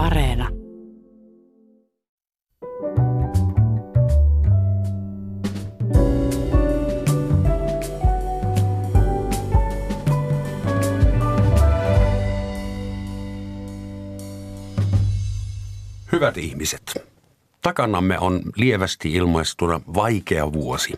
Areena. 0.00 0.48
Hyvät 16.12 16.36
ihmiset, 16.36 16.82
takanamme 17.62 18.18
on 18.18 18.42
lievästi 18.56 19.12
ilmaistuna 19.12 19.80
vaikea 19.94 20.52
vuosi, 20.52 20.94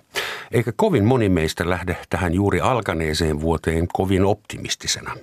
eikä 0.52 0.72
kovin 0.76 1.04
moni 1.04 1.28
meistä 1.28 1.70
lähde 1.70 1.96
tähän 2.10 2.34
juuri 2.34 2.60
alkaneeseen 2.60 3.40
vuoteen 3.40 3.88
kovin 3.92 4.24
optimistisena. 4.24 5.16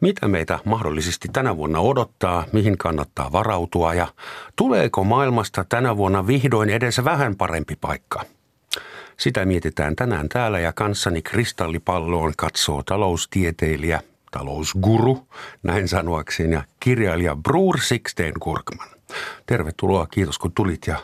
Mitä 0.00 0.28
meitä 0.28 0.58
mahdollisesti 0.64 1.28
tänä 1.32 1.56
vuonna 1.56 1.80
odottaa, 1.80 2.44
mihin 2.52 2.78
kannattaa 2.78 3.32
varautua 3.32 3.94
ja 3.94 4.06
tuleeko 4.56 5.04
maailmasta 5.04 5.64
tänä 5.68 5.96
vuonna 5.96 6.26
vihdoin 6.26 6.70
edes 6.70 7.04
vähän 7.04 7.36
parempi 7.36 7.76
paikka? 7.76 8.24
Sitä 9.16 9.44
mietitään 9.44 9.96
tänään 9.96 10.28
täällä 10.28 10.58
ja 10.58 10.72
kanssani 10.72 11.22
kristallipalloon 11.22 12.32
katsoo 12.36 12.82
taloustieteilijä, 12.82 14.00
talousguru, 14.30 15.28
näin 15.62 15.88
sanoakseni, 15.88 16.54
ja 16.54 16.62
kirjailija 16.80 17.36
Bruur 17.36 17.80
Sixten 17.80 18.32
Kurkman. 18.40 18.88
Tervetuloa, 19.46 20.06
kiitos 20.06 20.38
kun 20.38 20.52
tulit 20.52 20.86
ja 20.86 20.98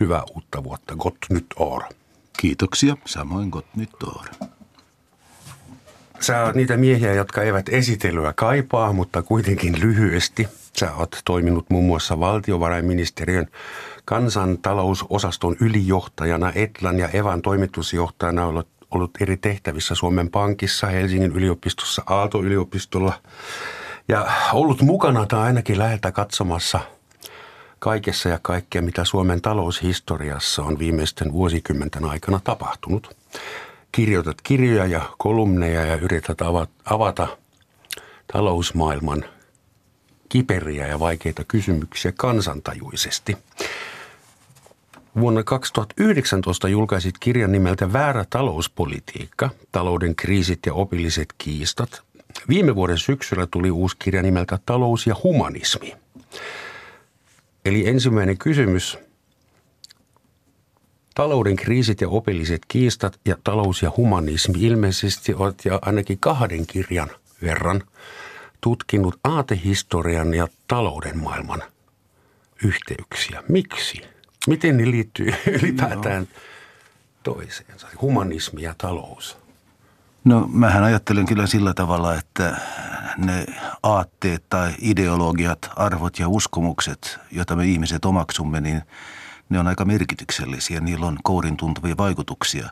hyvää 0.00 0.22
uutta 0.34 0.64
vuotta. 0.64 0.96
Gott 0.96 1.18
nyt 1.30 1.46
år. 1.56 1.82
Kiitoksia, 2.40 2.96
samoin 3.04 3.48
gott 3.48 3.76
nyt 3.76 4.02
år. 4.02 4.48
Sä 6.20 6.42
oot 6.44 6.54
niitä 6.54 6.76
miehiä, 6.76 7.12
jotka 7.12 7.42
eivät 7.42 7.68
esitelyä 7.68 8.32
kaipaa, 8.36 8.92
mutta 8.92 9.22
kuitenkin 9.22 9.80
lyhyesti. 9.80 10.48
Sä 10.78 10.94
oot 10.94 11.16
toiminut 11.24 11.70
muun 11.70 11.84
muassa 11.84 12.20
valtiovarainministeriön 12.20 13.46
kansantalousosaston 14.04 15.56
ylijohtajana, 15.60 16.52
Etlan 16.54 16.98
ja 16.98 17.08
Evan 17.08 17.42
toimitusjohtajana, 17.42 18.46
ollut, 18.46 18.68
ollut 18.90 19.10
eri 19.20 19.36
tehtävissä 19.36 19.94
Suomen 19.94 20.30
Pankissa, 20.30 20.86
Helsingin 20.86 21.32
yliopistossa, 21.32 22.02
Aalto-yliopistolla 22.06 23.12
ja 24.08 24.26
ollut 24.52 24.82
mukana 24.82 25.26
tai 25.26 25.40
ainakin 25.40 25.78
läheltä 25.78 26.12
katsomassa 26.12 26.80
kaikessa 27.78 28.28
ja 28.28 28.38
kaikkea, 28.42 28.82
mitä 28.82 29.04
Suomen 29.04 29.40
taloushistoriassa 29.40 30.62
on 30.62 30.78
viimeisten 30.78 31.32
vuosikymmenten 31.32 32.04
aikana 32.04 32.40
tapahtunut 32.44 33.16
kirjoitat 33.98 34.42
kirjoja 34.42 34.86
ja 34.86 35.02
kolumneja 35.18 35.84
ja 35.84 35.96
yrität 35.96 36.38
avata 36.84 37.28
talousmaailman 38.32 39.24
kiperiä 40.28 40.86
ja 40.86 41.00
vaikeita 41.00 41.44
kysymyksiä 41.44 42.12
kansantajuisesti. 42.16 43.36
Vuonna 45.20 45.42
2019 45.42 46.68
julkaisit 46.68 47.14
kirjan 47.20 47.52
nimeltä 47.52 47.92
Väärä 47.92 48.24
talouspolitiikka, 48.30 49.50
talouden 49.72 50.16
kriisit 50.16 50.58
ja 50.66 50.74
opilliset 50.74 51.34
kiistat. 51.38 52.02
Viime 52.48 52.74
vuoden 52.74 52.98
syksyllä 52.98 53.46
tuli 53.50 53.70
uusi 53.70 53.96
kirja 53.98 54.22
nimeltä 54.22 54.58
Talous 54.66 55.06
ja 55.06 55.16
humanismi. 55.22 55.96
Eli 57.64 57.88
ensimmäinen 57.88 58.38
kysymys– 58.38 58.98
Talouden 61.18 61.56
kriisit 61.56 62.00
ja 62.00 62.08
opilliset 62.08 62.60
kiistat 62.68 63.20
ja 63.24 63.36
talous 63.44 63.82
ja 63.82 63.92
humanismi 63.96 64.58
ilmeisesti 64.60 65.34
olet 65.34 65.64
jo 65.64 65.78
ainakin 65.82 66.18
kahden 66.18 66.66
kirjan 66.66 67.10
verran 67.42 67.82
tutkinut 68.60 69.20
aatehistorian 69.24 70.34
ja 70.34 70.48
talouden 70.68 71.18
maailman 71.18 71.62
yhteyksiä. 72.64 73.42
Miksi? 73.48 74.00
Miten 74.46 74.76
ne 74.76 74.90
liittyy 74.90 75.34
ylipäätään 75.62 76.28
toiseensa, 77.22 77.88
humanismi 78.00 78.62
ja 78.62 78.74
talous? 78.78 79.38
No 80.24 80.48
mähän 80.52 80.84
ajattelen 80.84 81.26
kyllä 81.26 81.46
sillä 81.46 81.74
tavalla, 81.74 82.14
että 82.14 82.56
ne 83.16 83.46
aatteet 83.82 84.44
tai 84.48 84.74
ideologiat, 84.80 85.70
arvot 85.76 86.18
ja 86.18 86.28
uskomukset, 86.28 87.18
joita 87.30 87.56
me 87.56 87.66
ihmiset 87.66 88.04
omaksumme, 88.04 88.60
niin– 88.60 88.82
ne 89.48 89.58
on 89.58 89.66
aika 89.66 89.84
merkityksellisiä. 89.84 90.80
Niillä 90.80 91.06
on 91.06 91.18
kourin 91.22 91.56
tuntuvia 91.56 91.96
vaikutuksia. 91.96 92.70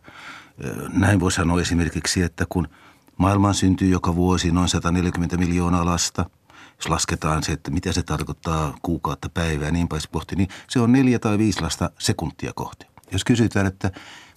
Näin 0.92 1.20
voi 1.20 1.32
sanoa 1.32 1.60
esimerkiksi, 1.60 2.22
että 2.22 2.46
kun 2.48 2.68
maailmaan 3.16 3.54
syntyy 3.54 3.88
joka 3.88 4.14
vuosi 4.14 4.50
noin 4.50 4.68
140 4.68 5.36
miljoonaa 5.36 5.84
lasta, 5.84 6.30
jos 6.76 6.88
lasketaan 6.88 7.42
se, 7.42 7.52
että 7.52 7.70
mitä 7.70 7.92
se 7.92 8.02
tarkoittaa 8.02 8.78
kuukautta 8.82 9.28
päivää 9.28 9.70
niin 9.70 9.88
päin 9.88 10.02
kohti, 10.12 10.36
niin 10.36 10.48
se 10.68 10.80
on 10.80 10.92
neljä 10.92 11.18
tai 11.18 11.38
viisi 11.38 11.60
lasta 11.60 11.90
sekuntia 11.98 12.52
kohti. 12.54 12.86
Jos 13.12 13.24
kysytään, 13.24 13.66
että 13.66 13.90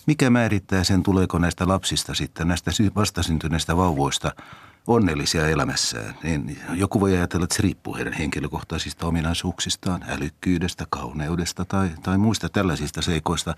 mikä 0.06 0.30
määrittää 0.30 0.84
sen, 0.84 1.04
tuleeko 1.04 1.40
näistä 1.40 1.68
lapsista 1.68 2.14
sitten, 2.14 2.48
näistä 2.48 2.72
vastasyntyneistä 2.96 3.78
vauvoista– 3.78 4.32
onnellisia 4.88 5.48
elämässään, 5.48 6.16
niin 6.24 6.60
joku 6.74 7.00
voi 7.00 7.16
ajatella, 7.16 7.44
että 7.44 7.56
se 7.56 7.62
riippuu 7.62 7.96
heidän 7.96 8.14
henkilökohtaisista 8.14 9.08
ominaisuuksistaan, 9.08 10.06
älykkyydestä, 10.08 10.86
kauneudesta 10.90 11.66
tai, 11.66 11.90
tai 12.04 12.18
muista 12.18 12.50
tällaisista 12.50 13.02
seikoista. 13.02 13.56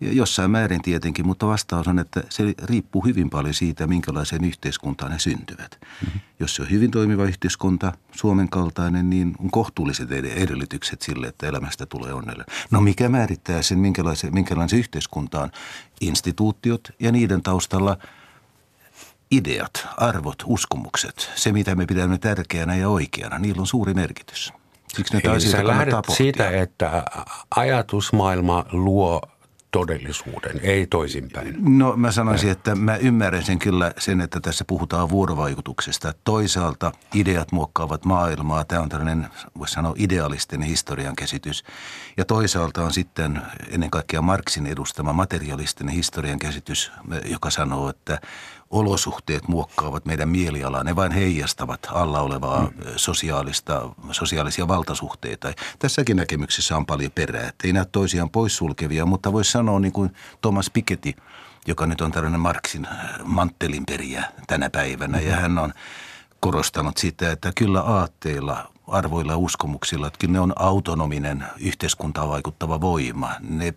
Jossain 0.00 0.50
määrin 0.50 0.82
tietenkin, 0.82 1.26
mutta 1.26 1.46
vastaus 1.46 1.88
on, 1.88 1.98
että 1.98 2.22
se 2.28 2.54
riippuu 2.62 3.04
hyvin 3.04 3.30
paljon 3.30 3.54
siitä, 3.54 3.86
minkälaiseen 3.86 4.44
yhteiskuntaan 4.44 5.12
ne 5.12 5.18
syntyvät. 5.18 5.78
Mm-hmm. 5.80 6.20
Jos 6.40 6.54
se 6.54 6.62
on 6.62 6.70
hyvin 6.70 6.90
toimiva 6.90 7.24
yhteiskunta, 7.24 7.92
Suomen 8.12 8.48
kaltainen, 8.48 9.10
niin 9.10 9.34
on 9.38 9.50
kohtuulliset 9.50 10.12
edellytykset 10.12 11.02
sille, 11.02 11.26
että 11.26 11.46
elämästä 11.48 11.86
tulee 11.86 12.12
onnellinen. 12.12 12.56
No 12.70 12.80
mikä 12.80 13.08
määrittää 13.08 13.62
sen, 13.62 13.78
minkälaisen, 13.78 14.34
minkälaisen 14.34 14.78
yhteiskuntaan? 14.78 15.50
Instituutiot 16.00 16.88
ja 17.00 17.12
niiden 17.12 17.42
taustalla– 17.42 17.96
ideat, 19.30 19.86
arvot, 19.96 20.42
uskomukset, 20.46 21.30
se 21.34 21.52
mitä 21.52 21.74
me 21.74 21.86
pidämme 21.86 22.18
tärkeänä 22.18 22.76
ja 22.76 22.88
oikeana, 22.88 23.38
niillä 23.38 23.60
on 23.60 23.66
suuri 23.66 23.94
merkitys. 23.94 24.52
Siksi 24.88 25.12
näitä 25.12 25.32
Eli 25.32 25.40
sä 25.40 25.66
lähdet 25.66 25.94
siitä, 26.08 26.50
että 26.50 27.04
ajatusmaailma 27.56 28.64
luo 28.72 29.20
todellisuuden, 29.70 30.60
ei 30.62 30.86
toisinpäin. 30.86 31.78
No 31.78 31.96
mä 31.96 32.12
sanoisin, 32.12 32.50
että 32.50 32.74
mä 32.74 32.96
ymmärrän 32.96 33.42
sen 33.42 33.58
kyllä 33.58 33.92
sen, 33.98 34.20
että 34.20 34.40
tässä 34.40 34.64
puhutaan 34.64 35.10
vuorovaikutuksesta. 35.10 36.14
Toisaalta 36.24 36.92
ideat 37.14 37.52
muokkaavat 37.52 38.04
maailmaa. 38.04 38.64
Tämä 38.64 38.82
on 38.82 38.88
tällainen, 38.88 39.28
voisi 39.58 39.74
sanoa, 39.74 39.94
idealistinen 39.96 40.68
historian 40.68 41.16
käsitys. 41.16 41.64
Ja 42.16 42.24
toisaalta 42.24 42.82
on 42.82 42.92
sitten 42.92 43.42
ennen 43.70 43.90
kaikkea 43.90 44.22
Marxin 44.22 44.66
edustama 44.66 45.12
materialistinen 45.12 45.94
historian 45.94 46.38
käsitys, 46.38 46.92
joka 47.24 47.50
sanoo, 47.50 47.88
että 47.88 48.20
olosuhteet 48.70 49.48
muokkaavat 49.48 50.06
meidän 50.06 50.28
mielialaa. 50.28 50.84
Ne 50.84 50.96
vain 50.96 51.12
heijastavat 51.12 51.88
alla 51.90 52.20
olevaa 52.20 52.60
mm. 52.60 52.70
sosiaalista, 52.96 53.88
sosiaalisia 54.12 54.68
valtasuhteita. 54.68 55.52
Tässäkin 55.78 56.16
näkemyksessä 56.16 56.76
on 56.76 56.86
paljon 56.86 57.12
perää. 57.12 57.48
Että 57.48 57.66
ei 57.66 57.72
näy 57.72 57.84
toisiaan 57.92 58.30
poissulkevia, 58.30 59.06
mutta 59.06 59.32
voisi 59.32 59.50
sanoa 59.50 59.80
niin 59.80 59.92
kuin 59.92 60.10
Thomas 60.40 60.70
Piketty, 60.70 61.12
joka 61.66 61.86
nyt 61.86 62.00
on 62.00 62.12
tällainen 62.12 62.40
Marksin 62.40 62.86
manttelinperiä 63.24 64.24
tänä 64.46 64.70
päivänä. 64.70 65.18
Mm-hmm. 65.18 65.30
Ja 65.30 65.36
hän 65.36 65.58
on 65.58 65.72
korostanut 66.40 66.96
sitä, 66.96 67.32
että 67.32 67.52
kyllä 67.54 67.80
aatteilla 67.80 68.72
arvoilla 68.88 69.32
ja 69.32 69.38
uskomuksilla, 69.38 70.06
että 70.06 70.26
ne 70.26 70.40
on 70.40 70.52
autonominen 70.56 71.44
yhteiskuntaan 71.60 72.28
vaikuttava 72.28 72.80
voima. 72.80 73.30
Ne 73.40 73.74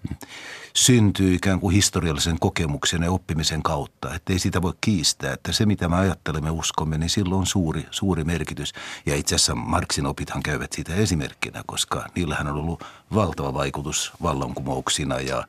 syntyy 0.76 1.34
ikään 1.34 1.60
kuin 1.60 1.76
historiallisen 1.76 2.40
kokemuksen 2.40 3.04
ja 3.04 3.12
oppimisen 3.12 3.64
kautta, 3.64 4.16
että 4.16 4.34
ei 4.34 4.40
sitä 4.40 4.62
voi 4.62 4.74
kiistää, 4.82 5.34
että 5.34 5.52
se 5.52 5.66
mitä 5.66 5.90
me 5.90 5.96
ajattelemme 5.96 6.50
uskomme, 6.52 6.98
niin 6.98 7.10
silloin 7.10 7.40
on 7.40 7.46
suuri, 7.46 7.86
suuri 7.92 8.24
merkitys. 8.24 8.74
Ja 9.06 9.16
itse 9.16 9.36
asiassa 9.36 9.56
Marksin 9.56 10.06
opithan 10.06 10.44
käyvät 10.44 10.74
siitä 10.74 10.96
esimerkkinä, 10.96 11.64
koska 11.66 12.06
niillähän 12.16 12.48
on 12.48 12.56
ollut 12.56 12.84
valtava 13.14 13.54
vaikutus 13.54 14.12
vallankumouksina 14.22 15.20
ja 15.20 15.48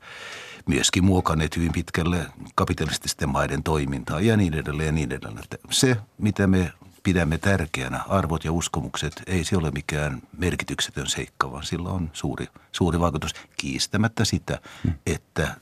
myöskin 0.65 1.03
muokanneet 1.03 1.57
hyvin 1.57 1.71
pitkälle 1.71 2.25
kapitalististen 2.55 3.29
maiden 3.29 3.63
toimintaa 3.63 4.21
ja 4.21 4.37
niin 4.37 4.53
edelleen 4.53 4.85
ja 4.85 4.91
niin 4.91 5.11
edelleen. 5.11 5.43
Että 5.43 5.57
se, 5.71 5.97
mitä 6.17 6.47
me 6.47 6.73
pidämme 7.05 7.37
tärkeänä, 7.37 8.01
arvot 8.07 8.43
ja 8.43 8.51
uskomukset, 8.51 9.23
ei 9.27 9.43
se 9.43 9.57
ole 9.57 9.71
mikään 9.71 10.21
merkityksetön 10.37 11.07
seikka, 11.07 11.51
vaan 11.51 11.63
sillä 11.63 11.89
on 11.89 12.09
suuri, 12.13 12.47
suuri 12.71 12.99
vaikutus 12.99 13.33
kiistämättä 13.57 14.25
sitä, 14.25 14.59
että 15.05 15.55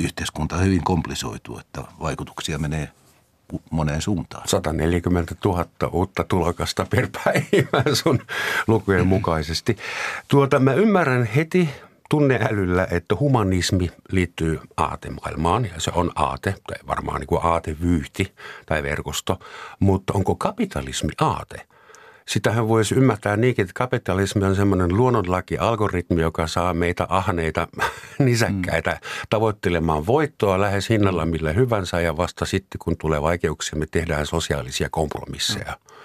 yhteiskunta 0.00 0.56
hyvin 0.56 0.84
komplisoitu, 0.84 1.58
että 1.58 1.82
vaikutuksia 2.00 2.58
menee 2.58 2.92
moneen 3.70 4.02
suuntaan. 4.02 4.48
140 4.48 5.34
000 5.44 5.66
uutta 5.92 6.24
tulokasta 6.24 6.86
per 6.90 7.08
päivä 7.24 7.94
sun 8.02 8.20
lukujen 8.66 9.06
mukaisesti. 9.06 9.76
Tuota, 10.28 10.58
mä 10.58 10.72
ymmärrän 10.72 11.24
heti 11.24 11.68
tunneälyllä, 12.08 12.86
että 12.90 13.16
humanismi 13.20 13.90
liittyy 14.12 14.60
aatemaailmaan 14.76 15.64
ja 15.64 15.80
se 15.80 15.90
on 15.94 16.12
aate, 16.14 16.54
tai 16.66 16.78
varmaan 16.86 17.20
niin 17.20 17.26
kuin 17.26 17.44
aatevyyhti 17.44 18.34
tai 18.66 18.82
verkosto, 18.82 19.38
mutta 19.80 20.12
onko 20.12 20.34
kapitalismi 20.34 21.12
aate? 21.20 21.66
sitähän 22.28 22.68
voisi 22.68 22.94
ymmärtää 22.94 23.36
niinkin, 23.36 23.62
että 23.62 23.72
kapitalismi 23.74 24.44
on 24.44 24.56
semmoinen 24.56 24.96
luonnonlaki, 24.96 25.58
algoritmi, 25.58 26.22
joka 26.22 26.46
saa 26.46 26.74
meitä 26.74 27.06
ahneita 27.08 27.68
nisäkkäitä 28.18 28.90
mm. 28.90 28.98
tavoittelemaan 29.30 30.06
voittoa 30.06 30.60
lähes 30.60 30.88
hinnalla 30.88 31.26
millä 31.26 31.52
hyvänsä 31.52 32.00
ja 32.00 32.16
vasta 32.16 32.46
sitten 32.46 32.78
kun 32.78 32.96
tulee 32.96 33.22
vaikeuksia, 33.22 33.78
me 33.78 33.86
tehdään 33.90 34.26
sosiaalisia 34.26 34.88
kompromisseja. 34.90 35.72
Mm. 35.72 35.97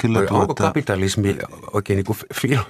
Kyllä 0.00 0.18
tuota, 0.18 0.34
Onko 0.34 0.54
kapitalismi 0.54 1.36
oikein 1.72 1.96
niin 1.96 2.04
kuin 2.04 2.18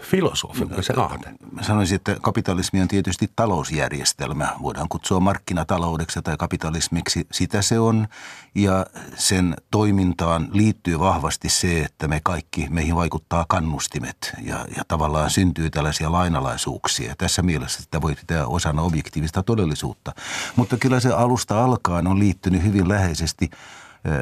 filosofi, 0.00 0.66
se 0.80 0.92
aate? 0.96 1.32
Mä 1.52 1.62
sanoisin, 1.62 1.96
että 1.96 2.16
kapitalismi 2.22 2.80
on 2.80 2.88
tietysti 2.88 3.30
talousjärjestelmä. 3.36 4.56
Voidaan 4.62 4.88
kutsua 4.88 5.20
markkinataloudeksi 5.20 6.22
tai 6.22 6.36
kapitalismiksi. 6.36 7.26
Sitä 7.32 7.62
se 7.62 7.78
on. 7.78 8.08
Ja 8.54 8.86
sen 9.16 9.56
toimintaan 9.70 10.48
liittyy 10.52 10.98
vahvasti 10.98 11.48
se, 11.48 11.80
että 11.80 12.08
me 12.08 12.20
kaikki, 12.24 12.66
meihin 12.70 12.96
vaikuttaa 12.96 13.44
kannustimet. 13.48 14.32
Ja, 14.42 14.66
ja 14.76 14.82
tavallaan 14.88 15.30
syntyy 15.30 15.70
tällaisia 15.70 16.12
lainalaisuuksia. 16.12 17.14
Tässä 17.18 17.42
mielessä 17.42 17.82
sitä 17.82 18.00
voi 18.00 18.14
pitää 18.14 18.46
osana 18.46 18.82
objektiivista 18.82 19.42
todellisuutta. 19.42 20.12
Mutta 20.56 20.76
kyllä 20.76 21.00
se 21.00 21.08
alusta 21.12 21.64
alkaen 21.64 22.06
on 22.06 22.18
liittynyt 22.18 22.62
hyvin 22.62 22.88
läheisesti– 22.88 23.50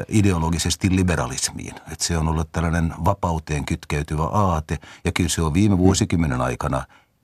ideologisesti 0.07 0.95
liberalismiin. 0.95 1.75
Että 1.75 2.05
se 2.05 2.17
on 2.17 2.27
ollut 2.27 2.51
tällainen 2.51 2.93
vapauteen 3.05 3.65
kytkeytyvä 3.65 4.23
aate 4.23 4.77
ja 5.05 5.11
kyllä 5.11 5.29
se 5.29 5.41
on 5.41 5.53
viime 5.53 5.77
vuosikymmenen 5.77 6.41
aikana 6.41 6.83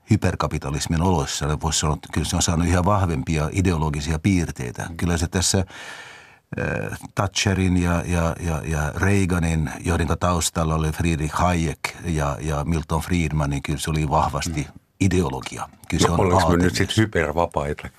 hyperkapitalismin 0.10 1.02
oloissa, 1.02 1.62
voisi 1.62 1.80
sanoa, 1.80 1.96
että 1.96 2.10
kyllä 2.14 2.28
se 2.28 2.36
on 2.36 2.42
saanut 2.42 2.68
ihan 2.68 2.86
vahvempia 2.86 3.50
ideologisia 3.52 4.20
piirteitä. 4.20 4.88
Kyllä 4.98 5.18
se 5.18 5.28
tässä 5.28 5.66
Thatcherin 7.16 7.78
ja, 7.78 8.04
ja, 8.06 8.36
ja, 8.40 8.62
ja 8.66 8.92
Reaganin, 8.96 9.72
joiden 9.86 10.08
taustalla 10.20 10.76
oli 10.76 10.92
Friedrich 10.92 11.36
Hayek 11.36 11.80
ja, 12.06 12.38
ja 12.42 12.64
Milton 12.64 13.02
Friedman, 13.02 13.50
niin 13.50 13.64
kyllä 13.64 13.80
se 13.80 13.90
oli 13.90 14.10
vahvasti 14.10 14.62
mm 14.62 14.85
ideologia. 15.02 15.70
Kyllä 15.90 16.02
se 16.02 16.08
no, 16.08 16.38
on 16.46 16.58
me 16.58 16.64
nyt 16.64 16.76
sitten 16.76 16.98
hypervapaita, 16.98 17.90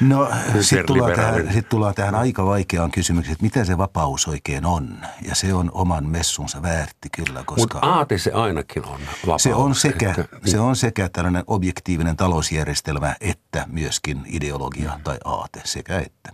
No 0.00 0.28
sitten 0.60 0.86
tullaan, 0.86 1.12
tähän, 1.12 1.52
sit 1.52 1.68
tullaan 1.68 1.94
tähän 1.94 2.14
aika 2.14 2.46
vaikeaan 2.46 2.90
kysymykseen, 2.90 3.32
että 3.32 3.44
mitä 3.44 3.64
se 3.64 3.78
vapaus 3.78 4.28
oikein 4.28 4.66
on. 4.66 4.96
Ja 5.28 5.34
se 5.34 5.54
on 5.54 5.70
oman 5.74 6.06
messunsa 6.06 6.62
väärti 6.62 7.08
kyllä, 7.16 7.42
koska... 7.46 7.60
Mutta 7.60 7.78
aate 7.78 8.18
se 8.18 8.32
ainakin 8.32 8.84
on 8.86 9.00
vapaus. 9.22 9.42
Se 9.42 9.54
on, 9.54 9.74
sekä, 9.74 10.10
että, 10.10 10.24
niin. 10.32 10.50
se 10.50 10.60
on 10.60 10.76
sekä 10.76 11.08
tällainen 11.12 11.44
objektiivinen 11.46 12.16
talousjärjestelmä, 12.16 13.16
että 13.20 13.66
myöskin 13.70 14.22
ideologia 14.26 14.92
mm. 14.96 15.02
tai 15.02 15.18
aate, 15.24 15.60
sekä 15.64 15.98
että. 15.98 16.32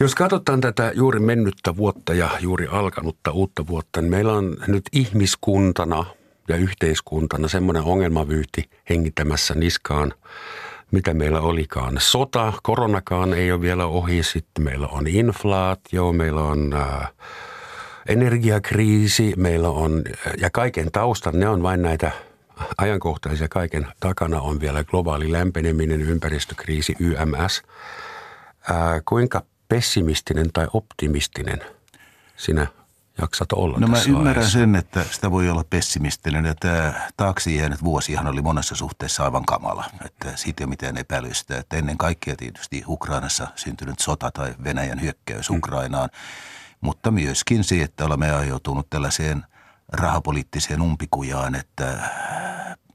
Jos 0.00 0.14
katsotaan 0.14 0.60
tätä 0.60 0.92
juuri 0.94 1.20
mennyttä 1.20 1.76
vuotta 1.76 2.14
ja 2.14 2.30
juuri 2.40 2.66
alkanutta 2.66 3.30
uutta 3.30 3.66
vuotta, 3.66 4.00
niin 4.00 4.10
meillä 4.10 4.32
on 4.32 4.56
nyt 4.66 4.84
ihmiskuntana– 4.92 6.04
ja 6.48 6.56
yhteiskuntana 6.56 7.48
semmoinen 7.48 7.82
ongelmavyyhti 7.82 8.70
hengittämässä 8.90 9.54
niskaan, 9.54 10.14
mitä 10.90 11.14
meillä 11.14 11.40
olikaan. 11.40 11.96
Sota, 11.98 12.52
koronakaan 12.62 13.34
ei 13.34 13.52
ole 13.52 13.60
vielä 13.60 13.86
ohi, 13.86 14.22
sitten 14.22 14.64
meillä 14.64 14.86
on 14.86 15.06
inflaatio, 15.06 16.12
meillä 16.12 16.42
on 16.42 16.72
äh, 16.72 17.12
energiakriisi, 18.08 19.32
meillä 19.36 19.68
on, 19.68 20.02
ja 20.40 20.50
kaiken 20.50 20.92
taustan, 20.92 21.40
ne 21.40 21.48
on 21.48 21.62
vain 21.62 21.82
näitä 21.82 22.10
ajankohtaisia, 22.78 23.48
kaiken 23.48 23.86
takana 24.00 24.40
on 24.40 24.60
vielä 24.60 24.84
globaali 24.84 25.32
lämpeneminen, 25.32 26.00
ympäristökriisi, 26.00 26.96
YMS. 27.00 27.62
Äh, 28.70 28.76
kuinka 29.04 29.42
pessimistinen 29.68 30.52
tai 30.52 30.66
optimistinen 30.72 31.60
sinä 32.36 32.66
jaksat 33.20 33.52
olla 33.52 33.78
No 33.78 33.86
mä 33.86 33.98
ymmärrän 34.08 34.50
sen, 34.50 34.76
että 34.76 35.04
sitä 35.10 35.30
voi 35.30 35.50
olla 35.50 35.64
pessimistinen. 35.70 36.44
Ja 36.44 36.54
tämä 36.54 36.94
taakse 37.16 37.50
jäänyt 37.50 37.84
vuosihan 37.84 38.26
oli 38.26 38.42
monessa 38.42 38.74
suhteessa 38.74 39.24
aivan 39.24 39.44
kamala. 39.44 39.84
Että 40.04 40.36
siitä 40.36 40.62
ei 40.62 40.64
ole 40.64 40.70
mitään 40.70 40.96
epäilystä. 40.96 41.58
Että 41.58 41.76
ennen 41.76 41.98
kaikkea 41.98 42.36
tietysti 42.36 42.84
Ukrainassa 42.86 43.48
syntynyt 43.56 43.98
sota 43.98 44.30
tai 44.30 44.54
Venäjän 44.64 45.00
hyökkäys 45.00 45.50
mm. 45.50 45.56
Ukrainaan. 45.56 46.08
Mutta 46.80 47.10
myöskin 47.10 47.64
se, 47.64 47.82
että 47.82 48.04
olemme 48.04 48.32
ajautuneet 48.32 48.86
tällaiseen 48.90 49.44
rahapoliittiseen 49.92 50.82
umpikujaan, 50.82 51.54
että 51.54 52.10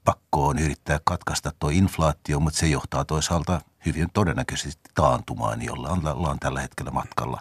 pakko 0.04 0.46
on 0.46 0.58
yrittää 0.58 1.00
katkaista 1.04 1.52
tuo 1.58 1.70
inflaatio, 1.70 2.40
mutta 2.40 2.58
se 2.58 2.66
johtaa 2.66 3.04
toisaalta 3.04 3.60
hyvin 3.86 4.08
todennäköisesti 4.12 4.90
taantumaan, 4.94 5.62
jolla 5.62 5.88
ollaan 5.88 6.38
tällä 6.38 6.60
hetkellä 6.60 6.90
matkalla. 6.90 7.40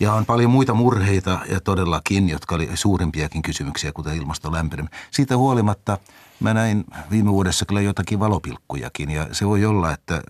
Ja 0.00 0.12
on 0.12 0.26
paljon 0.26 0.50
muita 0.50 0.74
murheita 0.74 1.38
ja 1.48 1.60
todellakin, 1.60 2.28
jotka 2.28 2.54
oli 2.54 2.70
suurempiakin 2.74 3.42
kysymyksiä, 3.42 3.92
kuten 3.92 4.16
ilmaston. 4.16 4.52
Siitä 5.10 5.36
huolimatta 5.36 5.98
mä 6.40 6.54
näin 6.54 6.84
viime 7.10 7.32
vuodessa 7.32 7.66
kyllä 7.66 7.80
jotakin 7.80 8.20
valopilkkujakin 8.20 9.10
ja 9.10 9.26
se 9.32 9.46
voi 9.46 9.64
olla, 9.64 9.92
että 9.92 10.22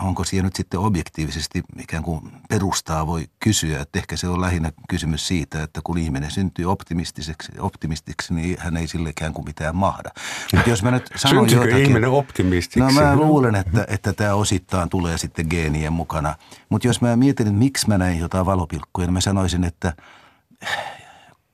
onko 0.00 0.24
siihen 0.24 0.44
nyt 0.44 0.56
sitten 0.56 0.80
objektiivisesti 0.80 1.62
ikään 1.82 2.02
kuin 2.02 2.32
perustaa 2.48 3.06
voi 3.06 3.26
kysyä, 3.40 3.80
että 3.80 3.98
ehkä 3.98 4.16
se 4.16 4.28
on 4.28 4.40
lähinnä 4.40 4.72
kysymys 4.88 5.28
siitä, 5.28 5.62
että 5.62 5.80
kun 5.84 5.98
ihminen 5.98 6.30
syntyy 6.30 6.64
optimistiseksi, 6.64 7.52
optimistiksi, 7.58 8.34
niin 8.34 8.56
hän 8.60 8.76
ei 8.76 8.88
sille 8.88 9.10
ikään 9.10 9.32
kuin 9.32 9.44
mitään 9.44 9.76
mahda. 9.76 10.10
Mutta 10.54 10.70
jos 10.70 10.82
mä 10.82 10.90
nyt 10.90 11.10
sanon 11.16 11.50
jotakin, 11.50 11.78
ihminen 11.78 12.10
optimistiksi? 12.10 12.80
No 12.80 12.90
mä 12.90 13.16
luulen, 13.16 13.54
että, 13.54 13.84
että 13.88 14.12
tämä 14.12 14.34
osittain 14.34 14.88
tulee 14.88 15.18
sitten 15.18 15.46
geenien 15.50 15.92
mukana. 15.92 16.34
Mutta 16.68 16.86
jos 16.86 17.00
mä 17.00 17.16
mietin, 17.16 17.46
että 17.46 17.58
miksi 17.58 17.88
mä 17.88 17.98
näin 17.98 18.18
jotain 18.18 18.46
valopilkkuja, 18.46 19.06
niin 19.06 19.14
mä 19.14 19.20
sanoisin, 19.20 19.64
että 19.64 19.92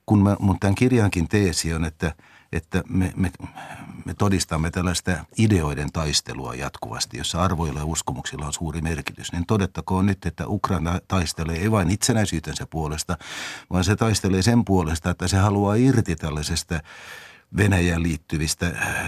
kun 0.05 0.23
mä, 0.23 0.35
mun 0.39 0.59
tämän 0.59 0.75
kirjankin 0.75 1.27
teesi 1.27 1.73
on, 1.73 1.85
että– 1.85 2.13
että 2.51 2.83
me, 2.89 3.13
me, 3.15 3.31
me 4.05 4.13
todistamme 4.13 4.71
tällaista 4.71 5.11
ideoiden 5.37 5.91
taistelua 5.91 6.55
jatkuvasti, 6.55 7.17
jossa 7.17 7.43
arvoilla 7.43 7.79
ja 7.79 7.85
uskomuksilla 7.85 8.45
on 8.45 8.53
suuri 8.53 8.81
merkitys. 8.81 9.31
Niin 9.31 9.45
todettakoon 9.45 10.05
nyt, 10.05 10.25
että 10.25 10.47
Ukraina 10.47 10.99
taistelee 11.07 11.57
ei 11.57 11.71
vain 11.71 11.89
itsenäisyytensä 11.89 12.67
puolesta, 12.69 13.17
vaan 13.69 13.83
se 13.83 13.95
taistelee 13.95 14.41
sen 14.41 14.65
puolesta, 14.65 15.09
että 15.09 15.27
se 15.27 15.37
haluaa 15.37 15.75
irti 15.75 16.15
tällaisesta 16.15 16.79
Venäjään 17.57 18.03
liittyvistä 18.03 18.65
äh, 18.65 19.07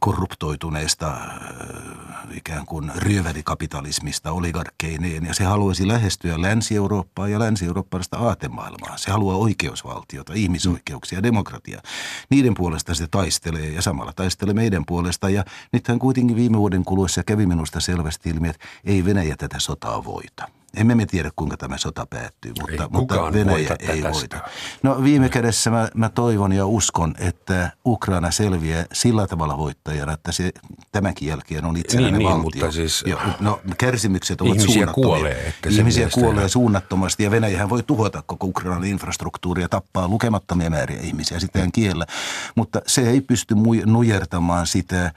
korruptoituneista 0.00 1.06
äh, 1.08 2.09
ikään 2.36 2.66
kuin 2.66 2.92
ryövärikapitalismista 2.96 4.32
oligarkkeineen 4.32 5.26
ja 5.26 5.34
se 5.34 5.44
haluaisi 5.44 5.88
lähestyä 5.88 6.42
Länsi-Eurooppaa 6.42 7.28
ja 7.28 7.38
länsi-eurooppalaista 7.38 8.18
aatemaailmaa. 8.18 8.96
Se 8.96 9.10
haluaa 9.10 9.36
oikeusvaltiota, 9.36 10.32
ihmisoikeuksia 10.34 11.22
demokratiaa. 11.22 11.82
Niiden 12.30 12.54
puolesta 12.54 12.94
se 12.94 13.06
taistelee 13.06 13.68
ja 13.68 13.82
samalla 13.82 14.12
taistelee 14.12 14.54
meidän 14.54 14.84
puolesta 14.86 15.30
ja 15.30 15.44
nythän 15.72 15.98
kuitenkin 15.98 16.36
viime 16.36 16.58
vuoden 16.58 16.84
kuluessa 16.84 17.22
kävi 17.22 17.46
minusta 17.46 17.80
selvästi 17.80 18.30
ilmi, 18.30 18.48
että 18.48 18.66
ei 18.84 19.04
Venäjä 19.04 19.36
tätä 19.36 19.58
sotaa 19.58 20.04
voita. 20.04 20.59
Emme 20.76 20.94
me 20.94 21.06
tiedä, 21.06 21.30
kuinka 21.36 21.56
tämä 21.56 21.78
sota 21.78 22.06
päättyy, 22.06 22.52
mutta, 22.60 22.82
ei 22.82 22.88
mutta 22.90 23.32
Venäjä 23.32 23.76
ei 23.78 24.02
voita. 24.02 24.38
No 24.82 25.04
viime 25.04 25.28
kädessä 25.28 25.70
mä, 25.70 25.88
mä 25.94 26.08
toivon 26.08 26.52
ja 26.52 26.66
uskon, 26.66 27.14
että 27.18 27.72
Ukraina 27.86 28.30
selviää 28.30 28.84
sillä 28.92 29.26
tavalla 29.26 29.58
voittajana, 29.58 30.12
että 30.12 30.32
se 30.32 30.50
tämänkin 30.92 31.28
jälkeen 31.28 31.64
on 31.64 31.76
itsenäinen 31.76 32.18
niin, 32.18 32.30
valtio. 32.30 32.50
Niin, 32.50 32.64
mutta 32.64 32.72
siis, 32.72 33.04
ja, 33.06 33.18
no, 33.40 33.60
kärsimykset 33.78 34.40
ovat 34.40 34.54
ihmisiä 34.54 34.74
suunnattomia. 34.74 35.08
Kuolee, 35.08 35.48
että 35.48 35.68
ihmisiä 35.68 36.08
kuolee 36.14 36.48
suunnattomasti 36.48 37.22
ja 37.24 37.30
Venäjähän 37.30 37.70
voi 37.70 37.82
tuhota 37.82 38.22
koko 38.26 38.46
Ukrainan 38.46 38.84
infrastruktuuria, 38.84 39.68
tappaa 39.68 40.08
lukemattomia 40.08 40.70
määriä 40.70 41.00
ihmisiä 41.00 41.40
sitten 41.40 41.72
kiellä. 41.72 42.06
Mutta 42.54 42.82
se 42.86 43.10
ei 43.10 43.20
pysty 43.20 43.54
nujertamaan 43.86 44.66
sitä 44.66 45.12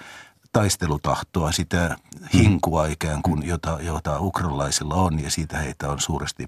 taistelutahtoa, 0.53 1.51
sitä 1.51 1.95
hinkua 2.33 2.87
ikään 2.87 3.21
kuin, 3.21 3.47
jota, 3.47 3.77
jota 3.81 4.19
ukrainalaisilla 4.19 4.95
on 4.95 5.23
ja 5.23 5.31
siitä 5.31 5.57
heitä 5.57 5.91
on 5.91 5.99
suuresti 5.99 6.47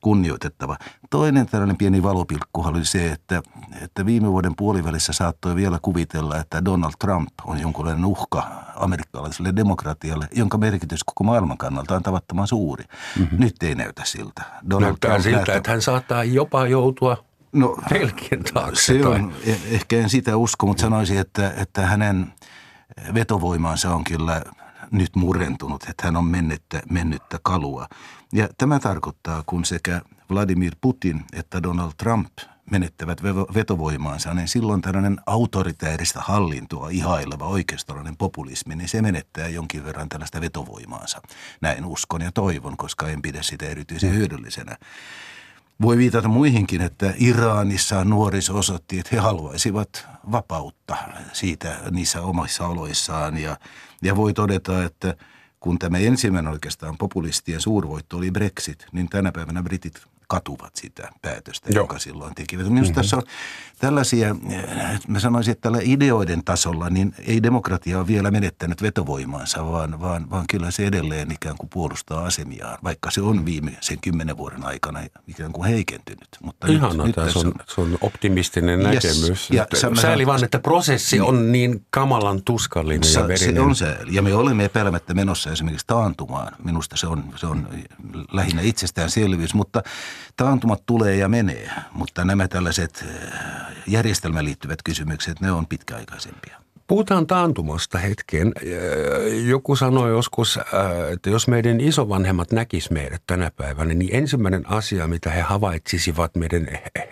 kunnioitettava. 0.00 0.76
Toinen 1.10 1.46
tällainen 1.46 1.76
pieni 1.76 2.02
valopilkku 2.02 2.62
oli 2.66 2.84
se, 2.84 3.12
että, 3.12 3.42
että 3.80 4.06
viime 4.06 4.30
vuoden 4.30 4.56
puolivälissä 4.56 5.12
saattoi 5.12 5.54
vielä 5.54 5.78
kuvitella, 5.82 6.36
että 6.36 6.64
Donald 6.64 6.92
Trump 6.98 7.28
on 7.44 7.60
jonkunlainen 7.60 8.04
uhka 8.04 8.50
amerikkalaiselle 8.76 9.56
demokratialle, 9.56 10.28
jonka 10.32 10.58
merkitys 10.58 11.04
koko 11.04 11.24
maailman 11.24 11.58
kannalta 11.58 11.96
on 11.96 12.02
tavattoman 12.02 12.46
suuri. 12.46 12.84
Mm-hmm. 13.18 13.40
Nyt 13.40 13.62
ei 13.62 13.74
näytä 13.74 14.02
siltä. 14.04 14.42
Donald 14.70 14.88
Näyttää 14.90 15.10
Trump 15.10 15.22
siltä, 15.22 15.36
näyttää... 15.36 15.56
että 15.56 15.70
hän 15.70 15.82
saattaa 15.82 16.24
jopa 16.24 16.66
joutua 16.66 17.24
no, 17.52 17.76
taakse. 18.54 18.82
Se 18.82 19.06
on, 19.06 19.32
e- 19.46 19.74
ehkä 19.74 19.96
en 19.96 20.10
sitä 20.10 20.36
usko, 20.36 20.66
mutta 20.66 20.80
sanoisin, 20.80 21.18
että, 21.18 21.52
että 21.56 21.86
hänen– 21.86 22.26
vetovoimaansa 23.14 23.94
on 23.94 24.04
kyllä 24.04 24.42
nyt 24.90 25.16
murentunut, 25.16 25.82
että 25.88 26.06
hän 26.06 26.16
on 26.16 26.24
mennyttä, 26.24 26.82
mennyttä 26.90 27.38
kalua. 27.42 27.88
Ja 28.32 28.48
tämä 28.58 28.78
tarkoittaa, 28.78 29.42
kun 29.46 29.64
sekä 29.64 30.00
Vladimir 30.30 30.76
Putin 30.80 31.24
että 31.32 31.62
Donald 31.62 31.92
Trump 31.96 32.28
menettävät 32.70 33.22
vetovoimaansa, 33.54 34.34
niin 34.34 34.48
silloin 34.48 34.82
tällainen 34.82 35.20
autoritääristä 35.26 36.20
hallintoa 36.20 36.88
ihaileva 36.88 37.46
oikeistolainen 37.46 38.16
populismi, 38.16 38.76
niin 38.76 38.88
se 38.88 39.02
menettää 39.02 39.48
jonkin 39.48 39.84
verran 39.84 40.08
tällaista 40.08 40.40
vetovoimaansa. 40.40 41.20
Näin 41.60 41.84
uskon 41.84 42.20
ja 42.20 42.32
toivon, 42.32 42.76
koska 42.76 43.08
en 43.08 43.22
pidä 43.22 43.42
sitä 43.42 43.66
erityisen 43.66 44.14
hyödyllisenä. 44.14 44.76
Voi 45.82 45.96
viitata 45.96 46.28
muihinkin, 46.28 46.80
että 46.80 47.14
Iranissa 47.16 48.04
nuoriso 48.04 48.58
osoitti, 48.58 48.98
että 48.98 49.10
he 49.12 49.18
haluaisivat 49.18 50.06
vapautta 50.32 50.96
siitä 51.32 51.76
niissä 51.90 52.22
omissa 52.22 52.66
oloissaan. 52.66 53.38
Ja, 53.38 53.56
ja 54.02 54.16
voi 54.16 54.34
todeta, 54.34 54.84
että 54.84 55.14
kun 55.60 55.78
tämä 55.78 55.98
ensimmäinen 55.98 56.52
oikeastaan 56.52 56.98
populistien 56.98 57.60
suurvoitto 57.60 58.16
oli 58.16 58.30
Brexit, 58.30 58.86
niin 58.92 59.08
tänä 59.08 59.32
päivänä 59.32 59.62
britit 59.62 60.02
katuvat 60.28 60.76
sitä 60.76 61.10
päätöstä, 61.22 61.70
Joo. 61.72 61.84
joka 61.84 61.98
silloin 61.98 62.34
tekivät. 62.34 62.68
Minusta 62.68 62.90
mm-hmm. 62.90 62.94
tässä 62.94 63.16
on 63.16 63.22
tällaisia, 63.78 64.36
mä 65.08 65.20
sanoisin, 65.20 65.52
että 65.52 65.62
tällä 65.62 65.78
ideoiden 65.82 66.44
tasolla, 66.44 66.90
niin 66.90 67.14
ei 67.26 67.42
demokratia 67.42 67.98
ole 67.98 68.06
vielä 68.06 68.30
menettänyt 68.30 68.82
vetovoimaansa, 68.82 69.66
vaan, 69.66 70.00
vaan, 70.00 70.30
vaan 70.30 70.44
kyllä 70.50 70.70
se 70.70 70.86
edelleen 70.86 71.32
ikään 71.32 71.56
kuin 71.56 71.70
puolustaa 71.70 72.24
asemiaan, 72.24 72.78
vaikka 72.84 73.10
se 73.10 73.20
on 73.20 73.44
viimeisen 73.44 74.00
kymmenen 74.00 74.36
vuoden 74.36 74.64
aikana 74.64 75.00
ikään 75.26 75.52
kuin 75.52 75.68
heikentynyt. 75.68 76.28
Mutta 76.42 76.66
Ihana, 76.66 77.04
nyt, 77.04 77.16
nyt 77.16 77.36
on, 77.36 77.46
on, 77.46 77.54
se 77.68 77.80
on 77.80 77.98
optimistinen 78.00 78.80
yes. 78.80 78.94
näkemys. 78.94 79.50
Ja 79.50 79.66
sääli 80.00 80.26
vaan, 80.26 80.44
että 80.44 80.58
prosessi 80.58 81.16
niin, 81.16 81.22
on 81.22 81.52
niin 81.52 81.86
kamalan 81.90 82.42
tuskallinen 82.44 83.04
sa, 83.04 83.20
ja 83.20 83.28
verinen. 83.28 83.54
Se 83.54 83.60
on 83.60 83.76
se, 83.76 83.96
ja 84.10 84.22
me 84.22 84.34
olemme 84.34 84.64
epäilemättä 84.64 85.14
menossa 85.14 85.52
esimerkiksi 85.52 85.86
taantumaan. 85.86 86.52
Minusta 86.64 86.96
se 86.96 87.06
on, 87.06 87.24
se 87.36 87.46
on 87.46 87.68
lähinnä 88.32 88.62
itsestäänselvyys, 88.62 89.54
mutta 89.54 89.82
taantumat 90.36 90.82
tulee 90.86 91.16
ja 91.16 91.28
menee, 91.28 91.70
mutta 91.92 92.24
nämä 92.24 92.48
tällaiset 92.48 93.04
järjestelmään 93.86 94.44
liittyvät 94.44 94.78
kysymykset, 94.84 95.40
ne 95.40 95.52
on 95.52 95.66
pitkäaikaisempia. 95.66 96.64
Puhutaan 96.86 97.26
taantumasta 97.26 97.98
hetken. 97.98 98.52
Joku 99.46 99.76
sanoi 99.76 100.10
joskus, 100.10 100.58
että 101.12 101.30
jos 101.30 101.48
meidän 101.48 101.80
isovanhemmat 101.80 102.52
näkis 102.52 102.90
meidät 102.90 103.22
tänä 103.26 103.50
päivänä, 103.56 103.94
niin 103.94 104.16
ensimmäinen 104.16 104.70
asia, 104.70 105.06
mitä 105.06 105.30
he 105.30 105.40
havaitsisivat 105.40 106.36
meidän 106.36 106.68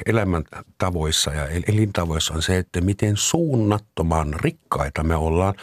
elämäntavoissa 0.06 1.30
ja 1.30 1.48
elintavoissa 1.48 2.34
on 2.34 2.42
se, 2.42 2.58
että 2.58 2.80
miten 2.80 3.16
suunnattoman 3.16 4.34
rikkaita 4.34 5.04
me 5.04 5.16
ollaan 5.16 5.54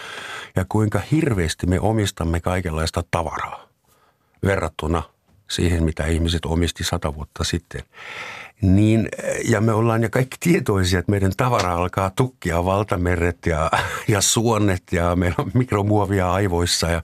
ja 0.55 0.65
kuinka 0.69 1.01
hirveästi 1.11 1.67
me 1.67 1.79
omistamme 1.79 2.39
kaikenlaista 2.39 3.03
tavaraa 3.11 3.67
verrattuna 4.43 5.03
siihen, 5.49 5.83
mitä 5.83 6.05
ihmiset 6.05 6.45
omisti 6.45 6.83
sata 6.83 7.15
vuotta 7.15 7.43
sitten. 7.43 7.81
Niin, 8.61 9.09
ja 9.45 9.61
me 9.61 9.73
ollaan 9.73 10.03
jo 10.03 10.09
kaikki 10.09 10.37
tietoisia, 10.39 10.99
että 10.99 11.11
meidän 11.11 11.31
tavara 11.37 11.73
alkaa 11.73 12.09
tukkia 12.09 12.65
valtameret 12.65 13.45
ja, 13.45 13.71
ja 14.07 14.21
suonnet 14.21 14.83
ja 14.91 15.15
meillä 15.15 15.35
on 15.37 15.51
mikromuovia 15.53 16.33
aivoissa 16.33 16.87
ja 16.87 17.03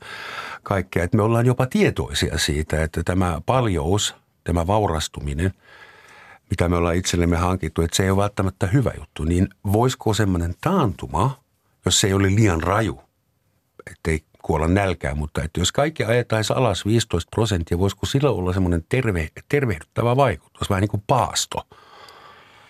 kaikkea. 0.63 1.03
Että 1.03 1.17
me 1.17 1.23
ollaan 1.23 1.45
jopa 1.45 1.65
tietoisia 1.65 2.37
siitä, 2.37 2.83
että 2.83 3.03
tämä 3.03 3.41
paljous, 3.45 4.15
tämä 4.43 4.67
vaurastuminen, 4.67 5.53
mitä 6.49 6.69
me 6.69 6.75
ollaan 6.75 6.95
itsellemme 6.95 7.37
hankittu, 7.37 7.81
että 7.81 7.97
se 7.97 8.03
ei 8.03 8.09
ole 8.09 8.21
välttämättä 8.21 8.67
hyvä 8.67 8.91
juttu. 8.99 9.23
Niin 9.23 9.49
voisiko 9.73 10.13
semmoinen 10.13 10.53
taantuma, 10.61 11.39
jos 11.85 12.01
se 12.01 12.07
ei 12.07 12.13
ole 12.13 12.35
liian 12.35 12.63
raju, 12.63 13.01
ettei 13.91 14.23
kuolla 14.45 14.67
nälkään, 14.67 15.17
mutta 15.17 15.43
että 15.43 15.59
jos 15.59 15.71
kaikki 15.71 16.03
ajetaisiin 16.03 16.57
alas 16.57 16.85
15 16.85 17.29
prosenttia, 17.35 17.79
voisiko 17.79 18.05
sillä 18.05 18.29
olla 18.29 18.53
semmoinen 18.53 18.85
terve, 18.89 19.27
tervehdyttävä 19.49 20.15
vaikutus, 20.15 20.69
vähän 20.69 20.81
niin 20.81 20.89
kuin 20.89 21.03
paasto. 21.07 21.67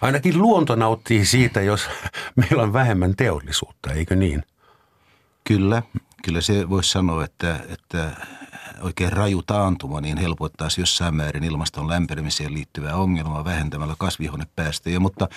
Ainakin 0.01 0.41
luonto 0.41 0.75
nauttii 0.75 1.25
siitä, 1.25 1.61
jos 1.61 1.89
meillä 2.35 2.63
on 2.63 2.73
vähemmän 2.73 3.15
teollisuutta, 3.15 3.93
eikö 3.93 4.15
niin? 4.15 4.43
Kyllä, 5.43 5.83
kyllä 6.23 6.41
se 6.41 6.69
voisi 6.69 6.91
sanoa, 6.91 7.23
että, 7.23 7.59
että 7.69 8.11
oikein 8.81 9.11
raju 9.11 9.43
taantuma 9.43 10.01
niin 10.01 10.17
helpottaisi 10.17 10.81
jossain 10.81 11.15
määrin 11.15 11.43
ilmaston 11.43 11.89
lämpenemiseen 11.89 12.53
liittyvää 12.53 12.95
ongelmaa 12.95 13.45
vähentämällä 13.45 13.95
kasvihuonepäästöjä, 13.97 14.99
mutta 14.99 15.27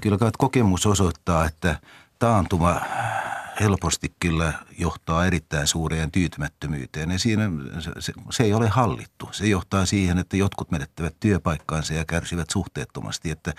kyllä 0.00 0.18
kokemus 0.38 0.86
osoittaa, 0.86 1.44
että 1.44 1.78
taantuma 2.18 2.80
helposti 3.60 4.14
kyllä 4.20 4.52
johtaa 4.78 5.26
erittäin 5.26 5.66
suureen 5.66 6.10
tyytymättömyyteen. 6.10 7.10
Ja 7.10 7.18
siinä 7.18 7.50
se, 7.98 8.12
se 8.30 8.42
ei 8.42 8.54
ole 8.54 8.68
hallittu. 8.68 9.28
Se 9.32 9.46
johtaa 9.46 9.86
siihen, 9.86 10.18
että 10.18 10.36
jotkut 10.36 10.70
menettävät 10.70 11.16
työpaikkaansa 11.20 11.94
ja 11.94 12.04
kärsivät 12.04 12.50
suhteettomasti. 12.50 13.30
Että 13.30 13.52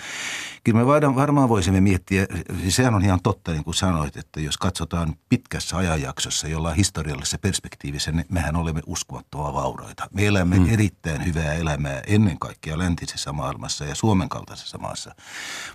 kyllä 0.63 0.79
me 0.79 0.85
varmaan 1.15 1.49
voisimme 1.49 1.81
miettiä, 1.81 2.27
siis 2.61 2.75
sehän 2.75 2.95
on 2.95 3.05
ihan 3.05 3.19
totta 3.23 3.51
niin 3.51 3.63
kuin 3.63 3.73
sanoit, 3.73 4.17
että 4.17 4.39
jos 4.39 4.57
katsotaan 4.57 5.15
pitkässä 5.29 5.77
ajanjaksossa 5.77 6.47
jollain 6.47 6.75
historiallisessa 6.75 7.37
perspektiivissä, 7.37 8.11
niin 8.11 8.25
mehän 8.29 8.55
olemme 8.55 8.81
uskomattoman 8.85 9.53
vauraita. 9.53 10.09
Me 10.13 10.27
elämme 10.27 10.59
mm. 10.59 10.73
erittäin 10.73 11.25
hyvää 11.25 11.53
elämää 11.53 12.01
ennen 12.07 12.39
kaikkea 12.39 12.77
läntisessä 12.77 13.33
maailmassa 13.33 13.85
ja 13.85 13.95
Suomen 13.95 14.29
kaltaisessa 14.29 14.77
maassa. 14.77 15.15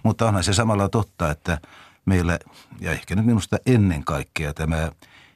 Mutta 0.02 0.28
onhan 0.28 0.44
se 0.44 0.52
samalla 0.52 0.88
totta, 0.88 1.30
että– 1.30 1.58
meillä, 2.10 2.38
ja 2.80 2.92
ehkä 2.92 3.16
nyt 3.16 3.26
minusta 3.26 3.56
ennen 3.66 4.04
kaikkea 4.04 4.54
tämä 4.54 4.90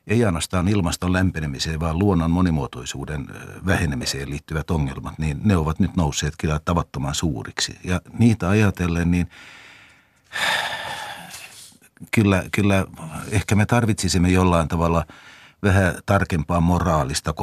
ei 0.06 0.24
ainoastaan 0.24 0.68
ilmaston 0.68 1.12
lämpenemiseen, 1.12 1.80
vaan 1.80 1.98
luonnon 1.98 2.30
monimuotoisuuden 2.30 3.26
vähenemiseen 3.66 4.30
liittyvät 4.30 4.70
ongelmat, 4.70 5.18
niin 5.18 5.40
ne 5.44 5.56
ovat 5.56 5.78
nyt 5.78 5.96
nousseet 5.96 6.34
kyllä 6.38 6.60
tavattoman 6.64 7.14
suuriksi. 7.14 7.78
Ja 7.84 8.00
niitä 8.18 8.48
ajatellen, 8.48 9.10
niin 9.10 9.30
kyllä, 12.10 12.44
kyllä 12.52 12.86
ehkä 13.30 13.54
me 13.54 13.66
tarvitsisimme 13.66 14.28
jollain 14.28 14.68
tavalla– 14.68 15.04
vähän 15.64 15.94
tarkempaa 16.06 16.60
moraalista 16.60 17.34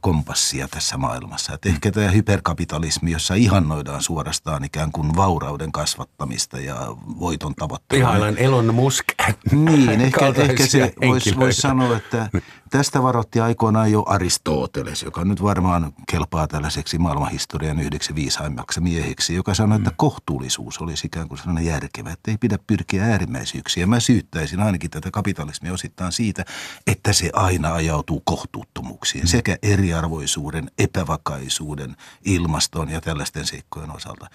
kompassia 0.00 0.68
tässä 0.68 0.96
maailmassa. 0.96 1.54
Et 1.54 1.66
ehkä 1.66 1.90
tämä 1.92 2.10
hyperkapitalismi, 2.10 3.10
jossa 3.10 3.34
ihannoidaan 3.34 4.02
suorastaan 4.02 4.64
ikään 4.64 4.92
kuin 4.92 5.16
vaurauden 5.16 5.72
kasvattamista 5.72 6.58
ja 6.58 6.76
voiton 7.20 7.54
tavoittelua. 7.54 8.02
Ihailan 8.08 8.38
Elon 8.38 8.74
Musk. 8.74 9.06
Niin, 9.52 10.00
ehkä, 10.06 10.26
ehkä 10.36 10.66
se 10.66 10.92
voisi 11.06 11.36
vois 11.36 11.56
sanoa, 11.56 11.96
että 11.96 12.30
tästä 12.70 13.02
varoitti 13.02 13.40
aikoinaan 13.40 13.92
jo 13.92 14.04
Aristoteles, 14.06 15.02
joka 15.02 15.24
nyt 15.24 15.42
varmaan 15.42 15.92
kelpaa 16.10 16.46
tällaiseksi 16.46 16.98
maailmanhistorian 16.98 17.80
yhdeksi 17.80 18.14
viisaimmaksi 18.14 18.80
mieheksi, 18.80 19.34
joka 19.34 19.54
sanoi, 19.54 19.76
että 19.76 19.90
mm. 19.90 19.96
kohtuullisuus 19.96 20.78
olisi 20.78 21.06
ikään 21.06 21.28
kuin 21.28 21.38
sellainen 21.38 21.66
järkevä, 21.66 22.12
että 22.12 22.30
ei 22.30 22.36
pidä 22.38 22.58
pyrkiä 22.66 23.04
äärimmäisyyksiin. 23.04 23.82
Ja 23.82 23.86
mä 23.86 24.00
syyttäisin 24.00 24.60
ainakin 24.60 24.90
tätä 24.90 25.10
kapitalismia 25.10 25.72
osittain 25.72 26.12
siitä, 26.12 26.44
että 26.86 27.12
se 27.12 27.30
aina 27.32 27.74
ajautuu 27.74 28.22
kohtuuttomuuksiin 28.24 29.24
mm. 29.24 29.28
sekä 29.28 29.56
eriarvoisuuden, 29.62 30.70
epävakaisuuden, 30.78 31.96
ilmaston 32.24 32.88
ja 32.90 33.00
tällaisten 33.00 33.46
seikkojen 33.46 33.96
osalta. 33.96 34.26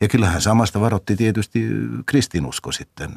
Ja 0.00 0.08
kyllähän 0.08 0.42
samasta 0.42 0.80
varotti 0.80 1.16
tietysti 1.16 1.60
kristinusko 2.06 2.72
sitten 2.72 3.10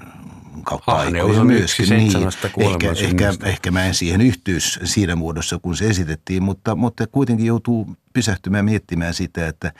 kautta 0.63 0.91
ah, 1.25 1.29
aikoja 1.29 1.45
myöskin. 1.45 1.89
Niin, 1.89 2.11
ehkä, 2.57 2.91
ehkä, 2.91 3.33
ehkä 3.43 3.71
mä 3.71 3.85
en 3.85 3.95
siihen 3.95 4.21
yhtyisi 4.21 4.79
siinä 4.83 5.15
muodossa, 5.15 5.59
kun 5.59 5.77
se 5.77 5.87
esitettiin, 5.87 6.43
mutta, 6.43 6.75
mutta 6.75 7.07
kuitenkin 7.07 7.45
joutuu 7.45 7.95
pysähtymään 8.13 8.65
miettimään 8.65 9.13
sitä, 9.13 9.47
että 9.47 9.71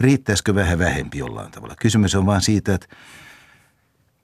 riittäisikö 0.00 0.54
vähän 0.54 0.78
vähempi 0.78 1.18
jollain 1.18 1.50
tavalla. 1.50 1.74
Kysymys 1.80 2.14
on 2.14 2.26
vain 2.26 2.40
siitä, 2.40 2.74
että 2.74 2.86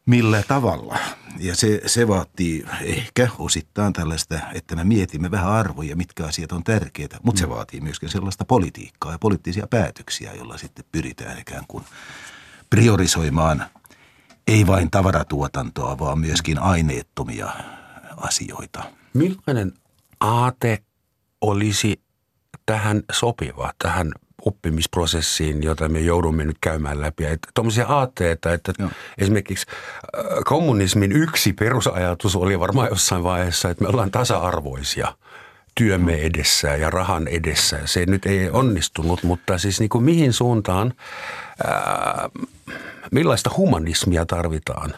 millä 0.06 0.42
tavalla. 0.48 0.98
Ja 1.38 1.56
se, 1.56 1.80
se 1.86 2.08
vaatii 2.08 2.64
ehkä 2.82 3.28
osittain 3.38 3.92
tällaista, 3.92 4.40
että 4.54 4.76
me 4.76 4.84
mietimme 4.84 5.30
vähän 5.30 5.48
arvoja, 5.48 5.96
mitkä 5.96 6.26
asiat 6.26 6.52
on 6.52 6.64
tärkeitä, 6.64 7.16
mutta 7.22 7.38
se 7.38 7.46
mm. 7.46 7.50
vaatii 7.50 7.80
myöskin 7.80 8.08
sellaista 8.08 8.44
politiikkaa 8.44 9.12
ja 9.12 9.18
poliittisia 9.18 9.66
päätöksiä, 9.66 10.34
joilla 10.34 10.58
sitten 10.58 10.84
pyritään 10.92 11.38
ikään 11.38 11.64
kuin 11.68 11.84
priorisoimaan 12.70 13.66
ei 14.48 14.66
vain 14.66 14.90
tavaratuotantoa, 14.90 15.98
vaan 15.98 16.18
myöskin 16.18 16.58
aineettomia 16.58 17.48
asioita. 18.16 18.82
Millainen 19.14 19.72
aate 20.20 20.82
olisi 21.40 22.00
tähän 22.66 23.02
sopiva, 23.12 23.72
tähän 23.82 24.12
oppimisprosessiin, 24.44 25.62
jota 25.62 25.88
me 25.88 26.00
joudumme 26.00 26.44
nyt 26.44 26.56
käymään 26.60 27.00
läpi. 27.00 27.24
Että 27.24 27.48
tuommoisia 27.54 27.86
aatteita, 27.86 28.52
että 28.52 28.72
Joo. 28.78 28.90
esimerkiksi 29.18 29.66
äh, 29.68 30.24
kommunismin 30.44 31.12
yksi 31.12 31.52
perusajatus 31.52 32.36
oli 32.36 32.60
varmaan 32.60 32.88
jossain 32.88 33.24
vaiheessa, 33.24 33.70
että 33.70 33.84
me 33.84 33.88
ollaan 33.88 34.10
tasa-arvoisia 34.10 35.14
työmme 35.78 36.14
edessä 36.14 36.68
ja 36.68 36.90
rahan 36.90 37.28
edessä. 37.28 37.80
Se 37.84 38.04
nyt 38.06 38.26
ei 38.26 38.50
onnistunut, 38.50 39.22
mutta 39.22 39.58
siis 39.58 39.80
niin 39.80 39.88
kuin 39.88 40.04
mihin 40.04 40.32
suuntaan, 40.32 40.94
ää, 41.64 42.28
millaista 43.12 43.50
humanismia 43.56 44.26
tarvitaan? 44.26 44.90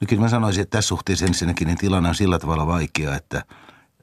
No 0.00 0.06
kyllä 0.08 0.22
mä 0.22 0.28
sanoisin, 0.28 0.62
että 0.62 0.78
tässä 0.78 0.88
suhteessa 0.88 1.26
ensinnäkin 1.26 1.66
niin 1.66 1.78
tilanne 1.78 2.08
on 2.08 2.14
sillä 2.14 2.38
tavalla 2.38 2.66
vaikea, 2.66 3.14
että 3.14 3.42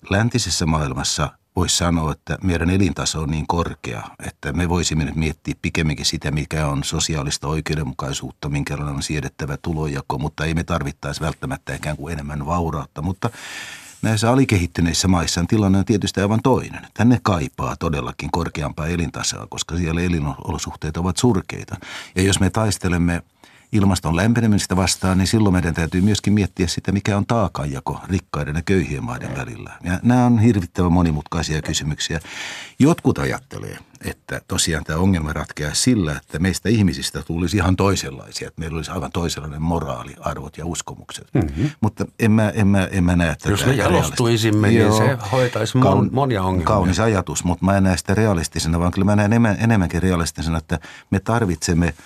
läntisessä 0.09 0.65
maailmassa– 0.65 1.29
voisi 1.57 1.77
sanoa, 1.77 2.11
että 2.11 2.37
meidän 2.43 2.69
elintaso 2.69 3.21
on 3.21 3.29
niin 3.29 3.47
korkea, 3.47 4.03
että 4.27 4.53
me 4.53 4.69
voisimme 4.69 5.05
nyt 5.05 5.15
miettiä 5.15 5.55
pikemminkin 5.61 6.05
sitä, 6.05 6.31
mikä 6.31 6.67
on 6.67 6.83
sosiaalista 6.83 7.47
oikeudenmukaisuutta, 7.47 8.49
minkälainen 8.49 8.95
on 8.95 9.03
siedettävä 9.03 9.57
tulojako, 9.61 10.17
mutta 10.17 10.45
ei 10.45 10.53
me 10.53 10.63
tarvittaisi 10.63 11.21
välttämättä 11.21 11.75
ikään 11.75 11.97
kuin 11.97 12.13
enemmän 12.13 12.45
vaurautta. 12.45 13.01
Mutta 13.01 13.29
Näissä 14.01 14.31
alikehittyneissä 14.31 15.07
maissa 15.07 15.45
tilanne 15.47 15.77
on 15.77 15.85
tietysti 15.85 16.21
aivan 16.21 16.39
toinen. 16.43 16.87
Tänne 16.93 17.19
kaipaa 17.23 17.75
todellakin 17.75 18.31
korkeampaa 18.31 18.87
elintasoa, 18.87 19.47
koska 19.49 19.77
siellä 19.77 20.01
elinolosuhteet 20.01 20.97
ovat 20.97 21.17
surkeita. 21.17 21.75
Ja 22.15 22.21
jos 22.21 22.39
me 22.39 22.49
taistelemme– 22.49 23.21
ilmaston 23.71 24.15
lämpenemistä 24.15 24.75
vastaan, 24.75 25.17
niin 25.17 25.27
silloin 25.27 25.53
meidän 25.53 25.73
täytyy 25.73 26.01
myöskin 26.01 26.33
miettiä 26.33 26.67
sitä, 26.67 26.91
mikä 26.91 27.17
on 27.17 27.25
taakanjako 27.25 28.01
rikkaiden 28.09 28.55
ja 28.55 28.61
köyhien 28.61 29.03
maiden 29.03 29.35
välillä. 29.35 29.71
Ja 29.83 29.99
nämä 30.03 30.25
on 30.25 30.39
hirvittävän 30.39 30.91
monimutkaisia 30.91 31.61
kysymyksiä. 31.61 32.19
Jotkut 32.79 33.17
ajattelee, 33.17 33.77
että 34.05 34.41
tosiaan 34.47 34.83
tämä 34.83 34.99
ongelma 34.99 35.33
ratkeaa 35.33 35.73
sillä, 35.73 36.11
että 36.11 36.39
meistä 36.39 36.69
ihmisistä 36.69 37.21
tulisi 37.21 37.57
ihan 37.57 37.75
toisenlaisia, 37.75 38.47
että 38.47 38.59
meillä 38.59 38.77
olisi 38.77 38.91
aivan 38.91 39.11
toisenlainen 39.11 39.61
moraali, 39.61 40.15
arvot 40.19 40.57
ja 40.57 40.65
uskomukset. 40.65 41.27
Mm-hmm. 41.33 41.69
Mutta 41.81 42.05
en 42.19 42.31
mä, 42.31 42.49
en 42.49 42.67
mä, 42.67 42.87
en 42.91 43.03
mä 43.03 43.15
näe 43.15 43.35
tätä 43.35 43.49
Jos 43.49 43.65
me 43.65 43.73
jalostuisimme, 43.73 44.67
niin 44.67 44.93
se 44.93 45.17
hoitaisi 45.31 45.77
kaun, 45.77 46.09
monia 46.11 46.43
ongelmia. 46.43 46.65
Kaunis 46.65 46.99
ajatus, 46.99 47.43
mutta 47.43 47.65
mä 47.65 47.77
en 47.77 47.83
näe 47.83 47.97
sitä 47.97 48.15
realistisena, 48.15 48.79
vaan 48.79 48.91
kyllä 48.91 49.05
mä 49.05 49.15
näen 49.15 49.57
enemmänkin 49.59 50.01
realistisena, 50.01 50.57
että 50.57 50.79
me 51.11 51.19
tarvitsemme– 51.19 51.93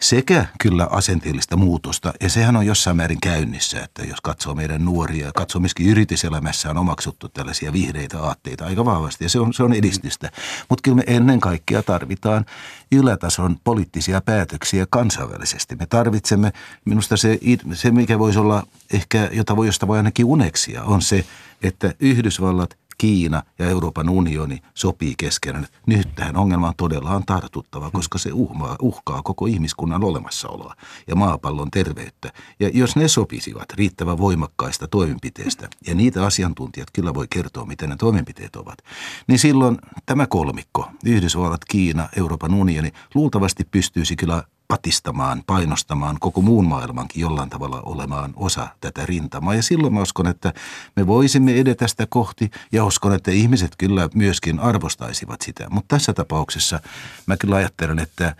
sekä 0.00 0.46
kyllä 0.60 0.86
asenteellista 0.90 1.56
muutosta, 1.56 2.12
ja 2.20 2.28
sehän 2.28 2.56
on 2.56 2.66
jossain 2.66 2.96
määrin 2.96 3.20
käynnissä, 3.22 3.80
että 3.80 4.04
jos 4.04 4.20
katsoo 4.20 4.54
meidän 4.54 4.84
nuoria 4.84 5.30
katsoo 5.34 5.60
myöskin 5.60 5.86
yrityselämässä 5.86 6.70
on 6.70 6.78
omaksuttu 6.78 7.28
tällaisia 7.28 7.72
vihreitä 7.72 8.22
aatteita 8.22 8.64
aika 8.64 8.84
vahvasti, 8.84 9.24
ja 9.24 9.30
se 9.30 9.40
on, 9.40 9.54
se 9.54 9.62
on 9.62 9.72
edistystä. 9.72 10.30
Mutta 10.68 10.82
kyllä 10.82 10.96
me 10.96 11.04
ennen 11.06 11.40
kaikkea 11.40 11.82
tarvitaan 11.82 12.46
ylätason 12.92 13.56
poliittisia 13.64 14.20
päätöksiä 14.20 14.86
kansainvälisesti. 14.90 15.76
Me 15.76 15.86
tarvitsemme, 15.86 16.52
minusta 16.84 17.16
se, 17.16 17.38
se 17.72 17.90
mikä 17.90 18.18
voisi 18.18 18.38
olla 18.38 18.66
ehkä, 18.92 19.28
jota 19.32 19.56
voi, 19.56 19.66
josta 19.66 19.86
voi 19.86 19.96
ainakin 19.96 20.26
uneksia, 20.26 20.84
on 20.84 21.02
se, 21.02 21.24
että 21.62 21.94
Yhdysvallat 22.00 22.78
Kiina 22.98 23.42
ja 23.58 23.66
Euroopan 23.66 24.08
unioni 24.08 24.58
sopii 24.74 25.14
keskenään. 25.18 25.66
Nyt 25.86 26.14
tähän 26.14 26.36
ongelmaan 26.36 26.74
todella 26.76 27.10
on 27.10 27.24
tartuttava, 27.26 27.90
koska 27.90 28.18
se 28.18 28.30
uhmaa, 28.32 28.76
uhkaa 28.82 29.22
koko 29.22 29.46
ihmiskunnan 29.46 30.04
olemassaoloa 30.04 30.74
ja 31.06 31.16
maapallon 31.16 31.70
terveyttä. 31.70 32.32
Ja 32.60 32.70
jos 32.74 32.96
ne 32.96 33.08
sopisivat 33.08 33.72
riittävän 33.74 34.18
voimakkaista 34.18 34.88
toimenpiteistä, 34.88 35.68
ja 35.86 35.94
niitä 35.94 36.26
asiantuntijat 36.26 36.88
kyllä 36.92 37.14
voi 37.14 37.26
kertoa, 37.30 37.66
miten 37.66 37.88
ne 37.88 37.96
toimenpiteet 37.96 38.56
ovat, 38.56 38.78
niin 39.26 39.38
silloin 39.38 39.78
tämä 40.06 40.26
kolmikko, 40.26 40.90
Yhdysvallat, 41.04 41.64
Kiina, 41.64 42.08
Euroopan 42.16 42.54
unioni, 42.54 42.92
luultavasti 43.14 43.64
pystyisi 43.70 44.16
kyllä 44.16 44.42
patistamaan, 44.68 45.42
painostamaan 45.46 46.16
koko 46.20 46.40
muun 46.42 46.68
maailmankin 46.68 47.20
jollain 47.20 47.50
tavalla 47.50 47.80
olemaan 47.80 48.32
osa 48.36 48.68
tätä 48.80 49.06
rintamaa. 49.06 49.54
Ja 49.54 49.62
silloin 49.62 49.94
mä 49.94 50.02
uskon, 50.02 50.26
että 50.26 50.52
me 50.96 51.06
voisimme 51.06 51.54
edetä 51.60 51.88
sitä 51.88 52.06
kohti 52.08 52.50
ja 52.72 52.84
uskon, 52.84 53.14
että 53.14 53.30
ihmiset 53.30 53.72
kyllä 53.78 54.08
myöskin 54.14 54.60
arvostaisivat 54.60 55.40
sitä. 55.40 55.66
Mutta 55.70 55.96
tässä 55.96 56.12
tapauksessa 56.12 56.80
mä 57.26 57.36
kyllä 57.36 57.56
ajattelen, 57.56 57.98
että 57.98 58.36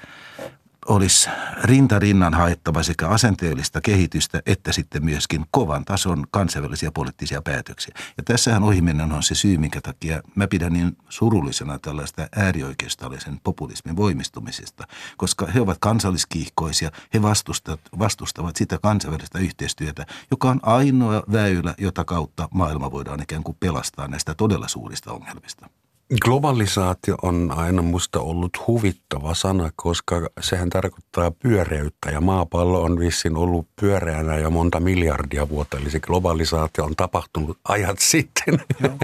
olisi 0.89 1.31
rintarinnan 1.63 2.35
haettava 2.35 2.83
sekä 2.83 3.09
asenteellista 3.09 3.81
kehitystä 3.81 4.43
että 4.47 4.73
sitten 4.73 5.05
myöskin 5.05 5.45
kovan 5.51 5.85
tason 5.85 6.27
kansainvälisiä 6.31 6.91
poliittisia 6.93 7.43
päätöksiä. 7.43 7.95
Ja 8.17 8.23
tässähän 8.23 8.63
ohiminen 8.63 9.13
on 9.13 9.23
se 9.23 9.35
syy, 9.35 9.59
minkä 9.59 9.81
takia 9.81 10.23
mä 10.35 10.47
pidän 10.47 10.73
niin 10.73 10.97
surullisena 11.09 11.79
tällaista 11.79 12.29
äärioikeistolaisen 12.37 13.41
populismin 13.45 13.97
voimistumisesta, 13.97 14.85
koska 15.17 15.47
he 15.47 15.61
ovat 15.61 15.79
kansalliskiihkoisia, 15.81 16.91
he 17.15 17.23
vastustavat, 17.23 17.81
vastustavat 17.99 18.57
sitä 18.57 18.79
kansainvälistä 18.83 19.39
yhteistyötä, 19.39 20.07
joka 20.31 20.51
on 20.51 20.61
ainoa 20.63 21.23
väylä, 21.33 21.75
jota 21.79 22.05
kautta 22.05 22.49
maailma 22.55 22.91
voidaan 22.91 23.23
ikään 23.23 23.43
kuin 23.43 23.57
pelastaa 23.61 24.09
näistä 24.09 24.35
todella 24.35 24.69
suurista 24.69 25.13
ongelmista. 25.13 25.71
Globalisaatio 26.17 27.17
on 27.23 27.53
aina 27.57 27.83
musta 27.83 28.21
ollut 28.21 28.67
huvittava 28.67 29.35
sana, 29.35 29.71
koska 29.77 30.29
sehän 30.41 30.71
tarkoittaa 30.71 31.31
pyöreyttä 31.31 32.11
ja 32.11 32.21
maapallo 32.21 32.83
on 32.83 32.99
vissin 32.99 33.37
ollut 33.37 33.67
pyöreänä 33.81 34.37
jo 34.37 34.51
monta 34.51 34.81
miljardia 34.81 35.49
vuotta, 35.49 35.77
eli 35.77 35.91
se 35.91 36.01
globalisaatio 36.01 36.85
on 36.85 36.97
tapahtunut 36.97 37.59
ajat 37.69 37.99
sitten. 37.99 38.61
Joo. 38.83 38.97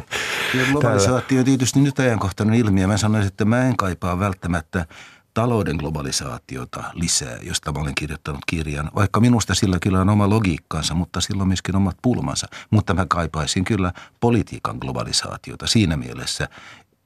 Ja 0.54 0.64
globalisaatio 0.72 1.38
on 1.38 1.44
tietysti 1.44 1.80
nyt 1.80 1.98
ajankohtainen 1.98 2.54
ilmiö. 2.54 2.86
Mä 2.86 2.96
sanoisin, 2.96 3.28
että 3.28 3.44
mä 3.44 3.68
en 3.68 3.76
kaipaa 3.76 4.18
välttämättä 4.18 4.86
talouden 5.34 5.76
globalisaatiota 5.76 6.84
lisää, 6.92 7.38
josta 7.42 7.72
mä 7.72 7.80
olen 7.80 7.94
kirjoittanut 7.94 8.40
kirjan. 8.46 8.90
Vaikka 8.94 9.20
minusta 9.20 9.54
sillä 9.54 9.78
kyllä 9.82 10.00
on 10.00 10.08
oma 10.08 10.30
logiikkansa, 10.30 10.94
mutta 10.94 11.20
silloin 11.20 11.48
myöskin 11.48 11.76
omat 11.76 11.96
pulmansa. 12.02 12.46
Mutta 12.70 12.94
mä 12.94 13.06
kaipaisin 13.08 13.64
kyllä 13.64 13.92
politiikan 14.20 14.76
globalisaatiota 14.80 15.66
siinä 15.66 15.96
mielessä, 15.96 16.48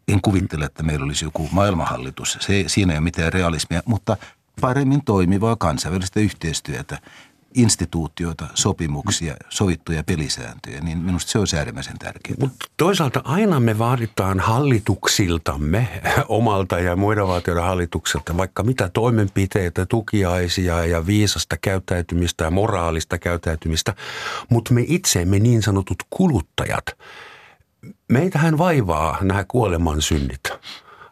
en 0.09 0.21
kuvittele, 0.23 0.65
että 0.65 0.83
meillä 0.83 1.05
olisi 1.05 1.25
joku 1.25 1.49
maailmanhallitus. 1.53 2.39
Se, 2.41 2.65
siinä 2.67 2.93
ei 2.93 2.99
ole 2.99 3.05
mitään 3.05 3.33
realismia, 3.33 3.83
mutta 3.87 4.17
paremmin 4.61 5.05
toimivaa 5.05 5.57
kansainvälistä 5.57 6.21
yhteistyötä, 6.21 6.99
instituutioita, 7.55 8.47
sopimuksia, 8.55 9.35
sovittuja 9.49 10.05
pelisääntöjä, 10.05 10.81
niin 10.81 10.99
minusta 10.99 11.33
se 11.33 11.39
on 11.39 11.47
äärimmäisen 11.57 11.99
tärkeää. 11.99 12.37
Mutta 12.41 12.67
toisaalta 12.77 13.21
aina 13.25 13.61
me 13.61 13.79
vaaditaan 13.79 14.41
hallituksiltamme, 14.41 15.89
omalta 16.29 16.79
ja 16.79 16.97
muiden 16.97 17.27
valtioiden 17.27 17.65
hallitukselta, 17.65 18.37
vaikka 18.37 18.63
mitä 18.63 18.89
toimenpiteitä, 18.89 19.87
tukiaisia 19.87 20.85
ja 20.85 21.07
viisasta 21.07 21.57
käyttäytymistä 21.57 22.45
ja 22.45 22.51
moraalista 22.51 23.19
käyttäytymistä, 23.19 23.95
mutta 24.49 24.75
me 24.75 24.85
itse, 24.87 25.25
me 25.25 25.39
niin 25.39 25.63
sanotut 25.63 25.99
kuluttajat– 26.11 26.85
meitähän 28.09 28.59
vaivaa 28.59 29.19
nämä 29.23 29.45
kuoleman 29.49 30.03
synnit. 30.03 30.41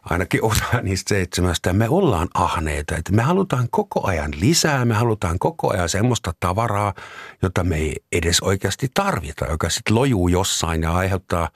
Ainakin 0.09 0.43
osa 0.43 0.81
niistä 0.81 1.09
seitsemästä. 1.09 1.73
Me 1.73 1.89
ollaan 1.89 2.27
ahneita, 2.33 2.95
että 2.95 3.11
me 3.11 3.21
halutaan 3.21 3.67
koko 3.71 4.07
ajan 4.07 4.33
lisää, 4.39 4.85
me 4.85 4.93
halutaan 4.93 5.39
koko 5.39 5.73
ajan 5.73 5.89
semmoista 5.89 6.33
tavaraa, 6.39 6.93
jota 7.41 7.63
me 7.63 7.75
ei 7.75 7.95
edes 8.11 8.41
oikeasti 8.41 8.87
tarvita, 8.93 9.45
joka 9.45 9.69
sitten 9.69 9.95
lojuu 9.95 10.27
jossain 10.27 10.81
ja 10.81 10.91
aiheuttaa 10.91 11.49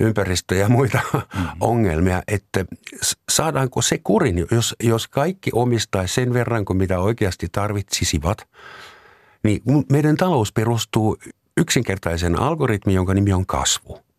ympäristö- 0.00 0.54
ja 0.54 0.68
muita 0.68 1.00
mm-hmm. 1.12 1.48
ongelmia. 1.60 2.22
Että 2.28 2.64
saadaanko 3.30 3.82
se 3.82 3.98
kurin, 3.98 4.46
jos, 4.50 4.76
jos 4.82 5.08
kaikki 5.08 5.50
omistaisi 5.54 6.14
sen 6.14 6.32
verran 6.32 6.64
kuin 6.64 6.76
mitä 6.76 7.00
oikeasti 7.00 7.48
tarvitsisivat, 7.52 8.48
niin 9.42 9.62
meidän 9.92 10.16
talous 10.16 10.52
perustuu 10.52 11.16
yksinkertaisen 11.56 12.38
algoritmiin, 12.38 12.96
jonka 12.96 13.14
nimi 13.14 13.32
on 13.32 13.46
kasvu– 13.46 13.98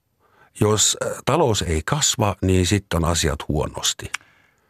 jos 0.59 0.97
äh, 1.05 1.11
talous 1.25 1.61
ei 1.61 1.81
kasva, 1.85 2.35
niin 2.41 2.65
sitten 2.67 3.03
on 3.03 3.11
asiat 3.11 3.47
huonosti. 3.47 4.11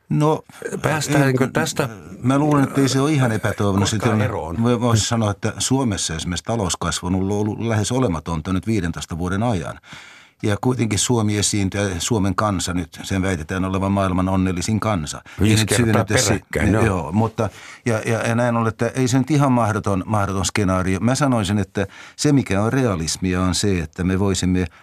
No, 0.09 0.43
Päästäänkö 0.81 1.49
tästä? 1.53 1.89
Mä 2.23 2.37
luulen, 2.37 2.63
että 2.63 2.81
ei 2.81 2.89
se 2.89 2.99
ole 2.99 3.11
ihan 3.11 3.31
epätoivonut. 3.31 3.89
Voisi 4.81 5.05
sanoa, 5.05 5.31
että 5.31 5.53
Suomessa 5.57 6.15
esimerkiksi 6.15 6.43
talouskasvu 6.43 7.07
on 7.07 7.15
ollut 7.15 7.59
lähes 7.59 7.91
olematonta 7.91 8.53
nyt 8.53 8.67
15 8.67 9.17
vuoden 9.17 9.43
ajan. 9.43 9.79
Ja 10.43 10.57
kuitenkin 10.61 10.99
Suomi 10.99 11.37
esiintyy, 11.37 11.95
Suomen 11.99 12.35
kansa 12.35 12.73
nyt, 12.73 12.99
sen 13.03 13.21
väitetään 13.21 13.65
olevan 13.65 13.91
maailman 13.91 14.29
onnellisin 14.29 14.79
kansa. 14.79 15.21
Viisi 15.41 15.65
kertaa 15.65 16.05
peräkkäin, 16.05 16.73
joo. 16.73 16.85
joo. 16.85 17.11
mutta 17.11 17.49
ja, 17.85 18.01
ja, 18.05 18.27
ja 18.27 18.35
näin 18.35 18.55
ollen, 18.55 18.69
että 18.69 18.87
ei 18.87 19.07
se 19.07 19.17
nyt 19.17 19.31
ihan 19.31 19.51
mahdoton, 19.51 20.03
mahdoton 20.05 20.45
skenaario. 20.45 20.99
Mä 20.99 21.15
sanoisin, 21.15 21.59
että 21.59 21.87
se 22.15 22.31
mikä 22.31 22.61
on 22.61 22.73
realismia 22.73 23.41
on 23.41 23.55
se, 23.55 23.79
että 23.79 24.03
me 24.03 24.19
voisimme– 24.19 24.65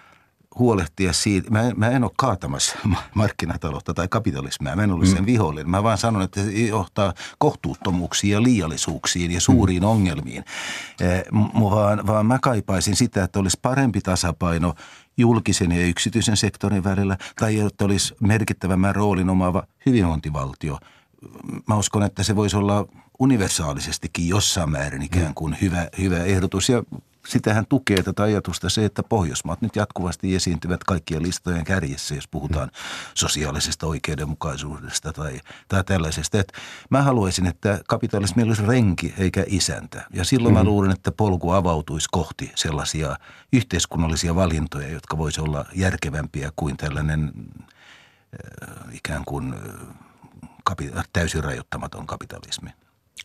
huolehtia 0.58 1.12
siitä. 1.12 1.50
Mä, 1.50 1.72
mä 1.76 1.88
en 1.88 2.04
ole 2.04 2.10
kaatamassa 2.16 2.76
markkinataloutta 3.14 3.94
tai 3.94 4.08
kapitalismia. 4.08 4.76
Mä 4.76 4.82
en 4.82 4.92
ole 4.92 5.06
sen 5.06 5.18
mm. 5.18 5.26
vihollinen. 5.26 5.70
Mä 5.70 5.82
vaan 5.82 5.98
sanon, 5.98 6.22
että 6.22 6.44
se 6.44 6.50
johtaa 6.50 7.14
kohtuuttomuuksiin 7.38 8.32
ja 8.32 8.42
liiallisuuksiin 8.42 9.30
ja 9.30 9.40
suuriin 9.40 9.82
mm. 9.82 9.88
ongelmiin. 9.88 10.44
Eh, 11.00 11.24
vaan, 11.60 12.06
vaan 12.06 12.26
mä 12.26 12.38
kaipaisin 12.42 12.96
sitä, 12.96 13.24
että 13.24 13.38
olisi 13.38 13.58
parempi 13.62 14.00
tasapaino 14.00 14.74
julkisen 15.16 15.72
ja 15.72 15.86
yksityisen 15.86 16.36
sektorin 16.36 16.84
välillä 16.84 17.16
tai 17.36 17.60
että 17.60 17.84
olisi 17.84 18.14
merkittävämmän 18.20 18.94
roolin 18.94 19.30
omaava 19.30 19.62
hyvinvointivaltio. 19.86 20.78
Mä 21.68 21.76
uskon, 21.76 22.02
että 22.02 22.22
se 22.22 22.36
voisi 22.36 22.56
olla 22.56 22.86
universaalisestikin 23.18 24.28
jossain 24.28 24.70
määrin 24.70 25.02
ikään 25.02 25.34
kuin 25.34 25.56
hyvä, 25.60 25.88
hyvä 25.98 26.16
ehdotus. 26.24 26.68
Ja 26.68 26.82
sitähän 27.28 27.66
tukee 27.66 28.02
tätä 28.02 28.22
ajatusta 28.22 28.68
se, 28.68 28.84
että 28.84 29.02
Pohjoismaat 29.02 29.62
nyt 29.62 29.76
jatkuvasti 29.76 30.34
esiintyvät 30.34 30.84
kaikkien 30.84 31.22
listojen 31.22 31.64
kärjessä, 31.64 32.14
jos 32.14 32.28
puhutaan 32.28 32.70
sosiaalisesta 33.14 33.86
oikeudenmukaisuudesta 33.86 35.12
tai, 35.12 35.40
tai 35.68 35.84
tällaisesta. 35.84 36.38
Et 36.38 36.52
mä 36.90 37.02
haluaisin, 37.02 37.46
että 37.46 37.80
kapitalismi 37.88 38.42
olisi 38.42 38.66
renki 38.66 39.14
eikä 39.18 39.44
isäntä. 39.46 40.06
Ja 40.12 40.24
silloin 40.24 40.54
mm. 40.54 40.58
mä 40.58 40.64
luulen, 40.64 40.90
että 40.90 41.12
polku 41.12 41.50
avautuisi 41.50 42.08
kohti 42.12 42.52
sellaisia 42.54 43.16
yhteiskunnallisia 43.52 44.34
valintoja, 44.34 44.88
jotka 44.88 45.18
voisi 45.18 45.40
olla 45.40 45.64
järkevämpiä 45.74 46.50
kuin 46.56 46.76
tällainen 46.76 47.32
äh, 47.34 48.94
ikään 48.94 49.24
kuin 49.24 49.54
äh, 50.96 51.08
täysin 51.12 51.44
rajoittamaton 51.44 52.06
kapitalismi. 52.06 52.70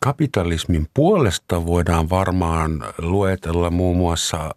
Kapitalismin 0.00 0.88
puolesta 0.94 1.66
voidaan 1.66 2.10
varmaan 2.10 2.84
luetella 2.98 3.70
muun 3.70 3.96
muassa 3.96 4.50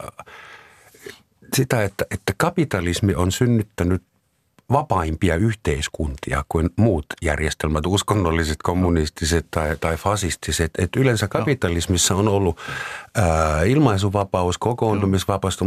sitä, 1.56 1.84
että, 1.84 2.06
että 2.12 2.34
kapitalismi 2.38 3.16
on 3.16 3.32
synnyttänyt 3.32 4.04
vapaimpia 4.72 5.36
yhteiskuntia 5.36 6.46
kuin 6.50 6.70
muut 6.76 7.06
järjestelmät, 7.22 7.86
uskonnolliset, 7.86 8.58
kommunistiset 8.64 9.46
tai, 9.52 9.78
tai 9.78 9.98
fasistiset. 9.98 10.72
Et 10.78 10.96
yleensä 10.96 11.28
kapitalismissa 11.28 12.16
on 12.16 12.28
ollut 12.28 12.58
ää, 13.16 13.64
ilmaisuvapaus, 13.64 14.58
kokoontumisvapaus, 14.58 15.58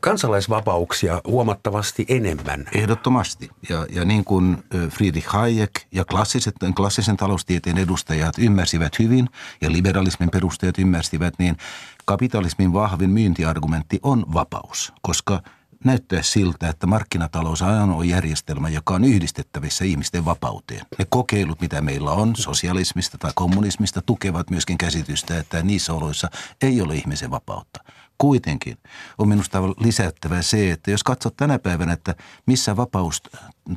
kansalaisvapauksia 0.00 1.20
huomattavasti 1.26 2.04
enemmän. 2.08 2.64
Ehdottomasti. 2.74 3.50
Ja, 3.68 3.86
ja 3.90 4.04
niin 4.04 4.24
kuin 4.24 4.64
Friedrich 4.90 5.28
Hayek 5.28 5.80
ja 5.92 6.04
klassiset, 6.04 6.54
klassisen 6.76 7.16
taloustieteen 7.16 7.78
edustajat 7.78 8.34
ymmärsivät 8.38 8.98
hyvin 8.98 9.28
ja 9.60 9.72
liberalismin 9.72 10.30
perustajat 10.30 10.78
ymmärsivät, 10.78 11.34
niin 11.38 11.56
kapitalismin 12.04 12.72
vahvin 12.72 13.10
myyntiargumentti 13.10 13.98
on 14.02 14.24
vapaus, 14.34 14.92
koska– 15.02 15.40
näyttää 15.84 16.22
siltä, 16.22 16.68
että 16.68 16.86
markkinatalous 16.86 17.62
on 17.62 18.08
järjestelmä, 18.08 18.68
joka 18.68 18.94
on 18.94 19.04
yhdistettävissä 19.04 19.84
ihmisten 19.84 20.24
vapauteen. 20.24 20.86
Ne 20.98 21.06
kokeilut, 21.08 21.60
mitä 21.60 21.80
meillä 21.80 22.10
on 22.10 22.36
sosialismista 22.36 23.18
tai 23.18 23.32
kommunismista, 23.34 24.02
tukevat 24.02 24.50
myöskin 24.50 24.78
käsitystä, 24.78 25.38
että 25.38 25.62
niissä 25.62 25.92
oloissa 25.92 26.30
ei 26.62 26.80
ole 26.80 26.94
ihmisen 26.94 27.30
vapautta. 27.30 27.84
Kuitenkin 28.20 28.78
on 29.18 29.28
minusta 29.28 29.62
lisättävä 29.62 30.42
se, 30.42 30.70
että 30.70 30.90
jos 30.90 31.02
katsot 31.02 31.36
tänä 31.36 31.58
päivänä, 31.58 31.92
että 31.92 32.14
missä 32.46 32.76
vapaus 32.76 33.22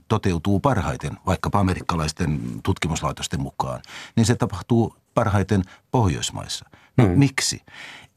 toteutuu 0.08 0.60
parhaiten, 0.60 1.18
vaikkapa 1.26 1.60
amerikkalaisten 1.60 2.40
tutkimuslaitosten 2.64 3.42
mukaan, 3.42 3.82
niin 4.16 4.26
se 4.26 4.36
tapahtuu 4.36 4.96
parhaiten 5.14 5.64
Pohjoismaissa. 5.92 6.66
No, 6.98 7.06
hmm. 7.06 7.20
Miksi? 7.20 7.62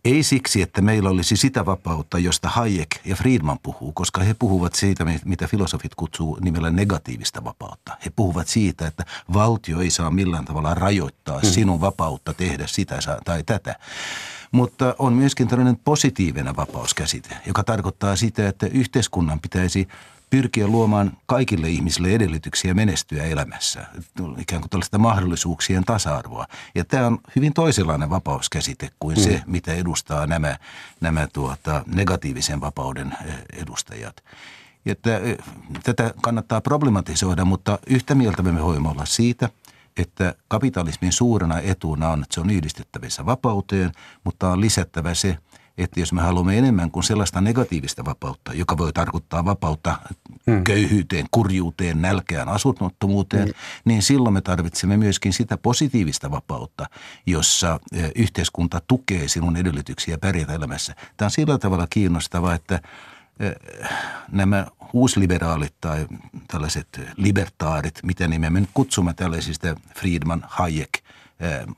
Ei 0.04 0.22
siksi, 0.22 0.62
että 0.62 0.80
meillä 0.80 1.10
olisi 1.10 1.36
sitä 1.36 1.66
vapautta, 1.66 2.18
josta 2.18 2.48
Hayek 2.48 2.88
ja 3.04 3.16
Friedman 3.16 3.58
puhuu, 3.62 3.92
koska 3.92 4.20
he 4.20 4.34
puhuvat 4.34 4.74
siitä, 4.74 5.04
mitä 5.24 5.46
filosofit 5.46 5.94
kutsuu 5.94 6.38
nimellä 6.40 6.70
negatiivista 6.70 7.44
vapautta. 7.44 7.96
He 8.04 8.10
puhuvat 8.16 8.48
siitä, 8.48 8.86
että 8.86 9.04
valtio 9.34 9.80
ei 9.80 9.90
saa 9.90 10.10
millään 10.10 10.44
tavalla 10.44 10.74
rajoittaa 10.74 11.40
hmm. 11.40 11.50
sinun 11.50 11.80
vapautta 11.80 12.34
tehdä 12.34 12.66
sitä 12.66 12.98
tai 13.24 13.42
tätä. 13.42 13.76
Mutta 14.56 14.94
on 14.98 15.12
myöskin 15.12 15.48
tällainen 15.48 15.76
positiivinen 15.76 16.56
vapauskäsite, 16.56 17.36
joka 17.46 17.64
tarkoittaa 17.64 18.16
sitä, 18.16 18.48
että 18.48 18.66
yhteiskunnan 18.66 19.40
pitäisi– 19.40 19.88
pyrkiä 20.30 20.66
luomaan 20.66 21.12
kaikille 21.26 21.68
ihmisille 21.68 22.08
edellytyksiä 22.08 22.74
menestyä 22.74 23.24
elämässä, 23.24 23.86
ikään 24.38 24.60
kuin 24.62 24.70
tällaista 24.70 24.98
mahdollisuuksien 24.98 25.84
tasa-arvoa. 25.84 26.46
Ja 26.74 26.84
tämä 26.84 27.06
on 27.06 27.18
hyvin 27.36 27.52
toisenlainen 27.52 28.10
vapauskäsite 28.10 28.88
kuin 29.00 29.16
mm. 29.16 29.22
se, 29.22 29.42
mitä 29.46 29.74
edustaa 29.74 30.26
nämä, 30.26 30.56
nämä 31.00 31.28
tuota, 31.32 31.84
negatiivisen 31.86 32.60
vapauden 32.60 33.12
edustajat. 33.52 34.24
Että, 34.86 35.20
tätä 35.82 36.14
kannattaa 36.22 36.60
problematisoida, 36.60 37.44
mutta 37.44 37.78
yhtä 37.86 38.14
mieltä 38.14 38.42
me 38.42 38.62
voimme 38.62 38.88
olla 38.88 39.04
siitä, 39.04 39.50
että 39.96 40.34
kapitalismin 40.48 41.12
suurena 41.12 41.60
etuna 41.60 42.08
on, 42.08 42.22
että 42.22 42.34
se 42.34 42.40
on 42.40 42.50
yhdistettävissä 42.50 43.26
vapauteen, 43.26 43.92
mutta 44.24 44.50
on 44.50 44.60
lisättävä 44.60 45.14
se, 45.14 45.38
että 45.78 46.00
jos 46.00 46.12
me 46.12 46.22
haluamme 46.22 46.58
enemmän 46.58 46.90
kuin 46.90 47.04
sellaista 47.04 47.40
negatiivista 47.40 48.04
vapautta, 48.04 48.54
joka 48.54 48.78
voi 48.78 48.92
tarkoittaa 48.92 49.44
vapautta 49.44 49.98
hmm. 50.46 50.64
köyhyyteen, 50.64 51.26
kurjuuteen, 51.30 52.02
nälkään, 52.02 52.48
asunnottomuuteen, 52.48 53.44
hmm. 53.44 53.54
niin 53.84 54.02
silloin 54.02 54.32
me 54.32 54.40
tarvitsemme 54.40 54.96
myöskin 54.96 55.32
sitä 55.32 55.56
positiivista 55.56 56.30
vapautta, 56.30 56.86
jossa 57.26 57.80
yhteiskunta 58.14 58.80
tukee 58.88 59.28
sinun 59.28 59.56
edellytyksiä 59.56 60.18
pärjätä 60.18 60.54
elämässä. 60.54 60.94
Tämä 61.16 61.26
on 61.26 61.30
sillä 61.30 61.58
tavalla 61.58 61.86
kiinnostavaa, 61.90 62.54
että 62.54 62.80
nämä 64.32 64.66
uusliberaalit 64.92 65.74
tai 65.80 66.06
tällaiset 66.48 67.00
libertaarit, 67.16 68.00
mitä 68.02 68.28
nimeä 68.28 68.50
me 68.50 68.68
kutsumme 68.74 69.14
tällaisista 69.14 69.76
Friedman, 69.98 70.44
Hayek, 70.48 70.98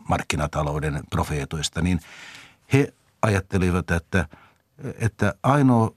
markkinatalouden 0.08 1.02
profeetoista, 1.10 1.82
niin 1.82 2.00
he 2.72 2.92
ajattelivat, 3.22 3.90
että, 3.90 4.28
että 4.98 5.34
ainoa 5.42 5.94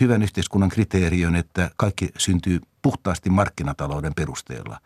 hyvän 0.00 0.22
yhteiskunnan 0.22 0.68
kriteeri 0.68 1.26
on, 1.26 1.36
että 1.36 1.70
kaikki 1.76 2.08
syntyy 2.18 2.60
puhtaasti 2.82 3.30
markkinatalouden 3.30 4.14
perusteella. 4.14 4.80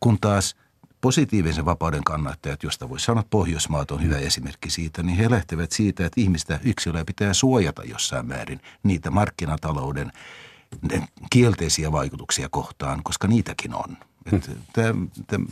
Kun 0.00 0.18
taas 0.20 0.56
positiivisen 1.00 1.64
vapauden 1.64 2.04
kannattajat, 2.04 2.62
josta 2.62 2.88
voisi 2.88 3.04
sanoa, 3.04 3.20
että 3.20 3.30
Pohjoismaat 3.30 3.90
on 3.90 4.02
hyvä 4.02 4.18
esimerkki 4.18 4.70
siitä, 4.70 5.02
niin 5.02 5.18
he 5.18 5.30
lähtevät 5.30 5.72
siitä, 5.72 6.06
että 6.06 6.20
ihmistä 6.20 6.60
yksilöä 6.64 7.04
pitää 7.04 7.34
suojata 7.34 7.82
jossain 7.84 8.26
määrin 8.26 8.60
niitä 8.82 9.10
markkinatalouden 9.10 10.12
kielteisiä 11.30 11.92
vaikutuksia 11.92 12.48
kohtaan, 12.50 13.02
koska 13.02 13.28
niitäkin 13.28 13.74
on. 13.74 13.96
Että 14.32 14.52
tämä, 14.72 14.94
tämä 15.26 15.46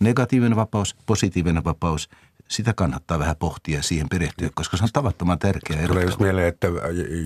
negatiivinen 0.00 0.56
vapaus, 0.56 0.96
positiivinen 1.06 1.64
vapaus– 1.64 2.08
sitä 2.48 2.72
kannattaa 2.74 3.18
vähän 3.18 3.36
pohtia 3.36 3.82
siihen 3.82 4.08
perehtyä, 4.08 4.50
koska 4.54 4.76
se 4.76 4.84
on 4.84 4.88
tavattoman 4.92 5.38
tärkeä 5.38 5.88
Tulee 5.88 6.04
just 6.04 6.20
mieleen, 6.20 6.48
että 6.48 6.68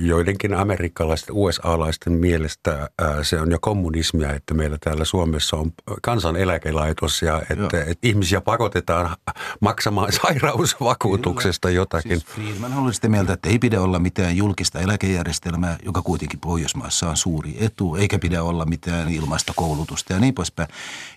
joidenkin 0.00 0.54
amerikkalaisten, 0.54 1.35
USA-laisten 1.35 2.12
mielestä 2.12 2.90
se 3.22 3.40
on 3.40 3.50
jo 3.50 3.59
kommunismia, 3.61 4.35
että 4.35 4.54
meillä 4.54 4.78
täällä 4.80 5.04
Suomessa 5.04 5.56
on 5.56 5.72
kansaneläkelaitos 6.02 7.22
ja 7.22 7.42
että, 7.50 7.80
että 7.80 8.09
ihmisiä 8.09 8.40
pakotetaan 8.40 9.16
maksamaan 9.61 10.12
sairausvakuutuksesta 10.22 11.68
Kyllä. 11.68 11.80
jotakin. 11.80 12.20
Siis 12.20 12.24
Friedman 12.24 12.74
oli 12.74 12.94
sitä 12.94 13.09
mieltä, 13.09 13.33
että 13.33 13.48
ei 13.48 13.59
pidä 13.59 13.80
olla 13.80 13.98
mitään 13.98 14.37
julkista 14.37 14.80
eläkejärjestelmää, 14.80 15.78
joka 15.85 16.02
kuitenkin 16.02 16.40
Pohjoismaassa 16.40 17.11
on 17.11 17.16
suuri 17.16 17.56
etu, 17.61 17.94
eikä 17.96 18.18
pidä 18.18 18.42
olla 18.42 18.64
mitään 18.64 19.09
ilmaista 19.09 19.52
koulutusta 19.56 20.12
ja 20.12 20.20
niin 20.20 20.35
poispäin. 20.35 20.68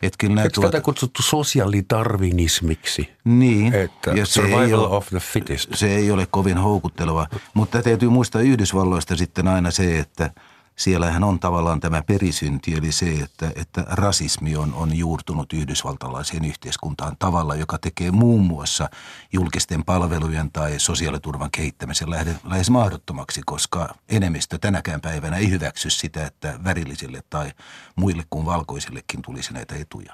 Että 0.02 0.18
kyllä 0.18 0.42
Eikö 0.42 0.54
tuota... 0.54 0.72
tätä 0.72 0.84
kutsuttu 0.84 1.22
sosiaalitarvinismiksi? 1.22 3.10
Niin. 3.24 3.74
Et 3.74 3.94
että 3.94 4.12
ja 4.12 4.26
se 4.26 4.42
ei 4.42 4.74
ole, 4.74 4.88
of 4.88 5.08
the 5.08 5.20
fittest. 5.20 5.70
Se 5.74 5.96
ei 5.96 6.12
ole 6.12 6.28
kovin 6.32 6.58
houkutteleva, 6.58 7.28
mutta 7.54 7.82
täytyy 7.82 8.10
muistaa 8.10 8.42
Yhdysvalloista 8.42 9.16
sitten 9.16 9.48
aina 9.48 9.72
se, 9.72 10.00
että 10.00 10.32
siellähän 10.76 11.24
on 11.24 11.40
tavallaan 11.40 11.80
tämä 11.80 12.02
perisynti, 12.02 12.74
eli 12.74 12.92
se, 12.92 13.12
että, 13.12 13.52
että 13.56 13.86
rasismi 13.90 14.56
on, 14.56 14.74
on 14.74 14.98
juurtunut 14.98 15.54
yhdysvaltalaiseen 15.54 16.46
yhteiskuntaan 16.46 17.16
tavalla, 17.20 17.56
joka 17.56 17.78
tekee 17.78 18.12
muun 18.12 18.42
muassa 18.42 18.90
julkisten 19.34 19.86
palvelujen 19.86 20.52
tai 20.52 20.80
sosiaaliturvan 20.80 21.52
kehittämisen 21.52 22.10
lähes 22.44 22.70
mahdottomaksi, 22.70 23.42
koska 23.46 23.96
enemmistö 24.10 24.58
tänäkään 24.58 25.02
päivänä 25.02 25.38
ei 25.38 25.50
hyväksy 25.50 25.90
sitä, 25.90 26.26
että 26.26 26.60
värillisille 26.64 27.24
tai 27.30 27.52
muille 27.96 28.24
kuin 28.30 28.46
valkoisillekin 28.46 29.22
tulisi 29.22 29.54
näitä 29.54 29.76
etuja. 29.76 30.14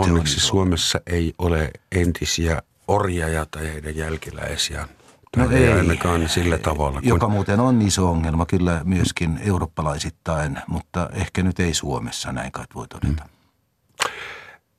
Onneksi 0.00 0.40
Suomessa 0.40 1.00
ei 1.06 1.34
ole 1.38 1.70
entisiä 1.92 2.62
orjia 2.88 3.46
tai 3.50 3.72
heidän 3.72 3.96
jälkiläisiä. 3.96 4.88
No 5.36 5.50
ei, 5.50 5.64
ei 5.64 5.72
ainakaan 5.72 6.28
sillä 6.28 6.58
tavalla. 6.58 7.00
Kun... 7.00 7.08
Joka 7.08 7.28
muuten 7.28 7.60
on 7.60 7.82
iso 7.82 8.10
ongelma 8.10 8.46
kyllä 8.46 8.80
myöskin 8.84 9.40
eurooppalaisittain, 9.42 10.58
mutta 10.66 11.10
ehkä 11.12 11.42
nyt 11.42 11.60
ei 11.60 11.74
Suomessa, 11.74 12.32
näin 12.32 12.52
kai 12.52 12.64
voi 12.74 12.88
todeta. 12.88 13.22
Hmm. 13.22 14.12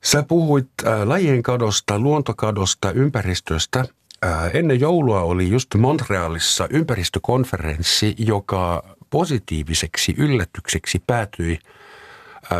Sä 0.04 0.22
puhuit 0.22 0.68
äh, 0.86 1.02
lajien 1.04 1.42
kadosta, 1.42 1.98
luontokadosta, 1.98 2.92
ympäristöstä. 2.92 3.84
Äh, 4.24 4.50
ennen 4.54 4.80
joulua 4.80 5.20
oli 5.20 5.50
just 5.50 5.74
Montrealissa 5.74 6.66
ympäristökonferenssi, 6.70 8.14
joka 8.18 8.82
positiiviseksi 9.10 10.14
yllätykseksi 10.18 11.02
päätyi– 11.06 11.58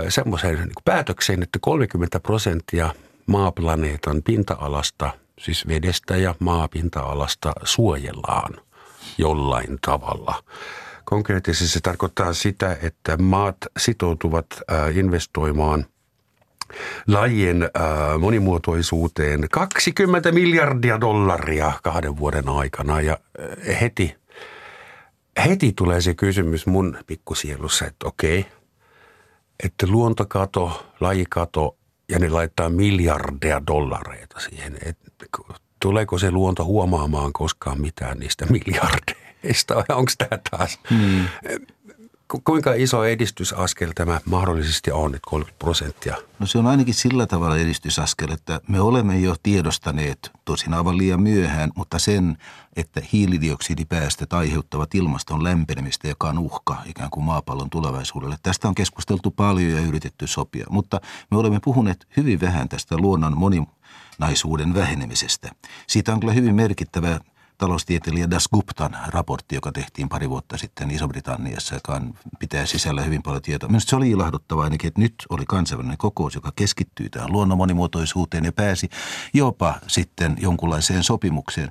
semmoiseen 0.09 0.55
niin 0.55 0.73
päätökseen, 0.85 1.43
että 1.43 1.59
30 1.63 2.21
prosenttia 2.21 2.95
maaplaneetan 3.27 4.23
pinta-alasta, 4.23 5.11
siis 5.39 5.69
vedestä 5.69 6.17
ja 6.17 6.35
maapinta-alasta 6.39 7.53
suojellaan 7.65 8.61
jollain 9.19 9.79
tavalla. 9.87 10.43
Konkreettisesti 11.05 11.69
se 11.69 11.81
tarkoittaa 11.81 12.33
sitä, 12.33 12.77
että 12.83 13.17
maat 13.17 13.57
sitoutuvat 13.79 14.47
investoimaan 14.95 15.87
lajien 17.07 17.71
monimuotoisuuteen 18.19 19.47
20 19.53 20.33
miljardia 20.33 21.01
dollaria 21.01 21.73
kahden 21.83 22.17
vuoden 22.17 22.49
aikana 22.49 23.01
ja 23.01 23.19
heti, 23.81 24.17
heti 25.45 25.73
tulee 25.77 26.01
se 26.01 26.15
kysymys 26.15 26.67
mun 26.67 26.99
pikkusielussa, 27.07 27.87
että 27.87 28.09
okei– 28.09 28.47
että 29.65 29.87
luontokato, 29.87 30.87
lajikato 31.01 31.77
ja 32.09 32.19
ne 32.19 32.29
laittaa 32.29 32.71
miljardeja 32.71 33.67
dollareita 33.67 34.41
siihen. 34.41 34.79
Et 34.85 34.99
tuleeko 35.81 36.19
se 36.19 36.31
luonto 36.31 36.65
huomaamaan 36.65 37.33
koskaan 37.33 37.81
mitään 37.81 38.19
niistä 38.19 38.47
miljardeista 38.47 39.75
onko 39.89 40.13
tämä 40.19 40.41
taas? 40.51 40.81
Hmm. 40.91 41.25
Kuinka 42.45 42.73
iso 42.75 43.05
edistysaskel 43.05 43.93
tämä 43.95 44.21
mahdollisesti 44.25 44.93
on, 44.93 45.13
nyt 45.13 45.23
30 45.27 45.59
prosenttia? 45.59 46.17
No 46.39 46.47
se 46.47 46.59
on 46.59 46.67
ainakin 46.67 46.95
sillä 46.95 47.27
tavalla 47.27 47.57
edistysaskel, 47.57 48.33
että 48.33 48.61
me 48.69 48.81
olemme 48.81 49.19
jo 49.19 49.37
tiedostaneet, 49.43 50.31
tosin 50.45 50.75
aivan 50.75 50.99
liian 50.99 51.23
myöhään, 51.23 51.71
mutta 51.75 51.99
sen, 51.99 52.37
että 52.77 53.03
hiilidioksidipäästöt 53.13 54.33
aiheuttavat 54.33 54.95
ilmaston 54.95 55.45
lämpenemistä, 55.45 56.09
joka 56.09 56.29
on 56.29 56.39
uhka 56.39 56.77
ikään 56.87 57.11
kuin 57.11 57.25
maapallon 57.25 57.71
tulevaisuudelle. 57.71 58.37
Tästä 58.43 58.69
on 58.69 58.75
keskusteltu 58.75 59.31
paljon 59.31 59.71
ja 59.73 59.81
yritetty 59.81 60.27
sopia, 60.27 60.67
mutta 60.71 61.01
me 61.31 61.37
olemme 61.37 61.61
puhuneet 61.65 62.09
hyvin 62.17 62.41
vähän 62.41 62.69
tästä 62.69 62.97
luonnon 62.97 63.39
moninaisuuden 63.39 64.75
vähenemisestä. 64.75 65.51
Siitä 65.87 66.13
on 66.13 66.21
kyllä 66.21 66.33
hyvin 66.33 66.55
merkittävä 66.55 67.21
taloustieteilijä 67.61 68.31
Das 68.31 68.49
Guptan 68.49 68.97
raportti, 69.07 69.55
joka 69.55 69.73
tehtiin 69.73 70.09
pari 70.09 70.31
vuotta 70.31 70.59
sitten 70.59 70.91
Iso-Britanniassa, 70.91 71.75
joka 71.75 72.01
pitää 72.39 72.67
sisällä 72.67 73.03
hyvin 73.03 73.23
paljon 73.23 73.43
tietoa. 73.43 73.69
Minusta 73.69 73.91
se 73.91 73.97
oli 73.97 74.11
ilahduttavaa 74.11 74.65
ainakin, 74.65 74.89
että 74.89 75.01
nyt 75.01 75.15
oli 75.29 75.45
kansainvälinen 75.47 75.99
kokous, 75.99 76.35
joka 76.35 76.53
keskittyy 76.57 77.09
tähän 77.09 77.33
luonnon 77.33 77.59
monimuotoisuuteen 77.59 78.45
ja 78.45 78.53
pääsi 78.53 78.89
jopa 79.35 79.75
sitten 79.87 80.37
jonkunlaiseen 80.41 81.03
sopimukseen. 81.03 81.71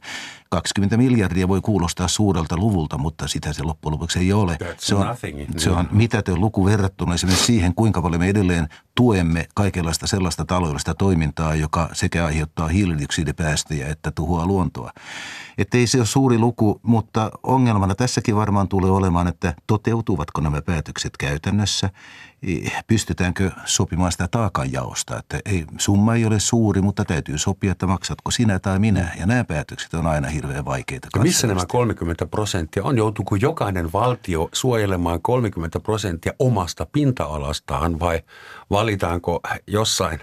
20 0.50 0.98
miljardia 0.98 1.48
voi 1.48 1.62
kuulostaa 1.62 2.08
suurelta 2.08 2.58
luvulta, 2.58 2.98
mutta 2.98 3.28
sitä 3.28 3.54
se 3.54 3.64
loppujen 3.64 3.94
lopuksi 3.94 4.20
ei 4.20 4.34
ole. 4.34 4.58
se 4.78 4.96
on, 4.96 5.06
se 5.58 5.70
on 5.70 5.88
mitätön 5.92 6.42
luku 6.42 6.66
verrattuna 6.66 7.14
esimerkiksi 7.14 7.46
siihen, 7.46 7.76
kuinka 7.76 8.02
paljon 8.02 8.22
me 8.22 8.30
edelleen 8.30 8.68
tuemme 8.96 9.48
kaikenlaista 9.56 10.08
sellaista 10.08 10.46
taloudellista 10.46 10.94
toimintaa, 10.96 11.56
joka 11.56 11.90
sekä 11.94 12.26
aiheuttaa 12.26 12.68
hiilidioksidipäästöjä 12.68 13.88
että 13.88 14.12
tuhoaa 14.12 14.46
luontoa. 14.46 14.92
Että 15.58 15.78
ei 15.78 15.88
se 15.88 15.98
ole 15.98 16.06
suuri 16.06 16.38
luku, 16.38 16.80
mutta 16.84 17.32
ongelmana 17.44 17.96
tässäkin 17.96 18.36
varmaan 18.36 18.68
tulee 18.68 18.92
olemaan, 18.92 19.28
että 19.28 19.54
toteutuvatko 19.68 20.42
nämä 20.42 20.62
päätökset 20.62 21.18
käytännössä– 21.18 21.90
pystytäänkö 22.88 23.52
sopimaan 23.66 24.12
sitä 24.12 24.28
taakanjaosta. 24.32 25.18
Että 25.18 25.40
ei, 25.46 25.66
summa 25.78 26.16
ei 26.16 26.26
ole 26.26 26.40
suuri, 26.40 26.82
mutta 26.82 27.06
täytyy 27.06 27.38
sopia, 27.38 27.72
että 27.72 27.88
maksatko 27.88 28.32
sinä 28.32 28.60
tai 28.60 28.80
minä. 28.80 29.16
Ja 29.20 29.26
nämä 29.26 29.44
päätökset 29.44 29.94
on 29.94 30.08
aina 30.08 30.28
hirveän 30.28 30.66
vaikeita. 30.66 31.08
Ja 31.16 31.22
missä 31.22 31.48
nämä 31.48 31.66
30 31.66 32.26
prosenttia 32.26 32.84
on? 32.84 32.98
Joutuuko 32.98 33.36
jokainen 33.36 33.94
valtio 33.94 34.50
suojelemaan 34.54 35.22
30 35.22 35.80
prosenttia 35.80 36.34
omasta 36.40 36.88
pinta-alastaan 36.92 38.00
vai 38.00 38.22
valitaanko 38.70 39.40
jossain 39.68 40.20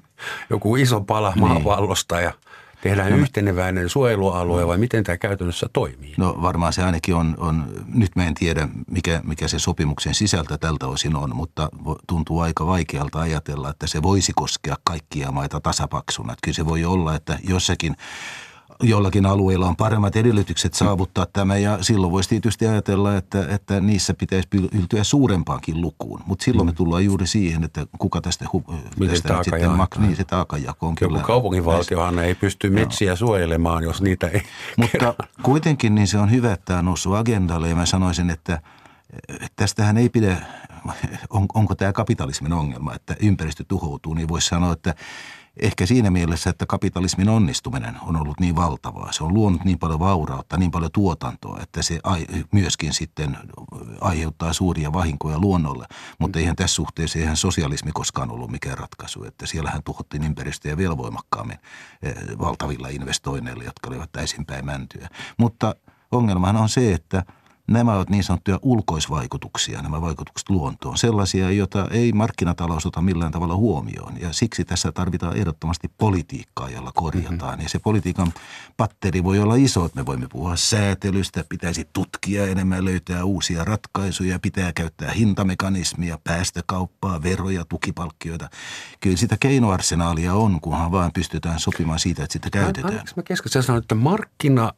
joku 0.50 0.76
iso 0.76 1.00
pala 1.00 1.32
niin. 1.34 1.48
maavallosta 1.48 2.20
ja– 2.20 2.32
Tehdään 2.82 3.12
no, 3.12 3.16
yhteneväinen 3.16 3.88
suojelualue 3.88 4.66
vai 4.66 4.78
miten 4.78 5.04
tämä 5.04 5.16
käytännössä 5.16 5.66
toimii? 5.72 6.14
No 6.16 6.38
varmaan 6.42 6.72
se 6.72 6.82
ainakin 6.82 7.14
on, 7.14 7.34
on 7.38 7.66
nyt 7.94 8.16
mä 8.16 8.24
en 8.24 8.34
tiedä 8.34 8.68
mikä, 8.90 9.20
mikä 9.24 9.48
se 9.48 9.58
sopimuksen 9.58 10.14
sisältö 10.14 10.58
tältä 10.58 10.86
osin 10.86 11.16
on, 11.16 11.36
mutta 11.36 11.68
tuntuu 12.08 12.40
aika 12.40 12.66
vaikealta 12.66 13.20
ajatella, 13.20 13.70
että 13.70 13.86
se 13.86 14.02
voisi 14.02 14.32
koskea 14.36 14.76
kaikkia 14.84 15.32
maita 15.32 15.60
tasapaksuna. 15.60 16.32
Että 16.32 16.44
kyllä 16.44 16.56
se 16.56 16.66
voi 16.66 16.84
olla, 16.84 17.14
että 17.14 17.38
jossakin 17.48 17.96
jollakin 18.82 19.26
alueilla 19.26 19.66
on 19.66 19.76
paremmat 19.76 20.16
edellytykset 20.16 20.74
saavuttaa 20.74 21.26
tämä 21.32 21.56
ja 21.56 21.78
silloin 21.80 22.12
voisi 22.12 22.28
tietysti 22.28 22.66
ajatella, 22.66 23.16
että, 23.16 23.46
että 23.48 23.80
niissä 23.80 24.14
pitäisi 24.14 24.48
yltyä 24.72 25.04
suurempaankin 25.04 25.80
lukuun. 25.80 26.20
Mutta 26.26 26.44
silloin 26.44 26.66
me 26.66 26.72
mm. 26.72 26.76
tullaan 26.76 27.04
juuri 27.04 27.26
siihen, 27.26 27.64
että 27.64 27.86
kuka 27.98 28.20
tästä, 28.20 28.44
tästä 29.08 29.42
sitten 29.42 29.70
mak- 29.70 30.00
niin 30.00 30.16
se 30.16 30.24
taakajako 30.24 30.86
on 30.86 30.96
Joku 31.00 31.14
kyllä. 31.14 31.26
kaupunginvaltiohan 31.26 32.18
ei 32.18 32.34
pysty 32.34 32.70
metsiä 32.70 33.10
no. 33.10 33.16
suojelemaan, 33.16 33.84
jos 33.84 34.02
niitä 34.02 34.28
ei 34.28 34.42
Mutta 34.76 34.92
kerran. 34.92 35.14
kuitenkin 35.42 35.94
niin 35.94 36.06
se 36.06 36.18
on 36.18 36.30
hyvä, 36.30 36.52
että 36.52 36.64
tämä 36.64 36.78
on 36.78 36.84
noussut 36.84 37.14
agendalle 37.14 37.68
ja 37.68 37.76
mä 37.76 37.86
sanoisin, 37.86 38.30
että 38.30 38.60
tästähän 39.56 39.96
ei 39.96 40.08
pidä, 40.08 40.36
on, 41.30 41.46
onko 41.54 41.74
tämä 41.74 41.92
kapitalismin 41.92 42.52
ongelma, 42.52 42.94
että 42.94 43.16
ympäristö 43.20 43.64
tuhoutuu, 43.68 44.14
niin 44.14 44.28
voisi 44.28 44.48
sanoa, 44.48 44.72
että 44.72 44.94
ehkä 45.58 45.86
siinä 45.86 46.10
mielessä, 46.10 46.50
että 46.50 46.66
kapitalismin 46.66 47.28
onnistuminen 47.28 47.96
on 48.02 48.16
ollut 48.16 48.40
niin 48.40 48.56
valtavaa. 48.56 49.12
Se 49.12 49.24
on 49.24 49.34
luonut 49.34 49.64
niin 49.64 49.78
paljon 49.78 49.98
vaurautta, 49.98 50.56
niin 50.56 50.70
paljon 50.70 50.92
tuotantoa, 50.92 51.58
että 51.62 51.82
se 51.82 52.00
myöskin 52.52 52.92
sitten 52.92 53.38
aiheuttaa 54.00 54.52
suuria 54.52 54.92
vahinkoja 54.92 55.38
luonnolle. 55.38 55.86
Mutta 56.18 56.38
eihän 56.38 56.56
tässä 56.56 56.74
suhteessa 56.74 57.18
eihän 57.18 57.36
sosialismi 57.36 57.90
koskaan 57.94 58.30
ollut 58.30 58.50
mikään 58.50 58.78
ratkaisu. 58.78 59.24
Että 59.24 59.46
siellähän 59.46 59.82
tuhottiin 59.82 60.24
ympäristöä 60.24 60.76
vielä 60.76 60.96
voimakkaammin 60.96 61.58
eh, 62.02 62.14
valtavilla 62.38 62.88
investoinneilla, 62.88 63.64
jotka 63.64 63.90
olivat 63.90 64.12
täysinpäin 64.12 64.64
mäntyä. 64.64 65.08
Mutta 65.38 65.74
ongelmahan 66.12 66.56
on 66.56 66.68
se, 66.68 66.92
että– 66.92 67.22
Nämä 67.68 67.94
ovat 67.94 68.10
niin 68.10 68.24
sanottuja 68.24 68.58
ulkoisvaikutuksia, 68.62 69.82
nämä 69.82 70.00
vaikutukset 70.00 70.50
luontoon. 70.50 70.98
Sellaisia, 70.98 71.50
joita 71.50 71.88
ei 71.90 72.12
markkinatalous 72.12 72.86
ota 72.86 73.00
millään 73.00 73.32
tavalla 73.32 73.56
huomioon. 73.56 74.20
Ja 74.20 74.32
siksi 74.32 74.64
tässä 74.64 74.92
tarvitaan 74.92 75.36
ehdottomasti 75.36 75.90
politiikkaa, 75.98 76.70
jolla 76.70 76.92
korjataan. 76.94 77.50
Mm-hmm. 77.50 77.62
Ja 77.62 77.68
se 77.68 77.78
politiikan 77.78 78.32
patteri 78.76 79.24
voi 79.24 79.38
olla 79.38 79.54
iso, 79.54 79.84
että 79.84 80.00
me 80.00 80.06
voimme 80.06 80.26
puhua 80.28 80.56
säätelystä, 80.56 81.44
pitäisi 81.48 81.88
tutkia 81.92 82.46
enemmän, 82.46 82.84
löytää 82.84 83.24
uusia 83.24 83.64
ratkaisuja, 83.64 84.38
pitää 84.38 84.72
käyttää 84.72 85.12
hintamekanismia, 85.12 86.18
päästökauppaa, 86.24 87.22
veroja, 87.22 87.64
tukipalkkioita. 87.64 88.48
Kyllä 89.00 89.16
sitä 89.16 89.36
keinoarsenaalia 89.40 90.34
on, 90.34 90.60
kunhan 90.60 90.92
vaan 90.92 91.12
pystytään 91.12 91.60
sopimaan 91.60 91.98
siitä, 91.98 92.22
että 92.22 92.32
sitä 92.32 92.50
käytetään. 92.50 92.92
Anteeksi, 92.92 93.14
mä 93.16 93.22
keskustelen 93.22 93.62
sanoa, 93.62 93.78
että 93.78 93.94
markkina 93.94 94.72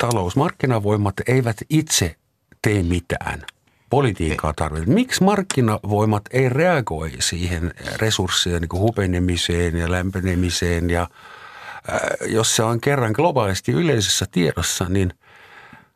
talousmarkkinavoimat 0.00 1.14
eivät 1.26 1.56
itse 1.70 2.16
tee 2.62 2.82
mitään. 2.82 3.42
Politiikkaa 3.90 4.52
tarvitaan. 4.56 4.94
Miksi 4.94 5.24
markkinavoimat 5.24 6.22
ei 6.30 6.48
reagoi 6.48 7.12
siihen 7.18 7.74
resurssien 7.96 8.60
niin 8.60 8.80
hupenemiseen 8.80 9.76
ja 9.76 9.90
lämpenemiseen 9.90 10.90
ja 10.90 11.02
äh, 11.02 12.00
jos 12.26 12.56
se 12.56 12.62
on 12.62 12.80
kerran 12.80 13.12
globaalisti 13.12 13.72
yleisessä 13.72 14.26
tiedossa, 14.30 14.86
niin– 14.88 15.12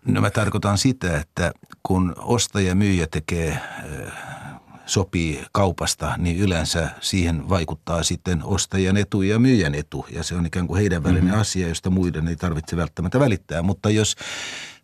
No 0.05 0.21
mä 0.21 0.31
tarkoitan 0.31 0.79
sitä, 0.79 1.19
että 1.19 1.53
kun 1.83 2.15
ostaja 2.19 2.69
ja 2.69 2.75
myyjä 2.75 3.07
tekee 3.11 3.51
äh, 3.51 3.63
sopii 4.87 5.45
kaupasta, 5.53 6.15
niin 6.19 6.39
yleensä 6.39 6.91
siihen 7.01 7.49
vaikuttaa 7.49 8.03
sitten 8.03 8.45
ostajan 8.45 8.97
etu 8.97 9.23
ja 9.23 9.39
myyjän 9.39 9.75
etu. 9.75 10.07
Ja 10.11 10.23
se 10.23 10.35
on 10.35 10.47
ikään 10.47 10.67
kuin 10.67 10.81
heidän 10.81 11.03
välinen 11.03 11.25
mm-hmm. 11.25 11.41
asia, 11.41 11.69
josta 11.69 11.91
muiden 11.91 12.29
ei 12.29 12.37
tarvitse 12.37 12.77
välttämättä 12.77 13.21
välittää. 13.21 13.63
Mutta 13.63 13.91
jos 13.91 14.17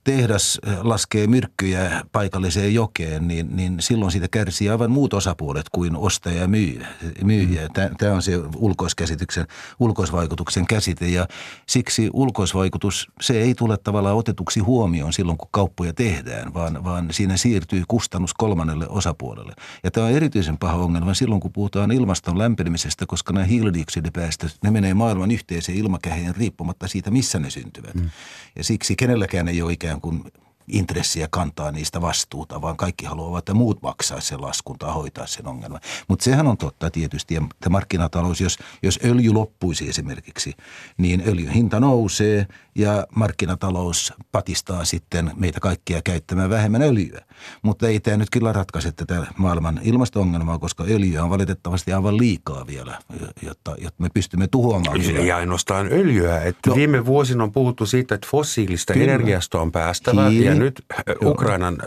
tehdas 0.04 0.60
eh, 0.66 0.78
laskee 0.82 1.26
myrkkyjä 1.26 2.02
paikalliseen 2.12 2.74
jokeen, 2.74 3.28
niin, 3.28 3.56
niin 3.56 3.76
silloin 3.80 4.12
siitä 4.12 4.28
kärsii 4.28 4.68
aivan 4.70 4.90
muut 4.90 5.14
osapuolet 5.14 5.68
kuin 5.68 5.96
ostaja 5.96 6.40
ja 6.40 6.48
myyjä. 6.48 6.86
myyjä. 7.24 7.68
Mm. 7.68 7.96
Tämä 7.98 8.14
on 8.14 8.22
se 8.22 8.32
ulkoiskäsityksen, 8.56 9.46
ulkoisvaikutuksen 9.78 10.66
käsite 10.66 11.08
ja 11.08 11.26
siksi 11.66 12.10
ulkoisvaikutus, 12.12 13.08
se 13.20 13.40
ei 13.40 13.54
tule 13.54 13.76
tavallaan 13.76 14.16
otetuksi 14.16 14.60
huomioon 14.60 15.12
silloin, 15.12 15.38
kun 15.38 15.48
kauppoja 15.50 15.92
tehdään, 15.92 16.54
vaan, 16.54 16.84
vaan 16.84 17.08
siinä 17.10 17.36
siirtyy 17.36 17.84
kustannus 17.88 18.34
kolmannelle 18.34 18.88
osapuolelle. 18.88 19.52
Ja 19.84 19.90
tämä 19.90 20.06
on 20.06 20.12
erityisen 20.12 20.58
paha 20.58 20.76
ongelma 20.76 21.14
silloin, 21.14 21.40
kun 21.40 21.52
puhutaan 21.52 21.92
ilmaston 21.92 22.38
lämpenemisestä, 22.38 23.06
koska 23.06 23.32
nämä 23.32 23.46
hiilidioksidipäästöt, 23.46 24.56
ne 24.64 24.70
menee 24.70 24.94
maailman 24.94 25.30
yhteiseen 25.30 25.78
ilmakehään 25.78 26.34
riippumatta 26.36 26.88
siitä, 26.88 27.10
missä 27.10 27.38
ne 27.38 27.50
syntyvät. 27.50 27.94
Mm. 27.94 28.10
Ja 28.56 28.64
siksi 28.64 28.96
kenelläkään 28.96 29.48
ei 29.48 29.62
ole 29.62 29.72
ikään 29.72 29.89
kuin 29.98 30.24
intressiä 30.68 31.28
kantaa 31.30 31.72
niistä 31.72 32.00
vastuuta, 32.00 32.62
vaan 32.62 32.76
kaikki 32.76 33.06
haluavat, 33.06 33.38
että 33.38 33.54
muut 33.54 33.82
maksaisi 33.82 34.28
sen 34.28 34.40
laskun 34.40 34.78
tai 34.78 34.92
hoitaa 34.92 35.26
sen 35.26 35.46
ongelman. 35.46 35.80
Mutta 36.08 36.24
sehän 36.24 36.46
on 36.46 36.56
totta 36.56 36.90
tietysti, 36.90 37.36
että 37.36 37.70
markkinatalous, 37.70 38.40
jos, 38.40 38.58
jos 38.82 38.98
öljy 39.04 39.32
loppuisi 39.32 39.88
esimerkiksi, 39.88 40.52
niin 40.98 41.22
öljyn 41.26 41.52
hinta 41.52 41.80
nousee 41.80 42.46
ja 42.80 43.06
markkinatalous 43.14 44.12
patistaa 44.32 44.84
sitten 44.84 45.30
meitä 45.36 45.60
kaikkia 45.60 46.02
käyttämään 46.02 46.50
vähemmän 46.50 46.82
öljyä. 46.82 47.20
Mutta 47.62 47.88
ei 47.88 48.00
tämä 48.00 48.16
nyt 48.16 48.30
kyllä 48.30 48.52
ratkaise 48.52 48.92
tätä 48.92 49.26
maailman 49.36 49.80
ilmasto-ongelmaa, 49.82 50.58
koska 50.58 50.84
öljyä 50.84 51.24
on 51.24 51.30
valitettavasti 51.30 51.92
aivan 51.92 52.16
liikaa 52.16 52.66
vielä, 52.66 52.98
jotta, 53.42 53.74
jotta 53.78 54.02
me 54.02 54.08
pystymme 54.14 54.46
tuhoamaan. 54.46 55.00
Ei 55.00 55.32
ainoastaan 55.32 55.88
öljyä. 55.92 56.42
Että 56.42 56.70
no, 56.70 56.76
viime 56.76 57.06
vuosina 57.06 57.44
on 57.44 57.52
puhuttu 57.52 57.86
siitä, 57.86 58.14
että 58.14 58.28
fossiilista 58.30 58.92
kyllä. 58.92 59.04
energiasta 59.04 59.60
on 59.60 59.72
päästävä 59.72 60.28
Kiili. 60.28 60.46
ja 60.46 60.54
nyt 60.54 60.84
Ukrainan 61.24 61.78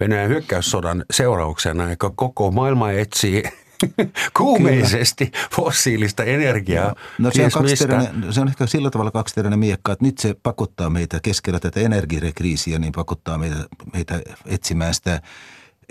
Venäjän 0.00 0.28
hyökkäyssodan 0.28 1.04
seurauksena 1.10 1.84
koko 2.14 2.50
maailma 2.50 2.90
etsii 2.90 3.42
kuumeisesti 4.36 5.32
fossiilista 5.56 6.24
energiaa. 6.24 6.94
No 7.18 7.30
se 7.30 7.44
on, 7.44 8.32
se 8.32 8.40
on 8.40 8.48
ehkä 8.48 8.66
sillä 8.66 8.90
tavalla 8.90 9.10
kaksiteräinen 9.10 9.58
miekka, 9.58 9.92
että 9.92 10.04
nyt 10.04 10.18
se 10.18 10.36
pakottaa 10.42 10.90
meitä 10.90 11.20
keskellä 11.22 11.60
tätä 11.60 11.80
energiakriisiä, 11.80 12.78
niin 12.78 12.92
pakottaa 12.92 13.38
meitä, 13.38 13.56
meitä 13.92 14.22
etsimään 14.46 14.94
sitä 14.94 15.22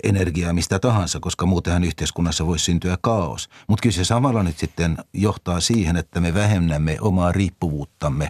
energiaa 0.04 0.52
mistä 0.52 0.78
tahansa, 0.78 1.20
koska 1.20 1.46
muutenhan 1.46 1.84
yhteiskunnassa 1.84 2.46
voisi 2.46 2.64
syntyä 2.64 2.98
kaos. 3.00 3.48
Mutta 3.66 3.82
kyllä 3.82 3.96
se 3.96 4.04
samalla 4.04 4.42
nyt 4.42 4.58
sitten 4.58 4.96
johtaa 5.12 5.60
siihen, 5.60 5.96
että 5.96 6.20
me 6.20 6.34
vähennämme 6.34 6.96
omaa 7.00 7.32
riippuvuuttamme 7.32 8.28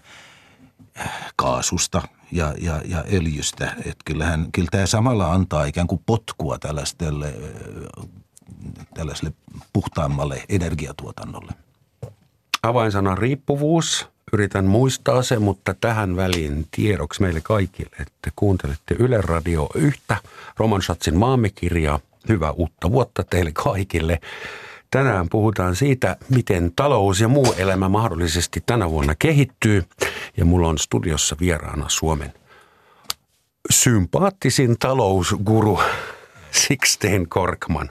kaasusta, 1.36 2.02
ja, 2.32 2.54
ja, 2.60 2.82
ja 2.84 3.04
öljystä. 3.12 3.74
Että 3.78 4.04
kyllähän, 4.04 4.46
kyllä 4.52 4.68
tämä 4.70 4.86
samalla 4.86 5.32
antaa 5.32 5.64
ikään 5.64 5.86
kuin 5.86 6.02
potkua 6.06 6.58
tällaiselle, 6.58 7.34
tällaiselle 8.94 9.32
puhtaammalle 9.72 10.42
energiatuotannolle. 10.48 11.52
Avainsana 12.62 13.14
riippuvuus. 13.14 14.08
Yritän 14.32 14.64
muistaa 14.64 15.22
se, 15.22 15.38
mutta 15.38 15.74
tähän 15.74 16.16
väliin 16.16 16.66
tiedoksi 16.70 17.22
meille 17.22 17.40
kaikille, 17.40 17.96
että 18.00 18.30
kuuntelette 18.36 18.94
Yle 18.98 19.20
Radio 19.20 19.68
yhtä 19.74 20.16
Roman 20.56 20.82
Schatzin 20.82 21.16
maamekirjaa. 21.16 22.00
Hyvää 22.28 22.50
uutta 22.50 22.90
vuotta 22.90 23.24
teille 23.24 23.52
kaikille. 23.52 24.20
Tänään 24.90 25.28
puhutaan 25.28 25.76
siitä, 25.76 26.16
miten 26.28 26.72
talous 26.76 27.20
ja 27.20 27.28
muu 27.28 27.54
elämä 27.58 27.88
mahdollisesti 27.88 28.62
tänä 28.66 28.90
vuonna 28.90 29.14
kehittyy. 29.18 29.84
Ja 30.36 30.44
mulla 30.44 30.68
on 30.68 30.78
studiossa 30.78 31.36
vieraana 31.40 31.88
Suomen 31.88 32.32
sympaattisin 33.70 34.78
talousguru 34.78 35.80
Sixten 36.50 37.28
Korkman. 37.28 37.90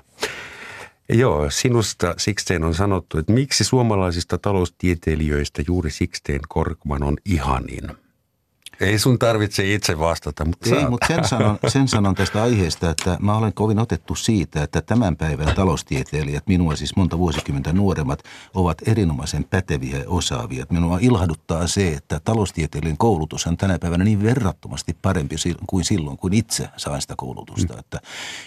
Joo, 1.10 1.50
sinusta 1.50 2.14
Sixten 2.18 2.64
on 2.64 2.74
sanottu, 2.74 3.18
että 3.18 3.34
miksi 3.34 3.64
suomalaisista 3.64 4.38
taloustieteilijöistä 4.38 5.64
juuri 5.68 5.92
Sixten 5.92 6.40
Korkman 6.50 7.04
on 7.04 7.18
ihanin– 7.26 7.90
ei 8.80 9.00
sun 9.00 9.20
tarvitse 9.20 9.74
itse 9.74 10.00
vastata, 10.00 10.46
mutta 10.46 10.76
Ei, 10.76 10.90
mutta 10.90 11.08
sen 11.08 11.28
sanon, 11.28 11.60
sen 11.68 11.88
sanon 11.88 12.16
tästä 12.16 12.44
aiheesta, 12.44 12.90
että 12.90 13.18
mä 13.22 13.38
olen 13.38 13.54
kovin 13.54 13.80
otettu 13.80 14.16
siitä, 14.16 14.64
että 14.64 14.82
tämän 14.82 15.18
päivän 15.18 15.56
taloustieteilijät, 15.56 16.48
minua 16.48 16.76
siis 16.76 16.96
monta 16.96 17.18
vuosikymmentä 17.18 17.74
nuoremmat, 17.74 18.24
ovat 18.54 18.78
erinomaisen 18.88 19.44
päteviä 19.44 19.98
ja 19.98 20.04
osaavia. 20.08 20.66
Minua 20.70 20.98
ilahduttaa 21.02 21.68
se, 21.68 21.88
että 21.88 22.20
taloustieteellinen 22.20 22.98
koulutus 22.98 23.48
on 23.48 23.58
tänä 23.58 23.80
päivänä 23.80 24.04
niin 24.04 24.24
verrattomasti 24.24 24.98
parempi 25.02 25.36
kuin 25.68 25.86
silloin, 25.86 26.18
kun 26.18 26.34
itse 26.34 26.70
sain 26.78 27.02
sitä 27.02 27.14
koulutusta. 27.18 27.74
Mm. 27.74 27.80
Että 27.80 28.00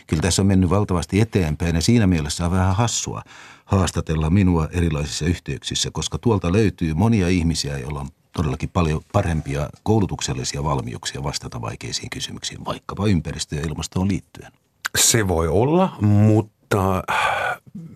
kyllä 0.07 0.23
tässä 0.23 0.43
on 0.43 0.47
mennyt 0.47 0.71
valtavasti 0.71 1.21
eteenpäin 1.21 1.75
ja 1.75 1.83
siinä 1.83 2.07
mielessä 2.07 2.45
on 2.45 2.51
vähän 2.51 2.77
hassua 2.77 3.23
haastatella 3.65 4.31
minua 4.31 4.69
erilaisissa 4.73 5.25
yhteyksissä, 5.25 5.91
koska 5.91 6.19
tuolta 6.19 6.53
löytyy 6.53 6.95
monia 6.95 7.29
ihmisiä, 7.29 7.79
joilla 7.79 8.01
on 8.01 8.09
todellakin 8.33 8.69
paljon 8.69 9.01
parempia 9.13 9.69
koulutuksellisia 9.83 10.65
valmiuksia 10.65 11.23
vastata 11.23 11.61
vaikeisiin 11.61 12.11
kysymyksiin, 12.11 12.65
vaikkapa 12.65 13.07
ympäristö- 13.07 13.57
ja 13.57 13.63
ilmastoon 13.63 14.09
liittyen. 14.09 14.53
Se 14.99 15.29
voi 15.29 15.49
olla, 15.49 15.97
mutta 16.01 17.03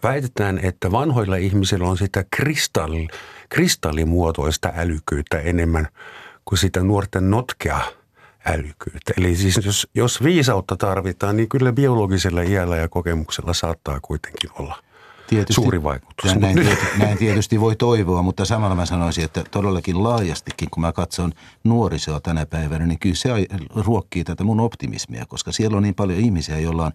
väitetään, 0.03 0.59
että 0.59 0.93
vanhoilla 0.93 1.37
ihmisillä 1.37 1.89
on 1.89 1.99
sitä 1.99 2.25
kristalli, 2.31 3.09
kristallimuotoista 3.49 4.73
älykkyyttä 4.77 5.39
enemmän 5.39 5.89
kuin 6.45 6.59
sitä 6.59 6.83
nuorten 6.83 7.31
notkea 7.31 7.81
älykkyyttä. 8.47 9.13
Eli 9.17 9.37
siis 9.37 9.61
jos, 9.65 9.89
jos 9.95 10.23
viisautta 10.23 10.77
tarvitaan, 10.77 11.37
niin 11.37 11.49
kyllä 11.49 11.73
biologisella 11.73 12.43
iällä 12.43 12.77
ja 12.77 12.89
kokemuksella 12.89 13.55
saattaa 13.55 13.99
kuitenkin 14.03 14.51
olla 14.59 14.83
tietysti, 15.27 15.63
suuri 15.63 15.83
vaikutus. 15.83 16.35
Näin, 16.35 16.57
näin, 16.57 16.79
näin 16.99 17.19
tietysti 17.19 17.61
voi 17.61 17.77
toivoa, 17.77 18.23
mutta 18.23 18.45
samalla 18.45 18.75
mä 18.75 18.87
sanoisin, 18.87 19.25
että 19.25 19.45
todellakin 19.51 20.03
laajastikin, 20.03 20.71
kun 20.71 20.81
mä 20.81 20.93
katson 20.93 21.33
nuorisoa 21.65 22.21
tänä 22.21 22.47
päivänä, 22.47 22.87
niin 22.87 22.99
kyllä 22.99 23.15
se 23.15 23.31
ruokkii 23.75 24.25
tätä 24.25 24.45
mun 24.45 24.61
optimismia, 24.61 25.27
koska 25.27 25.53
siellä 25.53 25.77
on 25.77 25.83
niin 25.83 25.95
paljon 25.95 26.19
ihmisiä, 26.19 26.59
joilla 26.59 26.87
on 26.87 26.93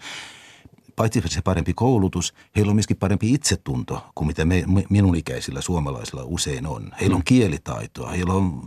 paitsi 0.95 1.21
se 1.25 1.41
parempi 1.41 1.73
koulutus, 1.73 2.33
heillä 2.55 2.69
on 2.69 2.75
myöskin 2.75 2.97
parempi 2.97 3.33
itsetunto 3.33 4.05
kuin 4.15 4.27
mitä 4.27 4.45
me, 4.45 4.63
minun 4.89 5.15
ikäisillä 5.15 5.61
suomalaisilla 5.61 6.23
usein 6.25 6.67
on. 6.67 6.91
Heillä 6.99 7.15
on 7.15 7.21
mm. 7.21 7.25
kielitaitoa, 7.25 8.11
heillä 8.11 8.33
on 8.33 8.61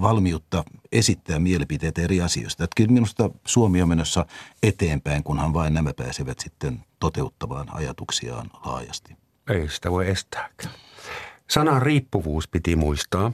valmiutta 0.00 0.64
esittää 0.92 1.38
mielipiteitä 1.38 2.02
eri 2.02 2.20
asioista. 2.20 2.64
Että 2.64 2.74
kyllä 2.76 2.92
minusta 2.92 3.30
Suomi 3.44 3.82
on 3.82 3.88
menossa 3.88 4.26
eteenpäin, 4.62 5.22
kunhan 5.22 5.54
vain 5.54 5.74
nämä 5.74 5.92
pääsevät 5.94 6.38
sitten 6.38 6.84
toteuttamaan 7.00 7.66
ajatuksiaan 7.72 8.50
laajasti. 8.66 9.16
Ei 9.50 9.68
sitä 9.68 9.90
voi 9.90 10.08
estää. 10.08 10.48
Sanan 11.50 11.82
riippuvuus 11.82 12.48
piti 12.48 12.76
muistaa. 12.76 13.32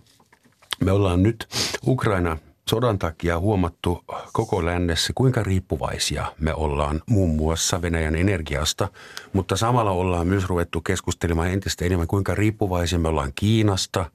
Me 0.85 0.92
ollaan 0.92 1.22
nyt 1.22 1.48
Ukraina 1.87 2.37
sodan 2.70 2.98
takia 2.98 3.38
huomattu 3.38 4.05
koko 4.33 4.64
lännessä, 4.64 5.12
kuinka 5.14 5.42
riippuvaisia 5.42 6.33
me 6.38 6.55
ollaan 6.55 7.02
muun 7.07 7.37
muassa 7.37 7.83
Venäjän 7.83 8.14
energiasta, 8.16 8.88
mutta 9.33 9.57
samalla 9.57 9.90
ollaan 9.90 10.26
myös 10.26 10.44
ruvettu 10.46 10.81
keskustelemaan 10.81 11.50
entistä 11.50 11.85
enemmän, 11.85 12.07
kuinka 12.07 12.35
riippuvaisia 12.35 12.98
me 12.98 13.09
ollaan 13.09 13.33
Kiinasta 13.35 14.11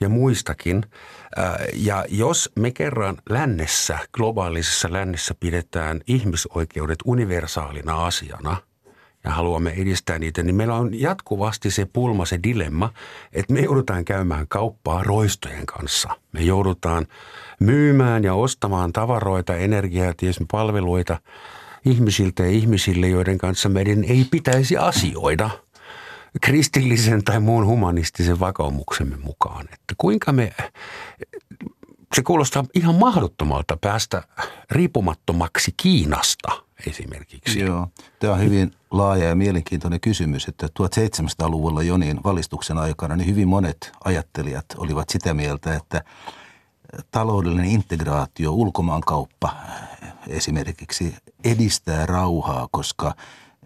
ja 0.00 0.08
muistakin. 0.08 0.82
Ja 1.74 2.04
jos 2.08 2.52
me 2.58 2.70
kerran 2.70 3.16
lännessä, 3.30 3.98
globaalisessa 4.12 4.92
lännessä 4.92 5.34
pidetään 5.40 6.00
ihmisoikeudet 6.06 6.98
universaalina 7.04 8.06
asiana– 8.06 8.56
ja 9.24 9.30
haluamme 9.30 9.70
edistää 9.70 10.18
niitä, 10.18 10.42
niin 10.42 10.56
meillä 10.56 10.74
on 10.74 11.00
jatkuvasti 11.00 11.70
se 11.70 11.86
pulma, 11.92 12.24
se 12.24 12.40
dilemma, 12.42 12.92
että 13.32 13.52
me 13.52 13.60
joudutaan 13.60 14.04
käymään 14.04 14.48
kauppaa 14.48 15.02
roistojen 15.02 15.66
kanssa. 15.66 16.08
Me 16.32 16.40
joudutaan 16.40 17.06
myymään 17.60 18.24
ja 18.24 18.34
ostamaan 18.34 18.92
tavaroita, 18.92 19.56
energiaa, 19.56 20.14
ties 20.16 20.40
palveluita 20.52 21.20
ihmisiltä 21.84 22.42
ja 22.42 22.50
ihmisille, 22.50 23.08
joiden 23.08 23.38
kanssa 23.38 23.68
meidän 23.68 24.04
ei 24.04 24.26
pitäisi 24.30 24.76
asioida 24.76 25.50
kristillisen 26.40 27.24
tai 27.24 27.40
muun 27.40 27.66
humanistisen 27.66 28.40
vakaumuksemme 28.40 29.16
mukaan. 29.16 29.64
Että 29.64 29.94
kuinka 29.98 30.32
me, 30.32 30.54
se 32.14 32.22
kuulostaa 32.22 32.64
ihan 32.74 32.94
mahdottomalta 32.94 33.78
päästä 33.80 34.22
riippumattomaksi 34.70 35.74
Kiinasta 35.76 36.63
esimerkiksi. 36.86 37.60
Joo, 37.60 37.88
tämä 38.18 38.32
on 38.32 38.40
hyvin 38.40 38.70
laaja 38.90 39.28
ja 39.28 39.34
mielenkiintoinen 39.34 40.00
kysymys, 40.00 40.48
että 40.48 40.66
1700-luvulla 40.66 41.82
jo 41.82 41.96
niin 41.96 42.20
valistuksen 42.24 42.78
aikana 42.78 43.16
niin 43.16 43.28
hyvin 43.28 43.48
monet 43.48 43.92
ajattelijat 44.04 44.66
olivat 44.76 45.08
sitä 45.08 45.34
mieltä, 45.34 45.74
että 45.74 46.04
taloudellinen 47.10 47.70
integraatio, 47.70 48.52
ulkomaankauppa 48.52 49.56
esimerkiksi 50.28 51.16
edistää 51.44 52.06
rauhaa, 52.06 52.68
koska– 52.70 53.14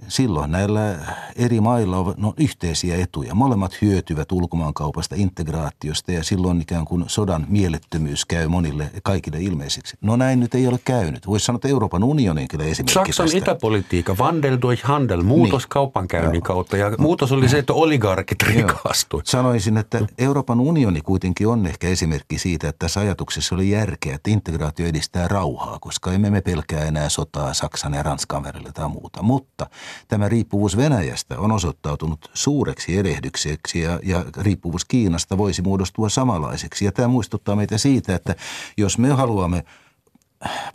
silloin 0.08 0.50
näillä 0.50 0.96
eri 1.36 1.60
mailla 1.60 1.96
on 1.96 2.14
no, 2.16 2.34
yhteisiä 2.36 2.96
etuja. 2.96 3.34
Molemmat 3.34 3.82
hyötyvät 3.82 4.32
ulkomaankaupasta, 4.32 5.14
integraatiosta 5.18 6.12
ja 6.12 6.24
silloin 6.24 6.60
ikään 6.60 6.84
kuin 6.84 7.04
sodan 7.06 7.46
mielettömyys 7.48 8.24
käy 8.24 8.48
monille 8.48 8.90
kaikille 9.02 9.40
ilmeiseksi. 9.40 9.96
No 10.00 10.16
näin 10.16 10.40
nyt 10.40 10.54
ei 10.54 10.66
ole 10.66 10.80
käynyt. 10.84 11.26
Voisi 11.26 11.46
sanoa, 11.46 11.56
että 11.56 11.68
Euroopan 11.68 12.04
unionin 12.04 12.48
kyllä 12.48 12.64
esimerkki 12.64 12.92
Saksan 12.92 13.26
tästä. 13.26 13.38
itäpolitiikka, 13.38 14.14
Wandel 14.14 14.58
durch 14.62 14.84
Handel, 14.84 15.22
muutos 15.22 15.62
niin. 15.62 15.68
kaupankäynnin 15.68 16.34
Joo. 16.34 16.42
kautta 16.42 16.76
ja 16.76 16.90
muutos 16.98 17.32
oli 17.32 17.48
se, 17.48 17.58
että 17.58 17.72
oligarkit 17.72 18.42
rikastuivat. 18.42 19.26
Sanoisin, 19.26 19.76
että 19.76 20.00
Euroopan 20.18 20.60
unioni 20.60 21.00
kuitenkin 21.00 21.48
on 21.48 21.66
ehkä 21.66 21.88
esimerkki 21.88 22.38
siitä, 22.38 22.68
että 22.68 22.78
tässä 22.78 23.00
ajatuksessa 23.00 23.54
oli 23.54 23.70
järkeä, 23.70 24.14
että 24.14 24.30
integraatio 24.30 24.86
edistää 24.86 25.28
rauhaa, 25.28 25.78
koska 25.80 26.12
emme 26.12 26.30
me 26.30 26.40
pelkää 26.40 26.84
enää 26.84 27.08
sotaa 27.08 27.54
Saksan 27.54 27.94
ja 27.94 28.02
Ranskan 28.02 28.42
välillä 28.42 28.72
tai 28.72 28.88
muuta. 28.88 29.22
Mutta– 29.22 29.66
tämä 30.08 30.28
riippuvuus 30.28 30.76
Venäjästä 30.76 31.38
on 31.38 31.52
osoittautunut 31.52 32.30
suureksi 32.34 32.96
erehdykseksi 32.96 33.80
ja, 33.80 34.00
ja 34.02 34.24
riippuvuus 34.36 34.84
Kiinasta 34.84 35.38
voisi 35.38 35.62
muodostua 35.62 36.08
samanlaiseksi. 36.08 36.84
Ja 36.84 36.92
tämä 36.92 37.08
muistuttaa 37.08 37.56
meitä 37.56 37.78
siitä, 37.78 38.14
että 38.14 38.34
jos 38.76 38.98
me 38.98 39.08
haluamme 39.08 39.64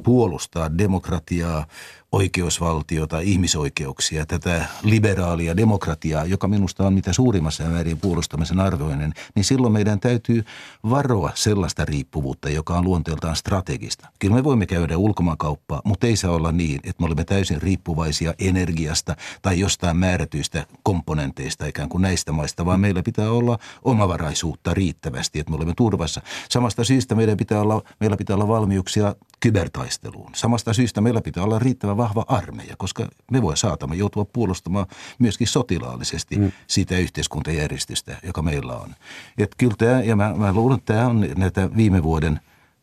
puolustaa 0.04 0.78
demokratiaa, 0.78 1.66
oikeusvaltiota, 2.14 3.20
ihmisoikeuksia, 3.20 4.26
tätä 4.26 4.66
liberaalia 4.84 5.58
demokratiaa, 5.58 6.26
joka 6.26 6.48
minusta 6.48 6.88
on 6.88 6.94
mitä 6.94 7.14
suurimmassa 7.14 7.64
määrin 7.64 7.98
puolustamisen 7.98 8.60
arvoinen, 8.60 9.14
niin 9.36 9.44
silloin 9.44 9.74
meidän 9.74 10.00
täytyy 10.00 10.44
varoa 10.90 11.32
sellaista 11.36 11.86
riippuvuutta, 11.86 12.50
joka 12.50 12.78
on 12.78 12.84
luonteeltaan 12.84 13.36
strategista. 13.36 14.08
Kyllä 14.20 14.36
me 14.36 14.44
voimme 14.44 14.66
käydä 14.66 14.98
ulkomaankauppaa, 14.98 15.82
mutta 15.86 16.08
ei 16.08 16.16
saa 16.16 16.32
olla 16.32 16.52
niin, 16.52 16.80
että 16.84 17.02
me 17.02 17.06
olemme 17.06 17.24
täysin 17.24 17.62
riippuvaisia 17.62 18.34
energiasta 18.40 19.16
tai 19.42 19.60
jostain 19.60 19.98
määrätyistä 19.98 20.66
komponenteista 20.84 21.66
ikään 21.66 21.90
kuin 21.90 22.02
näistä 22.02 22.32
maista, 22.32 22.66
vaan 22.66 22.80
meillä 22.80 23.04
pitää 23.04 23.32
olla 23.32 23.58
omavaraisuutta 23.84 24.74
riittävästi, 24.74 25.40
että 25.40 25.50
me 25.50 25.56
olemme 25.56 25.74
turvassa. 25.78 26.22
Samasta 26.50 26.84
syystä 26.84 27.16
meidän 27.16 27.38
pitää 27.38 27.62
olla, 27.62 27.82
meillä 28.00 28.18
pitää 28.18 28.36
olla 28.36 28.48
valmiuksia 28.48 29.16
kybertaisteluun. 29.40 30.32
Samasta 30.36 30.74
syystä 30.74 31.02
meillä 31.02 31.22
pitää 31.22 31.44
olla 31.44 31.60
riittävän 31.60 32.03
vahva 32.04 32.26
armeija, 32.28 32.76
koska 32.78 33.08
me 33.32 33.42
voi 33.42 33.58
saatamme 33.58 33.96
joutua 33.96 34.26
puolustamaan 34.26 34.86
myöskin 35.20 35.48
sotilaallisesti 35.48 36.36
mm. 36.38 36.52
sitä 36.68 36.98
yhteiskuntajärjestystä, 36.98 38.18
joka 38.24 38.42
meillä 38.42 38.76
on. 38.76 38.96
Et 39.38 39.56
kyllä 39.58 39.76
tämä, 39.78 40.02
ja 40.02 40.16
mä, 40.16 40.34
mä 40.38 40.54
luulen, 40.54 40.78
että 40.78 40.94
tämä 40.94 41.08
on 41.08 41.26
näitä 41.36 41.70
viime 41.76 42.04
vuoden 42.04 42.40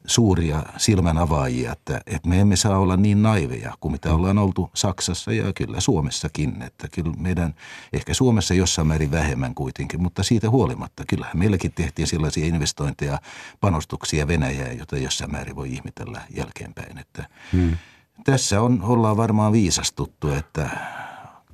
suuria 0.07 0.63
silmän 0.77 1.19
avaajia, 1.19 1.73
että, 1.73 2.01
että 2.07 2.29
me 2.29 2.41
emme 2.41 2.57
saa 2.57 2.79
olla 2.79 2.97
niin 2.97 3.23
naiveja 3.23 3.75
kuin 3.81 3.93
mitä 3.93 4.15
ollaan 4.15 4.39
oltu 4.39 4.71
Saksassa 4.75 5.33
ja 5.33 5.53
kyllä 5.53 5.81
Suomessakin. 5.81 6.63
Että 6.63 6.89
kyllä 6.89 7.13
meidän, 7.19 7.55
ehkä 7.93 8.15
Suomessa 8.15 8.55
jossain 8.55 8.89
määrin 8.89 9.11
vähemmän 9.11 9.55
kuitenkin, 9.55 10.03
mutta 10.03 10.23
siitä 10.23 10.51
huolimatta. 10.51 11.05
Kyllähän 11.09 11.39
meilläkin 11.39 11.73
tehtiin 11.73 12.09
sellaisia 12.09 12.47
investointeja, 12.47 13.19
panostuksia 13.61 14.29
Venäjää, 14.29 14.73
joita 14.73 14.99
jossain 14.99 15.31
määrin 15.31 15.57
voi 15.57 15.73
ihmetellä 15.73 16.23
jälkeenpäin. 16.37 16.99
Että 16.99 17.29
hmm. 17.53 17.77
Tässä 18.25 18.61
on, 18.61 18.83
ollaan 18.83 19.17
varmaan 19.17 19.53
viisastuttu, 19.53 20.29
että 20.29 20.71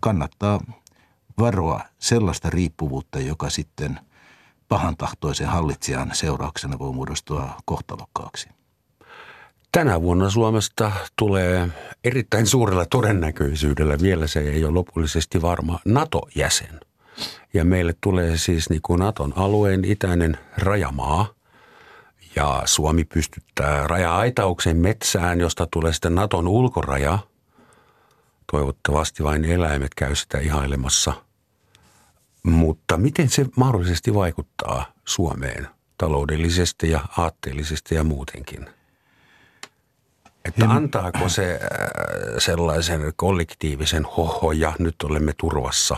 kannattaa 0.01 0.61
varoa 1.39 1.81
sellaista 1.99 2.51
riippuvuutta, 2.51 3.21
joka 3.21 3.51
sitten– 3.51 4.01
pahantahtoisen 4.69 5.47
hallitsijan 5.47 6.11
seurauksena 6.13 6.79
voi 6.79 6.93
muodostua 6.93 7.51
kohtalokkaaksi. 7.65 8.49
Tänä 9.73 10.03
vuonna 10.03 10.31
Suomesta 10.31 10.93
tulee 11.19 11.69
erittäin 12.05 12.47
suurella 12.47 12.87
todennäköisyydellä, 12.87 13.99
vielä 14.03 14.27
se 14.27 14.41
ei 14.41 14.65
ole 14.65 14.73
lopullisesti 14.73 15.43
varma, 15.43 15.79
NATO-jäsen. 15.85 16.81
Ja 17.55 17.65
meille 17.65 17.95
tulee 18.01 18.37
siis 18.37 18.71
niin 18.71 18.83
kuin 18.83 19.01
Naton 19.01 19.33
alueen 19.37 19.85
itäinen 19.85 20.39
rajamaa. 20.59 21.27
Ja 22.37 22.63
Suomi 22.65 23.05
pystyttää 23.05 23.87
raja-aitauksen 23.87 24.77
metsään, 24.77 25.41
josta 25.41 25.67
tulee 25.67 25.93
sitten 25.93 26.15
Naton 26.15 26.49
ulkoraja. 26.49 27.19
Toivottavasti 28.53 29.23
vain 29.23 29.45
eläimet 29.45 29.95
käy 29.95 30.15
sitä 30.15 30.39
ihailemassa– 30.39 31.13
mutta 32.47 32.97
miten 32.97 33.29
se 33.29 33.47
mahdollisesti 33.57 34.15
vaikuttaa 34.15 34.93
Suomeen 35.05 35.69
taloudellisesti 35.99 36.91
ja 36.91 37.01
aatteellisesti 37.17 37.95
ja 37.95 38.05
muutenkin? 38.05 38.67
Että 40.45 40.71
antaako 40.71 41.29
se 41.29 41.53
äh, 41.53 41.59
sellaisen 42.39 43.13
kollektiivisen 43.17 44.05
hoho 44.05 44.53
ja 44.53 44.73
nyt 44.79 44.95
olemme 45.05 45.33
turvassa 45.41 45.97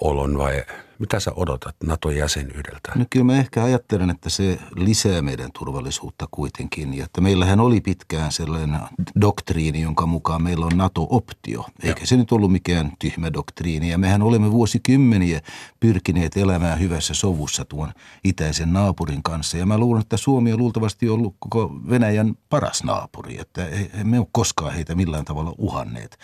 olon 0.00 0.38
vai– 0.38 0.62
mitä 0.98 1.20
sä 1.20 1.32
odotat 1.36 1.76
NATO-jäsenyydeltä? 1.84 2.92
No 2.94 3.04
kyllä 3.10 3.24
mä 3.24 3.38
ehkä 3.38 3.64
ajattelen, 3.64 4.10
että 4.10 4.30
se 4.30 4.58
lisää 4.76 5.22
meidän 5.22 5.50
turvallisuutta 5.52 6.28
kuitenkin. 6.30 6.94
Ja 6.94 7.04
että 7.04 7.20
meillähän 7.20 7.60
oli 7.60 7.80
pitkään 7.80 8.32
sellainen 8.32 8.78
doktriini, 9.20 9.80
jonka 9.80 10.06
mukaan 10.06 10.42
meillä 10.42 10.66
on 10.66 10.78
NATO-optio. 10.78 11.64
Eikä 11.82 12.00
ja. 12.00 12.06
se 12.06 12.16
nyt 12.16 12.32
ollut 12.32 12.52
mikään 12.52 12.92
tyhmä 12.98 13.32
doktriini. 13.32 13.90
Ja 13.90 13.98
mehän 13.98 14.22
olemme 14.22 14.52
vuosikymmeniä 14.52 15.40
pyrkineet 15.80 16.36
elämään 16.36 16.80
hyvässä 16.80 17.14
sovussa 17.14 17.64
tuon 17.64 17.92
itäisen 18.24 18.72
naapurin 18.72 19.22
kanssa. 19.22 19.56
Ja 19.58 19.66
mä 19.66 19.78
luulen, 19.78 20.02
että 20.02 20.16
Suomi 20.16 20.52
on 20.52 20.58
luultavasti 20.58 21.08
ollut 21.08 21.36
koko 21.38 21.80
Venäjän 21.90 22.34
paras 22.48 22.84
naapuri. 22.84 23.40
Että 23.40 23.66
emme 24.00 24.18
ole 24.18 24.26
koskaan 24.32 24.74
heitä 24.74 24.94
millään 24.94 25.24
tavalla 25.24 25.54
uhanneet. 25.58 26.18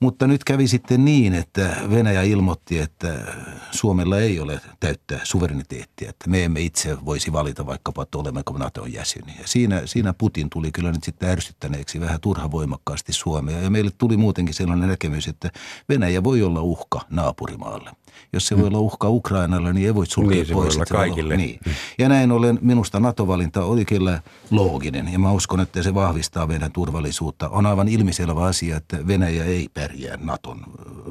Mutta 0.00 0.26
nyt 0.26 0.44
kävi 0.44 0.68
sitten 0.68 1.04
niin, 1.04 1.34
että 1.34 1.76
Venäjä 1.90 2.22
ilmoitti, 2.22 2.78
että 2.78 3.34
Suomella 3.70 4.18
ei 4.18 4.40
ole 4.40 4.60
täyttää 4.80 5.20
suvereniteettia, 5.22 6.10
että 6.10 6.30
me 6.30 6.44
emme 6.44 6.60
itse 6.60 7.04
voisi 7.04 7.32
valita 7.32 7.66
vaikkapa, 7.66 8.02
että 8.02 8.18
olemmeko 8.18 8.58
Naton 8.58 8.92
jäseniä. 8.92 9.40
Siinä, 9.44 9.82
siinä 9.84 10.12
Putin 10.12 10.50
tuli 10.50 10.72
kyllä 10.72 10.92
nyt 10.92 11.04
sitten 11.04 11.28
ärsyttäneeksi 11.28 12.00
vähän 12.00 12.20
turha 12.20 12.50
voimakkaasti 12.50 13.12
Suomea 13.12 13.60
ja 13.60 13.70
meille 13.70 13.90
tuli 13.98 14.16
muutenkin 14.16 14.54
sellainen 14.54 14.88
näkemys, 14.88 15.28
että 15.28 15.50
Venäjä 15.88 16.24
voi 16.24 16.42
olla 16.42 16.60
uhka 16.62 17.00
naapurimaalle. 17.10 17.90
Jos 18.32 18.46
se 18.46 18.56
voi 18.56 18.66
olla 18.66 18.78
uhka 18.78 19.08
Ukrainalle, 19.08 19.72
niin 19.72 19.86
ei 19.86 19.94
voi 19.94 20.06
sulkea 20.06 20.42
niin, 20.42 20.52
pois. 20.52 20.76
Voi 20.76 20.76
olla 20.76 20.84
kaikille. 20.84 21.36
Niin. 21.36 21.60
Ja 21.98 22.08
näin 22.08 22.32
ollen 22.32 22.58
minusta 22.62 23.00
NATO-valinta 23.00 23.64
oli 23.64 23.84
kyllä 23.84 24.22
looginen 24.50 25.12
ja 25.12 25.18
mä 25.18 25.32
uskon, 25.32 25.60
että 25.60 25.82
se 25.82 25.94
vahvistaa 25.94 26.46
meidän 26.46 26.72
turvallisuutta. 26.72 27.48
On 27.48 27.66
aivan 27.66 27.88
ilmiselvä 27.88 28.44
asia, 28.44 28.76
että 28.76 29.06
Venäjä 29.06 29.44
ei 29.44 29.68
pärjää 29.74 30.18
Naton 30.22 30.60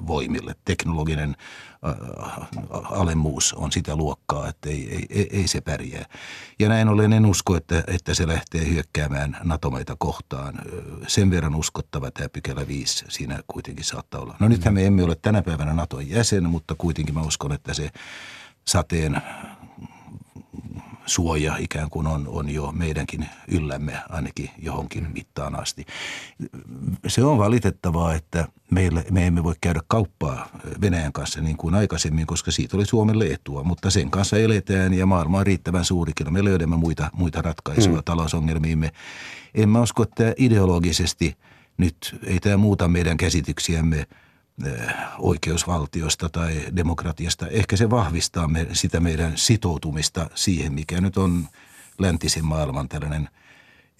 voimille. 0.07 0.55
Teknologinen 0.65 1.35
alemmuus 2.91 3.53
on 3.53 3.71
sitä 3.71 3.95
luokkaa, 3.95 4.47
että 4.47 4.69
ei, 4.69 5.07
ei, 5.09 5.29
ei 5.31 5.47
se 5.47 5.61
pärjää. 5.61 6.05
Ja 6.59 6.69
näin 6.69 6.87
ollen 6.87 7.13
en 7.13 7.25
usko, 7.25 7.55
että, 7.55 7.83
että 7.87 8.13
se 8.13 8.27
lähtee 8.27 8.69
hyökkäämään 8.69 9.37
NATO-maita 9.43 9.95
kohtaan. 9.99 10.59
Sen 11.07 11.31
verran 11.31 11.55
uskottava 11.55 12.11
tämä 12.11 12.29
pykälä 12.29 12.67
5 12.67 13.05
siinä 13.09 13.39
kuitenkin 13.47 13.85
saattaa 13.85 14.21
olla. 14.21 14.35
No 14.39 14.47
nythän 14.47 14.73
me 14.73 14.85
emme 14.85 15.03
ole 15.03 15.15
tänä 15.21 15.41
päivänä 15.41 15.73
NATOn 15.73 16.09
jäsen, 16.09 16.49
mutta 16.49 16.75
kuitenkin 16.77 17.15
mä 17.15 17.21
uskon, 17.21 17.51
että 17.51 17.73
se 17.73 17.89
sateen 18.67 19.21
suoja 21.07 21.57
ikään 21.59 21.89
kuin 21.89 22.07
on, 22.07 22.27
on 22.27 22.49
jo 22.49 22.71
meidänkin 22.71 23.29
yllämme 23.47 23.99
ainakin 24.09 24.49
johonkin 24.57 25.07
mittaan 25.13 25.59
asti. 25.59 25.85
Se 27.07 27.23
on 27.23 27.37
valitettavaa, 27.37 28.13
että 28.13 28.47
meillä, 28.71 29.03
me 29.11 29.27
emme 29.27 29.43
voi 29.43 29.53
käydä 29.61 29.79
kauppaa 29.87 30.49
Venäjän 30.81 31.13
kanssa 31.13 31.41
niin 31.41 31.57
kuin 31.57 31.75
aikaisemmin, 31.75 32.27
koska 32.27 32.51
siitä 32.51 32.77
oli 32.77 32.85
Suomelle 32.85 33.25
etua, 33.25 33.63
mutta 33.63 33.89
sen 33.89 34.11
kanssa 34.11 34.37
eletään 34.37 34.93
ja 34.93 35.05
maailma 35.05 35.37
on 35.37 35.45
riittävän 35.45 35.85
suuri. 35.85 36.13
Kyllä 36.15 36.31
me 36.31 36.43
löydämme 36.43 36.77
muita, 36.77 37.09
muita 37.13 37.41
ratkaisuja 37.41 37.95
mm. 37.95 38.03
talousongelmiimme. 38.05 38.91
En 39.53 39.69
mä 39.69 39.81
usko, 39.81 40.03
että 40.03 40.33
ideologisesti 40.37 41.37
nyt 41.77 42.19
ei 42.23 42.39
tämä 42.39 42.57
muuta 42.57 42.87
meidän 42.87 43.17
käsityksiämme– 43.17 44.07
oikeusvaltiosta 45.19 46.29
tai 46.29 46.61
demokratiasta. 46.75 47.47
Ehkä 47.47 47.77
se 47.77 47.89
vahvistaa 47.89 48.47
me, 48.47 48.67
sitä 48.73 48.99
meidän 48.99 49.33
sitoutumista 49.35 50.29
siihen, 50.35 50.73
mikä 50.73 51.01
nyt 51.01 51.17
on 51.17 51.47
läntisen 51.99 52.45
maailman 52.45 52.89
tällainen– 52.89 53.29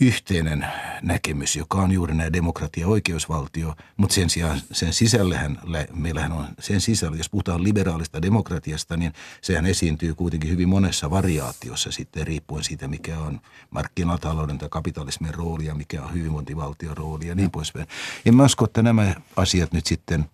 yhteinen 0.02 0.68
näkemys, 1.02 1.56
joka 1.56 1.78
on 1.78 1.92
juuri 1.92 2.16
nämä 2.16 2.34
demokratia 2.34 2.82
ja 2.82 2.88
oikeusvaltio, 2.88 3.76
mutta 3.98 4.16
sen 4.16 4.30
sijaan 4.30 4.62
sen 4.72 4.94
sisällähän, 4.94 5.60
meillähän 5.94 6.32
on 6.32 6.48
sen 6.60 6.82
sisällä, 6.82 7.18
jos 7.18 7.30
puhutaan 7.30 7.64
liberaalista 7.64 8.22
demokratiasta, 8.22 8.98
niin 8.98 9.14
sehän 9.42 9.66
esiintyy 9.66 10.16
kuitenkin 10.16 10.50
hyvin 10.50 10.70
monessa 10.70 11.10
variaatiossa 11.10 11.92
sitten 11.92 12.28
riippuen 12.28 12.64
siitä, 12.64 12.88
mikä 12.88 13.20
on 13.20 13.42
markkinatalouden 13.70 14.58
tai 14.58 14.70
kapitalismin 14.70 15.34
rooli 15.34 15.66
ja 15.66 15.76
mikä 15.76 16.04
on 16.04 16.14
hyvinvointivaltion 16.14 16.98
rooli 16.98 17.28
ja 17.28 17.36
niin 17.36 17.52
poispäin. 17.52 17.88
En 18.26 18.36
mä 18.36 18.44
usko, 18.44 18.66
että 18.66 18.82
nämä 18.82 19.16
asiat 19.36 19.74
nyt 19.74 19.86
sitten 19.86 20.26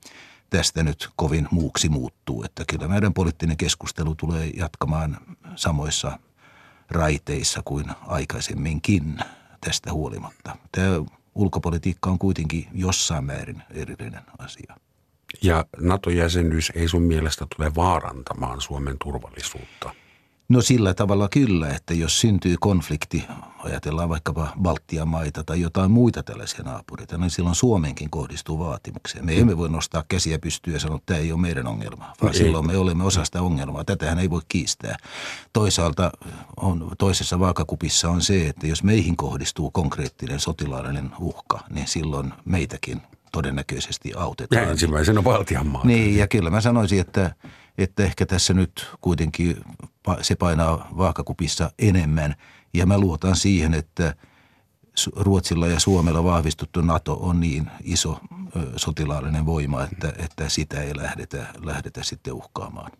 tästä 0.50 0.84
nyt 0.84 1.10
kovin 1.16 1.48
muuksi 1.52 1.90
muuttuu, 1.90 2.44
että 2.44 2.64
kyllä 2.68 2.88
meidän 2.88 3.14
poliittinen 3.14 3.58
keskustelu 3.58 4.16
tulee 4.16 4.48
jatkamaan 4.48 5.18
samoissa 5.56 6.20
raiteissa 6.90 7.62
kuin 7.66 7.86
aikaisemminkin 8.08 9.20
tästä 9.66 9.94
huolimatta. 9.94 10.56
Tämä 10.72 10.88
ulkopolitiikka 11.36 12.10
on 12.10 12.20
kuitenkin 12.20 12.68
jossain 12.74 13.26
määrin 13.26 13.64
erillinen 13.72 14.24
asia. 14.38 14.76
Ja 15.42 15.66
NATO-jäsenyys 15.78 16.72
ei 16.76 16.88
sun 16.88 17.02
mielestä 17.02 17.48
tule 17.58 17.76
vaarantamaan 17.76 18.62
Suomen 18.62 18.96
turvallisuutta– 19.00 19.94
No 20.54 20.62
sillä 20.62 20.94
tavalla 20.94 21.30
kyllä, 21.30 21.70
että 21.70 21.94
jos 21.94 22.22
syntyy 22.22 22.56
konflikti, 22.60 23.26
ajatellaan 23.64 24.10
vaikkapa 24.10 24.54
Baltian 24.62 25.08
maita 25.08 25.44
tai 25.44 25.62
jotain 25.62 25.92
muita 25.92 26.24
tällaisia 26.24 26.64
naapureita, 26.64 27.18
niin 27.18 27.30
silloin 27.30 27.56
Suomenkin 27.56 28.10
kohdistuu 28.10 28.60
vaatimuksia. 28.60 29.24
Me 29.24 29.38
emme 29.38 29.58
voi 29.58 29.70
nostaa 29.70 30.04
käsiä 30.08 30.40
pystyä 30.40 30.74
ja 30.74 30.80
sanoa, 30.80 30.98
että 30.98 31.14
tämä 31.14 31.20
ei 31.20 31.32
ole 31.32 31.42
meidän 31.42 31.68
ongelma, 31.68 32.04
vaan 32.04 32.16
no 32.22 32.34
silloin 32.34 32.68
me 32.68 32.78
olemme 32.78 33.04
osa 33.04 33.26
sitä 33.26 33.42
ongelmaa. 33.42 33.84
Tätähän 33.84 34.20
ei 34.20 34.30
voi 34.30 34.42
kiistää. 34.48 34.98
Toisaalta 35.54 36.12
on, 36.58 36.92
toisessa 36.98 37.40
vaakakupissa 37.40 38.10
on 38.10 38.22
se, 38.22 38.48
että 38.48 38.68
jos 38.68 38.84
meihin 38.84 39.18
kohdistuu 39.18 39.72
konkreettinen 39.72 40.40
sotilaallinen 40.40 41.12
uhka, 41.20 41.60
niin 41.70 41.88
silloin 41.88 42.34
meitäkin 42.46 43.02
todennäköisesti 43.32 44.14
autetaan. 44.16 44.64
Ja 44.64 44.72
ensimmäisenä 44.72 45.22
Baltian 45.22 45.68
maa. 45.68 45.86
Niin, 45.86 46.18
ja 46.18 46.28
kyllä 46.28 46.50
mä 46.50 46.62
sanoisin, 46.62 47.00
että, 47.00 47.36
että 47.78 48.04
ehkä 48.04 48.26
tässä 48.26 48.54
nyt 48.54 48.88
kuitenkin 49.02 49.58
se 50.22 50.36
painaa 50.36 50.88
vaakakupissa 50.98 51.72
enemmän. 51.80 52.36
Ja 52.74 52.86
mä 52.86 52.98
luotan 52.98 53.36
siihen, 53.36 53.74
että 53.74 54.16
Ruotsilla 55.16 55.68
ja 55.68 55.80
Suomella 55.80 56.24
vahvistuttu 56.24 56.82
NATO 56.82 57.14
on 57.14 57.40
niin 57.40 57.72
iso 57.84 58.20
sotilaallinen 58.76 59.46
voima, 59.46 59.84
että, 59.84 60.14
että 60.18 60.50
sitä 60.50 60.82
ei 60.82 60.98
lähdetä, 60.98 61.46
lähdetä 61.64 62.04
sitten 62.04 62.34
uhkaamaan. 62.34 62.92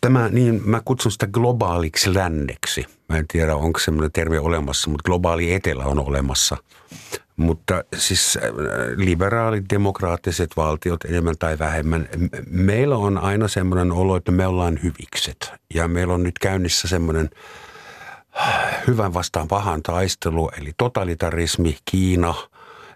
Tämä, 0.00 0.28
niin 0.28 0.60
mä 0.64 0.82
kutsun 0.84 1.12
sitä 1.12 1.26
globaaliksi 1.26 2.14
länneksi. 2.14 2.84
Mä 3.08 3.16
en 3.16 3.28
tiedä, 3.28 3.56
onko 3.56 3.78
semmoinen 3.78 4.12
termi 4.12 4.38
olemassa, 4.38 4.90
mutta 4.90 5.02
globaali 5.02 5.54
etelä 5.54 5.84
on 5.84 5.98
olemassa. 5.98 6.56
Mutta 7.38 7.84
siis 7.96 8.38
äh, 8.42 8.50
liberaalit, 8.96 9.64
demokraattiset 9.70 10.50
valtiot 10.56 11.04
enemmän 11.04 11.34
tai 11.38 11.58
vähemmän, 11.58 12.08
meillä 12.50 12.96
on 12.96 13.18
aina 13.18 13.48
semmoinen 13.48 13.92
olo, 13.92 14.16
että 14.16 14.32
me 14.32 14.46
ollaan 14.46 14.78
hyvikset. 14.82 15.52
Ja 15.74 15.88
meillä 15.88 16.14
on 16.14 16.22
nyt 16.22 16.38
käynnissä 16.38 16.88
semmoinen 16.88 17.30
äh, 18.40 18.82
hyvän 18.86 19.14
vastaan 19.14 19.48
pahan 19.48 19.82
taistelu, 19.82 20.50
eli 20.60 20.72
totalitarismi, 20.76 21.76
Kiina, 21.84 22.34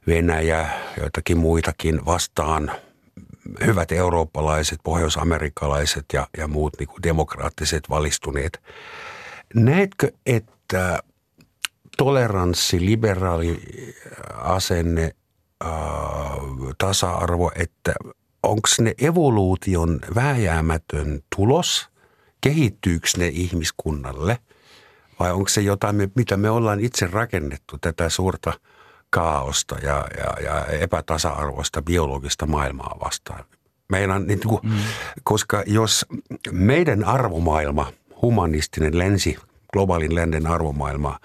Venäjä, 0.07 0.69
joitakin 1.01 1.39
muitakin 1.39 2.07
vastaan 2.07 2.73
hyvät 3.67 3.93
eurooppalaiset, 3.93 4.81
pohjoisamerikkalaiset 4.83 6.05
ja, 6.13 6.27
ja 6.39 6.49
muut 6.49 6.73
niin 6.79 6.89
kuin 6.89 7.03
demokraattiset 7.03 7.91
valistuneet 7.91 8.61
Näetkö, 9.55 10.13
että 10.27 11.03
toleranssi, 12.03 12.87
liberaali 12.87 13.61
asenne, 14.35 15.11
tasa-arvo, 16.79 17.53
että 17.57 17.95
onko 18.43 18.69
ne 18.81 18.95
evoluution 18.99 20.01
vääjäämätön 20.15 21.21
tulos, 21.37 21.89
kehittyykö 22.41 23.09
ne 23.17 23.27
ihmiskunnalle 23.27 24.39
vai 25.21 25.33
onko 25.33 25.49
se 25.49 25.61
jotain, 25.61 25.97
mitä 26.15 26.37
me 26.37 26.51
ollaan 26.51 26.81
itse 26.81 27.07
rakennettu, 27.07 27.79
tätä 27.81 28.09
suurta 28.09 28.53
kaaosta 29.11 29.77
ja, 29.83 30.07
ja, 30.19 30.45
ja 30.45 30.67
epätasa-arvoista 30.67 31.83
biologista 31.83 32.47
maailmaa 32.47 32.97
vastaan. 33.05 33.45
Meidän, 33.89 34.27
niin 34.27 34.41
kuin, 34.47 34.61
mm. 34.63 34.79
Koska 35.23 35.63
jos 35.67 36.07
meidän 36.51 37.05
arvomaailma, 37.05 37.93
humanistinen 38.23 38.99
länsi, 38.99 39.39
globaalin 39.73 40.15
lännen 40.15 40.47
arvomaailma 40.47 41.19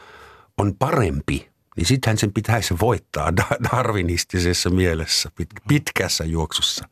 on 0.58 0.76
parempi, 0.80 1.50
niin 1.78 1.86
sittenhän 1.86 2.18
sen 2.18 2.34
pitäisi 2.34 2.76
voittaa 2.82 3.36
darwinistisessa 3.72 4.70
mielessä 4.70 5.32
pitkässä 5.68 6.26
juoksussa. 6.26 6.90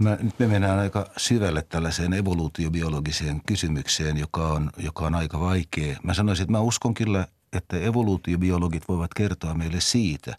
Mä, 0.00 0.18
nyt 0.20 0.38
me 0.38 0.46
mennään 0.46 0.78
aika 0.78 1.06
syvälle 1.16 1.62
tällaiseen 1.68 2.12
evoluutiobiologiseen 2.12 3.40
kysymykseen, 3.46 4.16
joka 4.16 4.48
on, 4.48 4.70
joka 4.78 5.06
on 5.06 5.14
aika 5.14 5.40
vaikea. 5.40 5.96
Mä 6.02 6.14
sanoisin, 6.14 6.42
että 6.42 6.52
mä 6.52 6.60
uskon 6.60 6.94
kyllä, 6.94 7.26
että 7.52 7.76
evoluutiobiologit 7.76 8.88
voivat 8.88 9.14
kertoa 9.14 9.54
meille 9.54 9.80
siitä, 9.80 10.36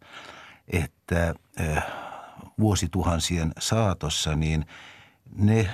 että 0.68 1.34
äh, 1.60 1.86
vuosituhansien 2.60 3.52
saatossa 3.60 4.36
niin 4.36 4.66
ne 5.36 5.70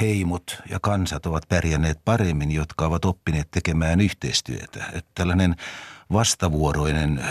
heimot 0.00 0.56
ja 0.70 0.80
kansat 0.80 1.26
ovat 1.26 1.48
pärjänneet 1.48 1.98
paremmin, 2.04 2.50
jotka 2.50 2.86
ovat 2.86 3.04
oppineet 3.04 3.48
tekemään 3.50 4.00
yhteistyötä. 4.00 4.84
Että 4.92 5.10
tällainen 5.14 5.56
vastavuoroinen 6.12 7.24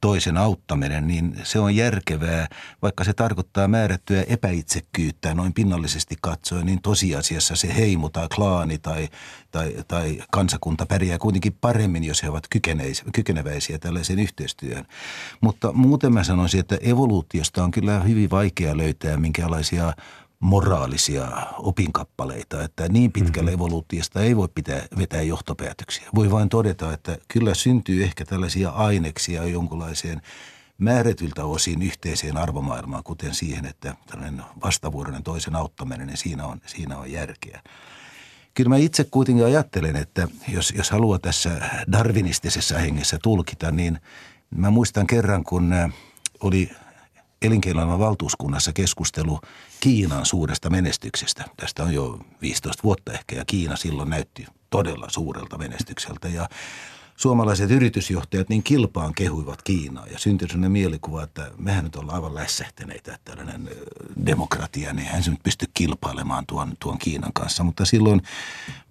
toisen 0.00 0.36
auttaminen, 0.36 1.06
niin 1.06 1.40
se 1.42 1.58
on 1.58 1.76
järkevää, 1.76 2.48
vaikka 2.82 3.04
se 3.04 3.12
tarkoittaa 3.12 3.68
määrättyä 3.68 4.24
epäitsekkyyttä 4.28 5.34
noin 5.34 5.54
pinnallisesti 5.54 6.16
katsoen, 6.20 6.66
niin 6.66 6.82
tosiasiassa 6.82 7.56
se 7.56 7.76
heimo 7.76 8.08
tai 8.08 8.28
klaani 8.34 8.78
tai, 8.78 9.08
tai, 9.50 9.74
tai 9.88 10.22
kansakunta 10.30 10.86
pärjää 10.86 11.18
kuitenkin 11.18 11.56
paremmin, 11.60 12.04
jos 12.04 12.22
he 12.22 12.28
ovat 12.28 12.46
kykeneväisiä 13.12 13.78
tällaiseen 13.78 14.18
yhteistyöhön. 14.18 14.86
Mutta 15.40 15.72
muuten 15.72 16.12
mä 16.12 16.24
sanoisin, 16.24 16.60
että 16.60 16.78
evoluutiosta 16.80 17.64
on 17.64 17.70
kyllä 17.70 18.00
hyvin 18.00 18.30
vaikea 18.30 18.76
löytää 18.76 19.16
minkälaisia 19.16 19.92
moraalisia 20.40 21.46
opinkappaleita, 21.58 22.64
että 22.64 22.88
niin 22.88 23.12
pitkälle 23.12 23.50
mm-hmm. 23.50 23.64
evoluutiosta 23.64 24.20
ei 24.20 24.36
voi 24.36 24.48
pitää, 24.54 24.82
vetää 24.98 25.22
johtopäätöksiä. 25.22 26.08
Voi 26.14 26.30
vain 26.30 26.48
todeta, 26.48 26.92
että 26.92 27.18
kyllä 27.28 27.54
syntyy 27.54 28.02
ehkä 28.04 28.24
tällaisia 28.24 28.70
aineksia 28.70 29.44
jonkunlaiseen 29.44 30.22
määrätyltä 30.78 31.44
osin 31.44 31.82
yhteiseen 31.82 32.36
arvomaailmaan, 32.36 33.04
kuten 33.04 33.34
siihen, 33.34 33.66
että 33.66 33.94
tällainen 34.06 34.42
vastavuoroinen 34.64 35.22
toisen 35.22 35.56
auttaminen, 35.56 36.06
niin 36.06 36.16
siinä 36.16 36.46
on, 36.46 36.60
siinä 36.66 36.98
on 36.98 37.12
järkeä. 37.12 37.62
Kyllä 38.54 38.68
mä 38.68 38.76
itse 38.76 39.04
kuitenkin 39.04 39.44
ajattelen, 39.44 39.96
että 39.96 40.28
jos, 40.48 40.72
jos 40.76 40.90
haluaa 40.90 41.18
tässä 41.18 41.50
darwinistisessa 41.92 42.78
hengessä 42.78 43.18
tulkita, 43.22 43.70
niin 43.70 44.00
mä 44.50 44.70
muistan 44.70 45.06
kerran, 45.06 45.44
kun 45.44 45.72
äh, 45.72 45.92
oli 46.40 46.70
elinkeinoelämän 47.42 47.98
valtuuskunnassa 47.98 48.72
keskustelu 48.72 49.40
Kiinan 49.80 50.26
suuresta 50.26 50.70
menestyksestä. 50.70 51.44
Tästä 51.56 51.82
on 51.82 51.94
jo 51.94 52.18
15 52.42 52.82
vuotta 52.82 53.12
ehkä 53.12 53.36
ja 53.36 53.44
Kiina 53.44 53.76
silloin 53.76 54.10
näytti 54.10 54.46
todella 54.70 55.06
suurelta 55.08 55.58
menestykseltä 55.58 56.28
ja 56.28 56.48
suomalaiset 57.16 57.70
yritysjohtajat 57.70 58.48
niin 58.48 58.62
kilpaan 58.62 59.14
kehuivat 59.14 59.62
Kiinaa 59.62 60.06
ja 60.06 60.18
syntyi 60.18 60.48
sellainen 60.48 60.72
mielikuva, 60.72 61.22
että 61.22 61.50
mehän 61.58 61.84
nyt 61.84 61.96
ollaan 61.96 62.14
aivan 62.14 62.34
lässähtäneitä, 62.34 63.14
että 63.14 63.30
tällainen 63.30 63.70
demokratia, 64.26 64.92
niin 64.92 65.08
hän 65.08 65.22
se 65.22 65.30
nyt 65.30 65.42
pysty 65.42 65.66
kilpailemaan 65.74 66.46
tuon, 66.46 66.72
tuon 66.80 66.98
Kiinan 66.98 67.32
kanssa. 67.32 67.64
Mutta 67.64 67.84
silloin 67.84 68.22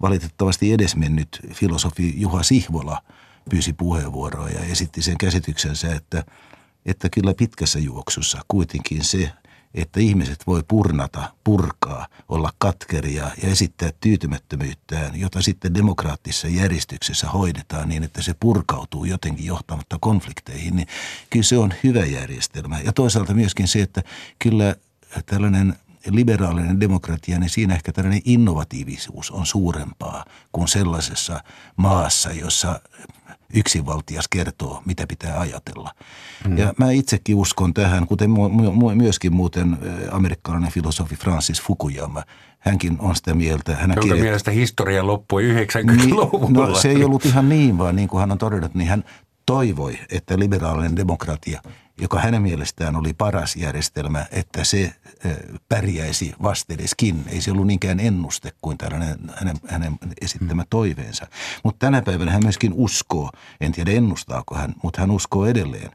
valitettavasti 0.02 0.72
edesmennyt 0.72 1.40
filosofi 1.52 2.20
Juha 2.20 2.42
Sihvola 2.42 3.02
pyysi 3.50 3.72
puheenvuoroa 3.72 4.48
ja 4.48 4.60
esitti 4.60 5.02
sen 5.02 5.18
käsityksensä, 5.18 5.94
että– 5.94 6.24
että 6.86 7.08
kyllä 7.08 7.34
pitkässä 7.34 7.78
juoksussa 7.78 8.40
kuitenkin 8.48 9.04
se, 9.04 9.32
että 9.74 10.00
ihmiset 10.00 10.46
voi 10.46 10.62
purnata, 10.68 11.32
purkaa, 11.44 12.06
olla 12.28 12.52
katkeria 12.58 13.30
ja 13.42 13.48
esittää 13.48 13.90
tyytymättömyyttään, 14.00 15.20
jota 15.20 15.42
sitten 15.42 15.74
demokraattisessa 15.74 16.48
järjestyksessä 16.48 17.28
hoidetaan 17.28 17.88
niin, 17.88 18.02
että 18.02 18.22
se 18.22 18.34
purkautuu 18.40 19.04
jotenkin 19.04 19.46
johtamatta 19.46 19.98
konflikteihin, 20.00 20.76
niin 20.76 20.88
kyllä 21.30 21.44
se 21.44 21.58
on 21.58 21.74
hyvä 21.84 22.04
järjestelmä. 22.04 22.80
Ja 22.80 22.92
toisaalta 22.92 23.34
myöskin 23.34 23.68
se, 23.68 23.82
että 23.82 24.02
kyllä 24.38 24.74
tällainen 25.26 25.76
liberaalinen 26.06 26.80
demokratia, 26.80 27.38
niin 27.38 27.50
siinä 27.50 27.74
ehkä 27.74 27.92
tällainen 27.92 28.22
innovatiivisuus 28.24 29.30
on 29.30 29.46
suurempaa 29.46 30.24
kuin 30.52 30.68
sellaisessa 30.68 31.44
maassa, 31.76 32.32
jossa 32.32 32.80
yksinvaltias 33.54 34.28
kertoo, 34.28 34.82
mitä 34.86 35.06
pitää 35.06 35.40
ajatella. 35.40 35.94
Mm. 36.48 36.58
Ja 36.58 36.74
mä 36.78 36.90
itsekin 36.90 37.36
uskon 37.36 37.74
tähän, 37.74 38.06
kuten 38.06 38.30
myöskin 38.94 39.32
muuten 39.32 39.78
amerikkalainen 40.10 40.72
filosofi 40.72 41.16
Francis 41.16 41.62
Fukuyama. 41.62 42.22
Hänkin 42.58 42.96
on 42.98 43.16
sitä 43.16 43.34
mieltä. 43.34 43.76
Hän 43.76 43.90
Jonka 43.90 44.00
kirjoitt... 44.00 44.22
mielestä 44.22 44.50
historia 44.50 45.06
loppui 45.06 45.42
90-luvulla. 45.42 46.66
Niin, 46.66 46.74
no 46.74 46.74
se 46.74 46.90
ei 46.90 47.04
ollut 47.04 47.26
ihan 47.26 47.48
niin, 47.48 47.78
vaan 47.78 47.96
niin 47.96 48.08
kuin 48.08 48.20
hän 48.20 48.32
on 48.32 48.38
todennut, 48.38 48.74
niin 48.74 48.88
hän 48.88 49.04
toivoi, 49.46 49.98
että 50.10 50.38
liberaalinen 50.38 50.96
demokratia, 50.96 51.62
joka 52.00 52.20
hänen 52.20 52.42
mielestään 52.42 52.96
oli 52.96 53.12
paras 53.14 53.56
järjestelmä, 53.56 54.26
että 54.30 54.64
se 54.64 54.94
pärjäisi 55.68 56.34
vastedeskin. 56.42 57.24
Ei 57.28 57.40
se 57.40 57.50
ollut 57.50 57.66
niinkään 57.66 58.00
ennuste 58.00 58.52
kuin 58.62 58.78
tällainen 58.78 59.18
hänen, 59.36 59.56
hänen 59.68 59.98
esittämä 60.20 60.64
toiveensa. 60.70 61.26
Mutta 61.64 61.86
tänä 61.86 62.02
päivänä 62.02 62.30
hän 62.30 62.44
myöskin 62.44 62.72
uskoo, 62.74 63.30
en 63.60 63.72
tiedä 63.72 63.90
ennustaako 63.90 64.54
hän, 64.54 64.74
mutta 64.82 65.00
hän 65.00 65.10
uskoo 65.10 65.46
edelleen, 65.46 65.90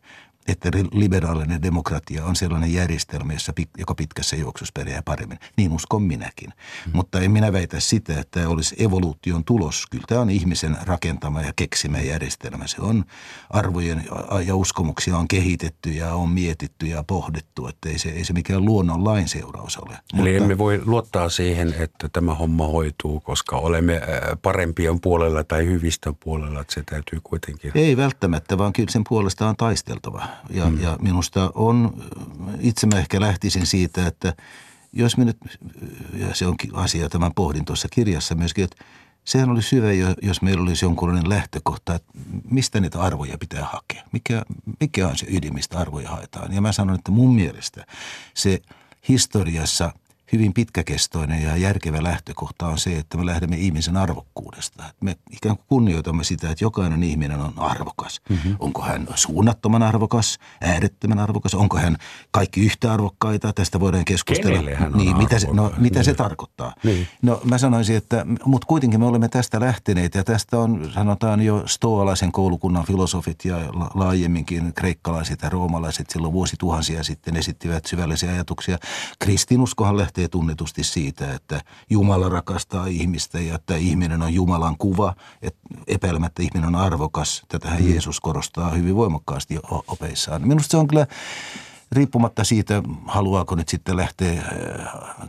että 0.47 0.69
liberaalinen 0.91 1.61
demokratia 1.61 2.25
on 2.25 2.35
sellainen 2.35 2.73
järjestelmä, 2.73 3.33
jossa, 3.33 3.53
joka 3.77 3.95
pitkässä 3.95 4.35
juoksussa 4.35 4.71
pärjää 4.73 5.01
paremmin. 5.01 5.39
Niin 5.57 5.71
uskon 5.71 6.01
minäkin. 6.01 6.49
Mm. 6.49 6.91
Mutta 6.93 7.19
en 7.19 7.31
minä 7.31 7.53
väitä 7.53 7.79
sitä, 7.79 8.19
että 8.19 8.39
tämä 8.39 8.53
olisi 8.53 8.75
evoluution 8.83 9.43
tulos. 9.43 9.85
Kyllä 9.91 10.03
tämä 10.07 10.21
on 10.21 10.29
ihmisen 10.29 10.77
rakentama 10.83 11.41
ja 11.41 11.53
keksimä 11.55 11.99
järjestelmä. 11.99 12.67
Se 12.67 12.81
on 12.81 13.05
arvojen 13.49 14.05
ja 14.45 14.55
uskomuksia 14.55 15.17
on 15.17 15.27
kehitetty 15.27 15.89
ja 15.89 16.13
on 16.13 16.29
mietitty 16.29 16.85
ja 16.85 17.03
pohdittu, 17.03 17.67
että 17.67 17.89
ei 17.89 17.99
se, 17.99 18.09
ei 18.09 18.25
se 18.25 18.33
mikään 18.33 18.65
luonnon 18.65 19.03
lain 19.03 19.27
seuraus 19.27 19.77
ole. 19.77 19.93
Eli 19.93 19.99
Mutta, 20.13 20.29
emme 20.29 20.57
voi 20.57 20.81
luottaa 20.85 21.29
siihen, 21.29 21.75
että 21.79 22.09
tämä 22.09 22.35
homma 22.35 22.67
hoituu, 22.67 23.19
koska 23.19 23.57
olemme 23.57 24.01
parempien 24.41 25.01
puolella 25.01 25.43
tai 25.43 25.65
hyvistä 25.65 26.13
puolella, 26.23 26.61
että 26.61 26.73
se 26.73 26.83
täytyy 26.83 27.19
kuitenkin. 27.23 27.71
Ei 27.75 27.97
välttämättä, 27.97 28.57
vaan 28.57 28.73
kyllä 28.73 28.91
sen 28.91 29.03
puolesta 29.09 29.47
on 29.47 29.55
taisteltava. 29.55 30.27
Ja, 30.49 30.69
mm. 30.69 30.81
ja 30.81 30.97
minusta 31.01 31.51
on, 31.55 32.03
itse 32.59 32.87
mä 32.87 32.99
ehkä 32.99 33.21
lähtisin 33.21 33.65
siitä, 33.65 34.07
että 34.07 34.33
jos 34.93 35.17
me 35.17 35.25
nyt, 35.25 35.37
ja 36.13 36.35
se 36.35 36.47
on 36.47 36.55
asia, 36.73 37.09
tämän 37.09 37.31
pohdin 37.35 37.65
tuossa 37.65 37.87
kirjassa 37.91 38.35
myöskin, 38.35 38.63
että 38.63 38.85
sehän 39.25 39.49
olisi 39.49 39.75
hyvä, 39.75 39.87
jos 40.21 40.41
meillä 40.41 40.63
olisi 40.63 40.85
jonkunlainen 40.85 41.29
lähtökohta, 41.29 41.95
että 41.95 42.11
mistä 42.51 42.79
niitä 42.79 43.01
arvoja 43.01 43.37
pitää 43.37 43.65
hakea. 43.65 44.03
Mikä, 44.11 44.45
mikä 44.79 45.07
on 45.07 45.17
se 45.17 45.25
ydin, 45.29 45.53
mistä 45.53 45.79
arvoja 45.79 46.09
haetaan. 46.09 46.53
Ja 46.53 46.61
mä 46.61 46.71
sanon, 46.71 46.95
että 46.95 47.11
mun 47.11 47.35
mielestä 47.35 47.85
se 48.33 48.61
historiassa– 49.07 49.91
hyvin 50.35 50.53
pitkäkestoinen 50.53 51.43
ja 51.43 51.57
järkevä 51.57 52.03
lähtökohta 52.03 52.67
on 52.67 52.77
se, 52.77 52.97
että 52.97 53.17
me 53.17 53.25
lähdemme 53.25 53.55
ihmisen 53.55 53.97
arvokkuudesta. 53.97 54.83
Me 55.01 55.15
ikään 55.31 55.57
kuin 55.57 55.65
kunnioitamme 55.67 56.23
sitä, 56.23 56.49
että 56.49 56.63
jokainen 56.63 57.03
ihminen 57.03 57.41
on 57.41 57.53
arvokas. 57.57 58.21
Mm-hmm. 58.29 58.55
Onko 58.59 58.81
hän 58.81 59.07
suunnattoman 59.15 59.83
arvokas, 59.83 60.39
äärettömän 60.61 61.19
arvokas, 61.19 61.53
onko 61.53 61.77
hän 61.77 61.97
kaikki 62.31 62.65
yhtä 62.65 62.93
arvokkaita, 62.93 63.53
tästä 63.53 63.79
voidaan 63.79 64.05
keskustella. 64.05 64.75
hän 64.75 64.93
on 64.93 64.99
niin, 64.99 65.17
mitä, 65.17 65.39
se, 65.39 65.47
no, 65.53 65.71
mitä 65.77 65.99
niin. 65.99 66.05
se 66.05 66.13
tarkoittaa? 66.13 66.73
Niin. 66.83 67.07
No 67.21 67.41
mä 67.43 67.57
sanoisin, 67.57 67.95
että, 67.95 68.25
mutta 68.45 68.67
kuitenkin 68.67 68.99
me 68.99 69.05
olemme 69.05 69.29
tästä 69.29 69.59
lähteneet 69.59 70.15
ja 70.15 70.23
tästä 70.23 70.59
on 70.59 70.91
sanotaan 70.93 71.41
jo 71.41 71.63
stoalaisen 71.65 72.31
koulukunnan 72.31 72.85
filosofit 72.85 73.45
ja 73.45 73.57
laajemminkin 73.93 74.73
kreikkalaiset 74.73 75.41
ja 75.41 75.49
roomalaiset 75.49 76.09
silloin 76.09 76.33
vuosituhansia 76.33 77.03
sitten 77.03 77.35
esittivät 77.35 77.85
syvällisiä 77.85 78.31
ajatuksia. 78.31 78.77
Kristinuskohan 79.19 79.97
lähtee 79.97 80.24
lähtee 80.25 80.39
tunnetusti 80.39 80.83
siitä, 80.83 81.33
että 81.33 81.61
Jumala 81.89 82.29
rakastaa 82.29 82.87
ihmistä 82.87 83.39
ja 83.39 83.55
että 83.55 83.75
ihminen 83.75 84.21
on 84.21 84.33
Jumalan 84.33 84.77
kuva, 84.77 85.15
että 85.41 85.59
epäilemättä 85.87 86.43
ihminen 86.43 86.67
on 86.67 86.75
arvokas. 86.75 87.43
Tätähän 87.47 87.81
mm. 87.81 87.89
Jeesus 87.89 88.19
korostaa 88.19 88.71
hyvin 88.71 88.95
voimakkaasti 88.95 89.59
opeissaan. 89.87 90.47
Minusta 90.47 90.71
se 90.71 90.77
on 90.77 90.87
kyllä 90.87 91.07
riippumatta 91.91 92.43
siitä, 92.43 92.83
haluaako 93.05 93.55
nyt 93.55 93.69
sitten 93.69 93.97
lähteä 93.97 94.41
äh, 94.41 94.47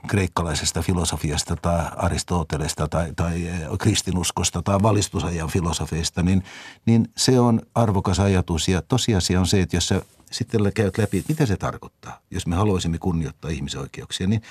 kreikkalaisesta 0.06 0.82
filosofiasta 0.82 1.56
tai 1.56 1.84
Aristotelesta 1.96 2.88
tai, 2.88 3.12
tai 3.16 3.48
äh, 3.48 3.78
kristinuskosta 3.78 4.62
tai 4.62 4.82
valistusajan 4.82 5.48
filosofeista, 5.48 6.22
niin, 6.22 6.42
niin 6.86 7.08
se 7.16 7.40
on 7.40 7.60
arvokas 7.74 8.20
ajatus. 8.20 8.68
Ja 8.68 8.82
tosiasia 8.82 9.40
on 9.40 9.46
se, 9.46 9.60
että 9.60 9.76
jos 9.76 9.88
sä 9.88 10.02
sitten 10.36 10.72
käyt 10.74 10.98
läpi, 10.98 11.18
että 11.18 11.32
mitä 11.32 11.46
se 11.46 11.56
tarkoittaa, 11.56 12.20
jos 12.30 12.46
me 12.46 12.56
haluaisimme 12.56 12.98
kunnioittaa 12.98 13.50
ihmisoikeuksia, 13.50 14.26
niin 14.26 14.42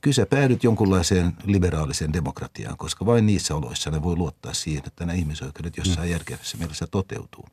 kyllä 0.00 0.14
sä 0.14 0.26
päädyt 0.26 0.64
jonkunlaiseen 0.64 1.32
liberaaliseen 1.44 2.12
demokratiaan, 2.12 2.76
koska 2.76 3.06
vain 3.06 3.26
niissä 3.26 3.54
oloissa 3.54 3.90
ne 3.90 4.02
voi 4.02 4.16
luottaa 4.16 4.54
siihen, 4.54 4.82
että 4.86 5.06
nämä 5.06 5.18
ihmisoikeudet 5.18 5.76
jossain 5.76 6.08
mm. 6.08 6.12
järkevässä 6.12 6.58
mielessä 6.58 6.86
toteutuu. 6.86 7.44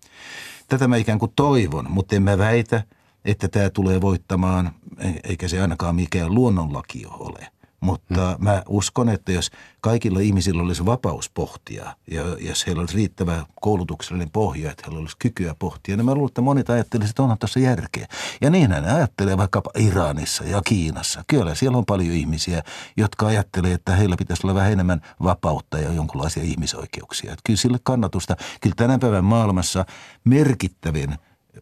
Tätä 0.68 0.88
mä 0.88 0.96
ikään 0.96 1.20
kuin 1.20 1.34
toivon, 1.36 1.92
mutta 1.92 2.16
en 2.16 2.24
mä 2.24 2.38
väitä, 2.38 2.84
että 3.26 3.48
tämä 3.48 3.70
tulee 3.70 4.02
voittamaan, 4.02 4.72
e- 4.98 5.20
eikä 5.24 5.48
se 5.48 5.62
ainakaan 5.62 5.96
mikään 5.96 6.36
luonnonlaki 6.36 7.06
ole– 7.10 7.48
mutta 7.80 8.36
hmm. 8.36 8.44
mä 8.44 8.64
uskon, 8.68 9.10
että 9.10 9.32
jos 9.32 9.52
kaikilla 9.82 10.20
ihmisillä 10.20 10.62
olisi 10.62 10.86
vapaus 10.86 11.30
pohtia 11.30 11.96
ja 12.12 12.24
jos 12.40 12.68
heillä 12.68 12.80
olisi 12.80 12.96
riittävä 12.96 13.46
koulutuksellinen 13.62 14.30
pohja, 14.30 14.72
että 14.72 14.84
heillä 14.86 15.00
olisi 15.00 15.16
kykyä 15.20 15.56
pohtia, 15.60 15.98
niin 15.98 16.06
mä 16.06 16.14
luulen, 16.14 16.30
että 16.30 16.42
monet 16.42 16.70
ajattelisivat, 16.70 17.10
että 17.10 17.24
onhan 17.24 17.38
tässä 17.38 17.60
järkeä. 17.60 18.08
Ja 18.42 18.50
niinhän 18.50 18.84
ne 18.84 18.92
ajattelee 18.92 19.38
vaikkapa 19.38 19.72
Iranissa 19.78 20.44
ja 20.44 20.62
Kiinassa. 20.66 21.24
Kyllä 21.28 21.56
siellä 21.56 21.78
on 21.78 21.86
paljon 21.86 22.16
ihmisiä, 22.16 22.64
jotka 22.98 23.28
ajattelee, 23.28 23.74
että 23.74 23.96
heillä 23.96 24.16
pitäisi 24.18 24.48
olla 24.48 24.56
vähän 24.56 24.72
enemmän 24.72 25.02
vapautta 25.24 25.78
ja 25.78 25.94
jonkinlaisia 25.94 26.44
ihmisoikeuksia. 26.44 27.32
Että 27.32 27.44
kyllä 27.46 27.58
sille 27.58 27.80
kannatusta, 27.84 28.36
kyllä 28.62 28.76
tänä 28.76 29.00
päivän 29.00 29.26
maailmassa 29.26 29.86
merkittävin 30.24 31.16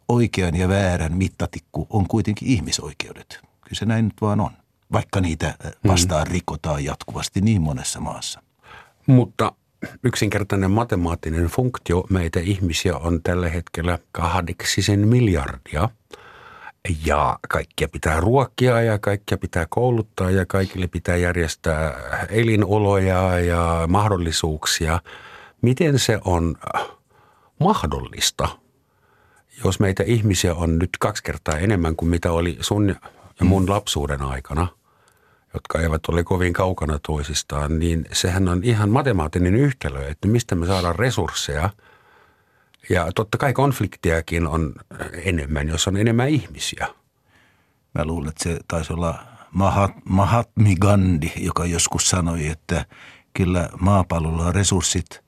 oikean 0.09 0.55
ja 0.55 0.67
väärän 0.67 1.17
mittatikku 1.17 1.87
on 1.89 2.07
kuitenkin 2.07 2.47
ihmisoikeudet. 2.47 3.39
Kyllä 3.61 3.79
se 3.79 3.85
näin 3.85 4.05
nyt 4.05 4.21
vaan 4.21 4.39
on 4.39 4.51
vaikka 4.91 5.21
niitä 5.21 5.47
äh, 5.47 5.71
vastaan 5.87 6.27
mm. 6.27 6.33
rikotaan 6.33 6.83
jatkuvasti 6.83 7.41
niin 7.41 7.61
monessa 7.61 7.99
maassa. 7.99 8.41
Mutta 9.07 9.51
yksinkertainen 10.03 10.71
matemaattinen 10.71 11.45
funktio 11.45 12.03
meitä 12.09 12.39
ihmisiä 12.39 12.97
on 12.97 13.23
tällä 13.23 13.49
hetkellä 13.49 13.99
kahdeksisen 14.11 15.07
miljardia. 15.07 15.89
Ja 17.05 17.39
kaikkia 17.49 17.87
pitää 17.87 18.19
ruokkia 18.19 18.81
ja 18.81 18.99
kaikkia 18.99 19.37
pitää 19.37 19.65
kouluttaa 19.69 20.31
ja 20.31 20.45
kaikille 20.45 20.87
pitää 20.87 21.15
järjestää 21.15 21.93
elinoloja 22.29 23.39
ja 23.39 23.83
mahdollisuuksia. 23.87 24.99
Miten 25.61 25.99
se 25.99 26.19
on 26.25 26.55
mahdollista, 27.59 28.47
jos 29.63 29.79
meitä 29.79 30.03
ihmisiä 30.03 30.53
on 30.55 30.79
nyt 30.79 30.89
kaksi 30.99 31.23
kertaa 31.23 31.57
enemmän 31.57 31.95
kuin 31.95 32.09
mitä 32.09 32.31
oli 32.31 32.57
sun 32.61 32.95
ja 33.39 33.45
mun 33.45 33.63
mm. 33.63 33.69
lapsuuden 33.69 34.21
aikana– 34.21 34.67
jotka 35.53 35.81
eivät 35.81 36.05
ole 36.05 36.23
kovin 36.23 36.53
kaukana 36.53 36.99
toisistaan, 36.99 37.79
niin 37.79 38.05
sehän 38.13 38.47
on 38.47 38.63
ihan 38.63 38.89
matemaattinen 38.89 39.55
yhtälö, 39.55 40.07
että 40.07 40.27
mistä 40.27 40.55
me 40.55 40.65
saadaan 40.65 40.95
resursseja. 40.95 41.69
Ja 42.89 43.11
totta 43.15 43.37
kai 43.37 43.53
konfliktiakin 43.53 44.47
on 44.47 44.73
enemmän, 45.23 45.67
jos 45.67 45.87
on 45.87 45.97
enemmän 45.97 46.29
ihmisiä. 46.29 46.87
Mä 47.95 48.05
luulen, 48.05 48.29
että 48.29 48.43
se 48.43 48.59
taisi 48.67 48.93
olla 48.93 49.19
Mahat, 49.51 49.91
Mahatmi 50.09 50.75
Gandhi, 50.75 51.33
joka 51.37 51.65
joskus 51.65 52.09
sanoi, 52.09 52.47
että 52.47 52.85
kyllä 53.33 53.69
maapallolla 53.79 54.45
on 54.45 54.55
resurssit 54.55 55.23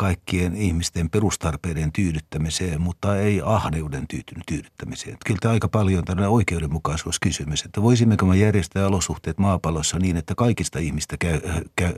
kaikkien 0.00 0.56
ihmisten 0.56 1.10
perustarpeiden 1.10 1.92
tyydyttämiseen, 1.92 2.80
mutta 2.80 3.16
ei 3.16 3.42
ahneuden 3.44 4.06
tyydyttämiseen. 4.46 5.16
Kyllä 5.26 5.38
tämä 5.40 5.52
aika 5.52 5.68
paljon 5.68 6.04
tällainen 6.04 6.30
oikeudenmukaisuuskysymys, 6.30 7.62
että 7.62 7.82
voisimmeko 7.82 8.26
me 8.26 8.36
järjestää 8.36 8.86
olosuhteet 8.86 9.38
maapallossa 9.38 9.98
niin, 9.98 10.16
että 10.16 10.34
kaikista 10.34 10.78
ihmistä 10.78 11.16
käy, 11.16 11.40
käy, 11.76 11.92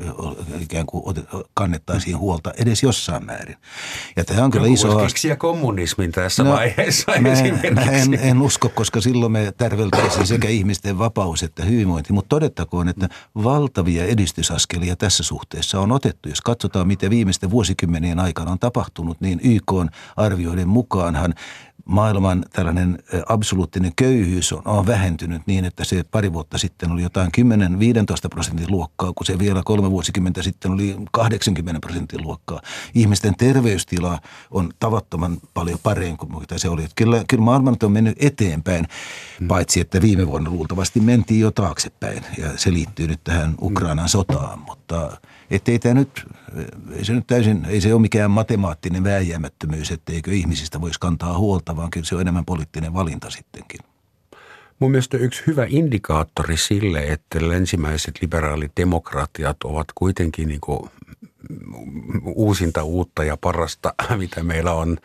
ikään 0.61 0.87
kuin 0.87 1.17
kannettaisiin 1.55 2.19
huolta 2.19 2.53
edes 2.59 2.83
jossain 2.83 3.27
määrin. 3.27 3.57
Ja 4.17 4.25
tämä 4.25 4.45
on 4.45 4.51
kyllä 4.51 4.67
Joku 4.67 4.75
iso 4.75 4.95
haaste. 4.95 5.37
kommunismin 5.37 6.13
tässä 6.13 6.45
no, 6.45 6.53
vaiheessa 6.53 7.13
mä, 7.13 7.29
mä 7.75 7.91
en, 7.91 8.15
en 8.15 8.43
usko, 8.43 8.69
koska 8.69 9.01
silloin 9.01 9.33
me 9.33 9.53
tärveltäisiin 9.57 10.27
sekä 10.27 10.49
ihmisten 10.49 10.99
vapaus 10.99 11.43
että 11.43 11.65
hyvinvointi, 11.65 12.13
mutta 12.13 12.29
todettakoon, 12.29 12.89
että 12.89 13.09
valtavia 13.35 14.05
edistysaskelia 14.05 14.97
tässä 14.97 15.23
suhteessa 15.23 15.81
on 15.81 15.93
otettu. 15.93 16.29
Jos 16.29 16.41
katsotaan, 16.41 16.87
mitä 16.89 17.11
viimeisten 17.11 17.51
vuosikymmenien 17.51 17.90
vuosikymmenien 17.91 18.21
aikana 18.21 18.51
on 18.51 18.59
tapahtunut, 18.59 19.21
niin 19.21 19.41
YK 19.43 19.73
arvioiden 20.17 20.69
mukaanhan 20.69 21.35
maailman 21.85 22.45
tällainen 22.53 22.99
absoluuttinen 23.29 23.93
köyhyys 23.97 24.53
on, 24.53 24.63
on 24.65 24.87
vähentynyt 24.87 25.43
niin, 25.47 25.65
että 25.65 25.85
se 25.85 26.05
pari 26.11 26.33
vuotta 26.33 26.59
sitten 26.59 26.93
oli 26.93 27.03
jotain 27.03 27.31
10-15 27.41 28.29
prosentin 28.31 28.71
luokkaa, 28.71 29.13
kun 29.13 29.27
se 29.27 29.39
vielä 29.39 29.63
kolme 29.65 29.91
vuosikymmentä 29.91 30.43
sitten 30.43 30.71
oli 30.71 30.97
80 31.13 31.81
prosentin 31.81 32.23
luokkaa. 32.23 32.61
Ihmisten 32.95 33.35
terveystila 33.37 34.19
on 34.51 34.73
tavattoman 34.79 35.39
paljon 35.55 35.79
parempi 35.83 36.17
kuin 36.17 36.41
mitä 36.41 36.59
se 36.59 36.69
oli. 36.69 36.85
Että 36.85 36.95
kyllä, 36.97 37.25
kyllä 37.29 37.45
maailma 37.45 37.73
on 37.83 37.93
mennyt 37.93 38.17
eteenpäin, 38.21 38.87
hmm. 39.39 39.49
paitsi 39.49 39.81
että 39.81 40.01
viime 40.01 40.27
vuonna 40.27 40.51
luultavasti 40.51 41.01
mentiin 41.01 41.41
jo 41.41 41.51
taaksepäin 41.51 42.25
ja 42.39 42.49
se 42.57 42.73
liittyy 42.73 43.07
nyt 43.07 43.21
tähän 43.25 43.55
Ukrainan 43.61 44.09
sotaan, 44.09 44.59
mutta– 44.59 45.11
että 45.51 45.73
ei 45.73 45.79
tämä 45.79 45.95
nyt, 45.95 46.27
ei 46.97 47.05
se 47.05 47.13
nyt 47.13 47.27
täysin, 47.27 47.65
ei 47.65 47.81
se 47.81 47.95
ole 47.95 48.01
mikään 48.01 48.31
matemaattinen 48.31 49.05
vääjäämättömyys, 49.05 49.91
etteikö 49.91 50.31
ihmisistä 50.31 50.81
voisi 50.81 51.01
kantaa 51.01 51.39
huolta, 51.39 51.77
vaan 51.77 51.91
kyllä 51.91 52.07
se 52.07 52.15
on 52.15 52.21
enemmän 52.21 52.45
poliittinen 52.45 52.95
valinta 52.95 53.31
sittenkin. 53.31 53.81
Mun 54.79 54.91
mielestä 54.91 55.17
yksi 55.17 55.43
hyvä 55.47 55.67
indikaattori 55.69 56.57
sille, 56.57 57.03
että 57.03 57.49
länsimäiset 57.49 58.23
liberaalit 58.23 58.73
demokratiat 58.77 59.57
ovat 59.65 59.87
kuitenkin 59.95 60.49
niin 60.49 60.61
kuin 60.61 60.91
uusinta 62.25 62.83
uutta 62.83 63.25
ja 63.25 63.37
parasta, 63.37 63.95
mitä 64.17 64.43
meillä 64.43 64.73
on 64.73 64.99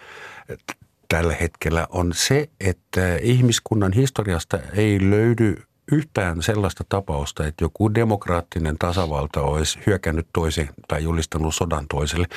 tällä 1.07 1.33
hetkellä, 1.33 1.87
on 1.89 2.13
se, 2.13 2.49
että 2.59 3.15
ihmiskunnan 3.15 3.93
historiasta 3.93 4.59
ei 4.73 5.09
löydy 5.09 5.63
yhtään 5.91 6.41
sellaista 6.41 6.83
tapausta, 6.89 7.47
että 7.47 7.63
joku 7.63 7.93
demokraattinen 7.93 8.75
tasavalta 8.79 9.41
olisi 9.41 9.79
hyökännyt 9.87 10.27
toisen 10.33 10.69
tai 10.87 11.03
julistanut 11.03 11.55
sodan 11.55 11.85
toiselle. 11.89 12.27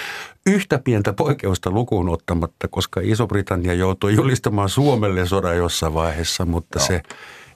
Yhtä 0.46 0.78
pientä 0.78 1.12
poikkeusta 1.12 1.70
lukuun 1.70 2.08
ottamatta, 2.08 2.68
koska 2.68 3.00
Iso-Britannia 3.04 3.74
joutui 3.74 4.14
julistamaan 4.14 4.68
Suomelle 4.68 5.26
sodan 5.26 5.56
jossain 5.56 5.94
vaiheessa, 5.94 6.44
mutta 6.44 6.78
no. 6.78 6.84
se 6.84 7.02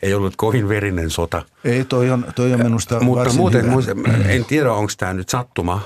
ei 0.03 0.14
ollut 0.14 0.34
kovin 0.36 0.68
verinen 0.68 1.11
sota. 1.11 1.43
Ei, 1.64 1.84
toi 1.84 2.11
on, 2.11 2.26
toi 2.36 2.53
on 2.53 2.62
minusta 2.62 3.01
Mutta 3.01 3.32
muuten, 3.32 3.64
hyvä. 3.64 4.28
en 4.28 4.45
tiedä, 4.45 4.72
onko 4.72 4.93
tämä 4.99 5.14
nyt 5.14 5.28
sattuma, 5.28 5.80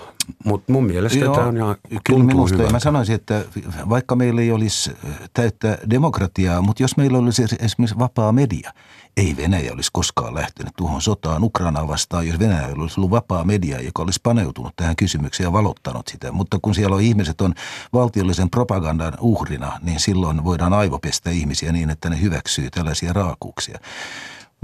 mutta 0.44 0.72
mun 0.72 0.84
mielestä 0.84 1.18
Joo, 1.18 1.34
tämä 1.34 1.46
on 1.46 1.56
ihan 1.56 1.76
Kyllä 2.04 2.24
minusta, 2.24 2.54
hyvältä. 2.56 2.72
mä 2.72 2.80
sanoisin, 2.80 3.14
että 3.14 3.44
vaikka 3.88 4.16
meillä 4.16 4.40
ei 4.40 4.52
olisi 4.52 4.90
täyttä 5.34 5.78
demokratiaa, 5.90 6.62
mutta 6.62 6.82
jos 6.82 6.96
meillä 6.96 7.18
olisi 7.18 7.42
esimerkiksi 7.42 7.98
vapaa 7.98 8.32
media, 8.32 8.72
ei 9.16 9.36
Venäjä 9.36 9.72
olisi 9.72 9.90
koskaan 9.92 10.34
lähtenyt 10.34 10.72
tuohon 10.76 11.02
sotaan 11.02 11.44
Ukrainaa 11.44 11.88
vastaan, 11.88 12.26
jos 12.26 12.38
Venäjä 12.38 12.68
olisi 12.78 13.00
ollut 13.00 13.10
vapaa 13.10 13.44
media, 13.44 13.80
joka 13.80 14.02
olisi 14.02 14.20
paneutunut 14.22 14.72
tähän 14.76 14.96
kysymykseen 14.96 15.46
ja 15.46 15.52
valottanut 15.52 16.08
sitä. 16.08 16.32
Mutta 16.32 16.58
kun 16.62 16.74
siellä 16.74 16.96
on 16.96 17.02
ihmiset 17.02 17.40
on 17.40 17.54
valtiollisen 17.92 18.50
propagandan 18.50 19.12
uhrina, 19.20 19.72
niin 19.82 20.00
silloin 20.00 20.44
voidaan 20.44 20.72
aivopestä 20.72 21.30
ihmisiä 21.30 21.72
niin, 21.72 21.90
että 21.90 22.10
ne 22.10 22.20
hyväksyy 22.20 22.70
tällaisia 22.70 23.12
raakuuksia. 23.12 23.78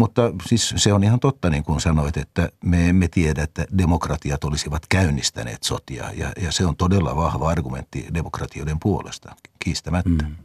Mutta 0.03 0.33
siis 0.47 0.75
se 0.77 0.93
on 0.93 1.05
ihan 1.05 1.21
totta, 1.21 1.51
niin 1.51 1.63
kuin 1.63 1.81
sanoit, 1.81 2.17
että 2.17 2.49
me 2.65 2.89
emme 2.89 3.09
tiedä, 3.09 3.43
että 3.43 3.67
demokratiat 3.79 4.45
olisivat 4.45 4.83
käynnistäneet 4.89 5.63
sotia. 5.63 6.11
Ja, 6.15 6.33
ja 6.41 6.53
se 6.53 6.67
on 6.67 6.77
todella 6.77 7.17
vahva 7.17 7.51
argumentti 7.51 8.07
demokratioiden 8.15 8.77
puolesta, 8.81 9.37
kiistämättä. 9.59 10.25
Mm. 10.25 10.37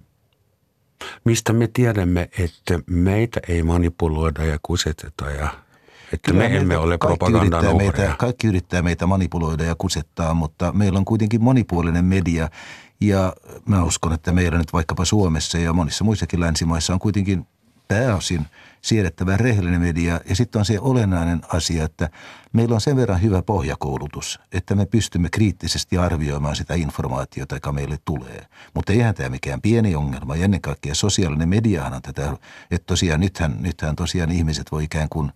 Mistä 1.25 1.53
me 1.53 1.67
tiedämme, 1.73 2.29
että 2.39 2.79
meitä 2.85 3.39
ei 3.47 3.63
manipuloida 3.63 4.45
ja 4.45 4.59
kuseteta 4.63 5.31
ja 5.31 5.49
että 6.13 6.31
Kyllä 6.31 6.49
me 6.49 6.57
emme 6.57 6.77
ole 6.77 6.97
propagandan 6.97 7.77
meitä, 7.77 8.15
Kaikki 8.17 8.47
yrittää 8.47 8.81
meitä 8.81 9.07
manipuloida 9.07 9.63
ja 9.63 9.75
kusettaa, 9.77 10.33
mutta 10.33 10.71
meillä 10.71 10.99
on 10.99 11.05
kuitenkin 11.05 11.43
monipuolinen 11.43 12.05
media 12.05 12.49
ja 13.01 13.33
mä 13.65 13.83
uskon, 13.83 14.13
että 14.13 14.31
meillä 14.31 14.57
nyt 14.57 14.73
vaikkapa 14.73 15.05
Suomessa 15.05 15.57
ja 15.57 15.73
monissa 15.73 16.03
muissakin 16.03 16.39
länsimaissa 16.39 16.93
on 16.93 16.99
kuitenkin 16.99 17.47
pääosin 17.87 18.45
siedettävä 18.87 19.37
rehellinen 19.37 19.81
media. 19.81 20.19
Ja 20.29 20.35
sitten 20.35 20.59
on 20.59 20.65
se 20.65 20.79
olennainen 20.79 21.41
asia, 21.53 21.83
että 21.83 22.09
meillä 22.53 22.75
on 22.75 22.81
sen 22.81 22.95
verran 22.95 23.21
hyvä 23.21 23.41
pohjakoulutus, 23.41 24.39
että 24.51 24.75
me 24.75 24.85
pystymme 24.85 25.29
kriittisesti 25.29 25.97
arvioimaan 25.97 26.55
sitä 26.55 26.73
informaatiota, 26.73 27.55
joka 27.55 27.71
meille 27.71 27.97
tulee. 28.05 28.45
Mutta 28.73 28.93
eihän 28.93 29.15
tämä 29.15 29.29
mikään 29.29 29.61
pieni 29.61 29.95
ongelma. 29.95 30.35
Ja 30.35 30.45
ennen 30.45 30.61
kaikkea 30.61 30.95
sosiaalinen 30.95 31.49
mediahan 31.49 31.93
on 31.93 32.01
tätä, 32.01 32.37
että 32.71 32.85
tosiaan 32.85 33.19
nythän, 33.19 33.55
nythän 33.59 33.95
tosiaan 33.95 34.31
ihmiset 34.31 34.71
voi 34.71 34.83
ikään 34.83 35.09
kuin 35.09 35.31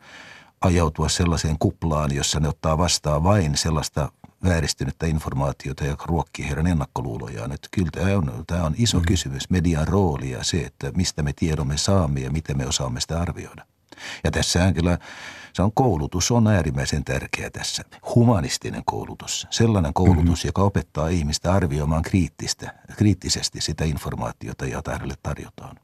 ajautua 0.62 1.10
sellaiseen 1.10 1.56
kuplaan, 1.60 2.16
jossa 2.16 2.39
ne 2.39 2.47
ottaa 2.47 2.78
vastaan 2.78 3.24
vain 3.24 3.58
sellaista 3.58 4.12
vääristynyttä 4.44 5.06
informaatiota, 5.06 5.86
joka 5.86 6.06
ruokkii 6.06 6.48
heidän 6.48 6.68
ennakkoluulojaan. 6.68 7.52
Että 7.52 7.68
kyllä 7.72 7.89
tämä 7.92 8.18
on, 8.18 8.44
tämä 8.48 8.64
on 8.64 8.76
iso 8.78 9.00
mm. 9.00 9.06
kysymys, 9.06 9.50
median 9.50 9.88
rooli 9.88 10.32
ja 10.32 10.44
se, 10.44 10.58
että 10.58 10.92
mistä 10.96 11.24
me 11.24 11.34
tiedomme 11.34 11.78
saamme 11.78 12.20
ja 12.20 12.32
miten 12.32 12.58
me 12.58 12.68
osaamme 12.68 13.02
sitä 13.02 13.22
arvioida. 13.22 13.66
Ja 14.24 14.32
tässähän 14.32 14.74
kyllä 14.74 14.98
se 15.54 15.62
on 15.62 15.72
koulutus 15.74 16.32
on 16.32 16.48
äärimmäisen 16.48 17.04
tärkeä 17.04 17.50
tässä. 17.50 17.84
Humanistinen 18.16 18.82
koulutus, 18.86 19.48
sellainen 19.50 19.94
koulutus, 19.94 20.24
mm-hmm. 20.24 20.48
joka 20.48 20.62
opettaa 20.62 21.08
ihmistä 21.08 21.54
arvioimaan 21.54 22.02
kriittistä, 22.02 22.74
kriittisesti 22.98 23.62
sitä 23.62 23.86
informaatiota, 23.86 24.66
jota 24.66 24.92
hänelle 24.92 25.16
tarjotaan. 25.24 25.78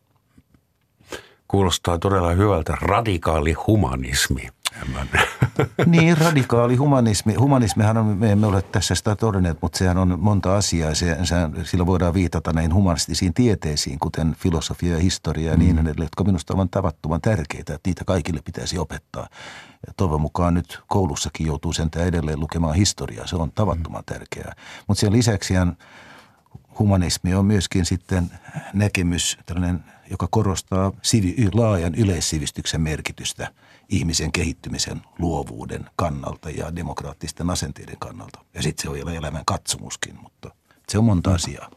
Kuulostaa 1.48 2.00
todella 2.00 2.32
hyvältä 2.32 2.78
radikaali 2.82 3.54
humanismi. 3.54 4.50
niin, 5.86 6.18
radikaali 6.18 6.76
humanismi. 6.76 7.34
Humanismihan 7.34 7.98
on, 7.98 8.06
me 8.06 8.32
emme 8.32 8.48
ole 8.48 8.62
tässä 8.62 8.96
sitä 8.96 9.16
todenneet, 9.16 9.58
mutta 9.62 9.78
sehän 9.78 9.98
on 9.98 10.18
monta 10.20 10.58
asiaa. 10.58 10.96
Se, 10.96 11.18
se, 11.24 11.36
sillä 11.64 11.86
voidaan 11.86 12.14
viitata 12.14 12.54
näihin 12.54 12.74
humanistisiin 12.74 13.34
tieteisiin, 13.34 14.00
kuten 14.00 14.36
filosofia 14.36 14.94
ja 14.94 15.00
historia 15.00 15.52
ja 15.52 15.58
niin 15.58 15.76
mm. 15.76 15.82
edelleen, 15.82 16.06
jotka 16.06 16.24
minusta 16.24 16.54
ovat 16.54 16.72
tavattoman 16.72 17.22
tärkeitä, 17.22 17.74
että 17.74 17.90
niitä 17.90 18.06
kaikille 18.06 18.42
pitäisi 18.46 18.78
opettaa. 18.78 19.28
Ja 19.88 19.94
toivon 19.98 20.22
mukaan 20.22 20.54
nyt 20.54 20.80
koulussakin 20.88 21.48
joutuu 21.48 21.74
sentään 21.74 22.08
edelleen 22.08 22.40
lukemaan 22.40 22.76
historiaa. 22.76 23.28
Se 23.28 23.36
on 23.36 23.52
tavattoman 23.52 24.04
mm. 24.08 24.14
tärkeää. 24.14 24.54
Mutta 24.88 25.02
sen 25.02 25.14
lisäksi 25.14 25.54
humanismi 26.80 27.36
on 27.36 27.46
myöskin 27.46 27.86
sitten 27.86 28.32
näkemys, 28.74 29.38
tällainen, 29.46 29.84
joka 30.10 30.28
korostaa 30.32 30.92
laajan 31.54 31.96
yleissivistyksen 31.96 32.82
merkitystä– 32.82 33.52
ihmisen 33.90 34.32
kehittymisen 34.32 35.02
luovuuden 35.20 35.86
kannalta 35.96 36.50
ja 36.50 36.76
demokraattisten 36.76 37.50
asenteiden 37.50 37.98
kannalta. 38.00 38.40
Ja 38.54 38.62
sitten 38.62 38.82
se 38.82 38.90
on 38.90 38.96
vielä 38.96 39.14
elämän 39.14 39.46
katsomuskin, 39.46 40.16
mutta 40.22 40.52
se 40.90 40.98
on 40.98 41.04
monta 41.04 41.34
asiaa. 41.34 41.72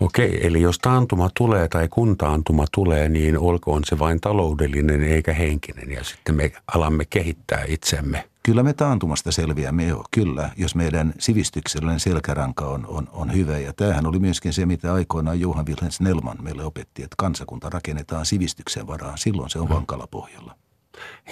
Okei, 0.00 0.46
eli 0.46 0.60
jos 0.60 0.78
taantuma 0.78 1.30
tulee 1.36 1.68
tai 1.68 1.88
kun 1.88 2.16
taantuma 2.16 2.64
tulee, 2.74 3.08
niin 3.08 3.38
olkoon 3.38 3.82
se 3.84 3.98
vain 3.98 4.20
taloudellinen 4.20 5.02
eikä 5.02 5.32
henkinen 5.32 5.90
ja 5.90 6.04
sitten 6.04 6.34
me 6.34 6.52
alamme 6.74 7.04
kehittää 7.04 7.64
itsemme. 7.68 8.29
Kyllä 8.42 8.62
me 8.62 8.72
taantumasta 8.72 9.32
selviämme 9.32 9.86
jo, 9.86 10.04
kyllä, 10.10 10.50
jos 10.56 10.74
meidän 10.74 11.14
sivistyksellinen 11.18 12.00
selkäranka 12.00 12.64
on, 12.64 12.86
on, 12.86 13.08
on 13.12 13.34
hyvä. 13.34 13.58
Ja 13.58 13.72
tämähän 13.72 14.06
oli 14.06 14.18
myöskin 14.18 14.52
se, 14.52 14.66
mitä 14.66 14.94
aikoinaan 14.94 15.40
Johan 15.40 15.66
Wilhelm 15.66 15.90
Snellman 15.90 16.36
meille 16.42 16.64
opetti, 16.64 17.02
että 17.02 17.14
kansakunta 17.18 17.70
rakennetaan 17.70 18.26
sivistyksen 18.26 18.86
varaan. 18.86 19.18
Silloin 19.18 19.50
se 19.50 19.58
on 19.58 19.68
vankalla 19.68 20.06
pohjalla. 20.10 20.54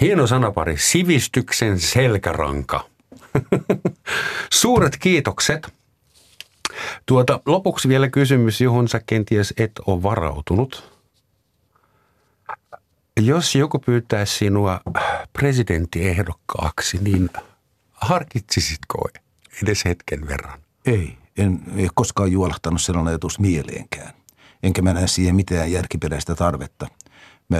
Hieno 0.01 0.27
sanapari, 0.27 0.77
sivistyksen 0.77 1.79
selkäranka. 1.79 2.85
Suuret 4.51 4.97
kiitokset. 4.97 5.73
Tuota, 7.05 7.39
lopuksi 7.45 7.89
vielä 7.89 8.09
kysymys, 8.09 8.61
johon 8.61 8.87
sä 8.87 9.01
kenties 9.05 9.53
et 9.57 9.71
ole 9.85 10.03
varautunut. 10.03 10.98
Jos 13.19 13.55
joku 13.55 13.79
pyytää 13.79 14.25
sinua 14.25 14.81
presidenttiehdokkaaksi, 15.33 16.97
niin 17.01 17.29
harkitsisitko 17.91 19.09
edes 19.63 19.85
hetken 19.85 20.27
verran? 20.27 20.59
Ei, 20.85 21.17
en 21.37 21.59
ei 21.75 21.89
koskaan 21.93 22.31
juolahtanut 22.31 22.81
sellainen 22.81 23.09
ajatus 23.09 23.39
mieleenkään. 23.39 24.13
Enkä 24.63 24.81
mä 24.81 24.93
näe 24.93 25.07
siihen 25.07 25.35
mitään 25.35 25.71
järkiperäistä 25.71 26.35
tarvetta– 26.35 26.87
Mä, 27.49 27.57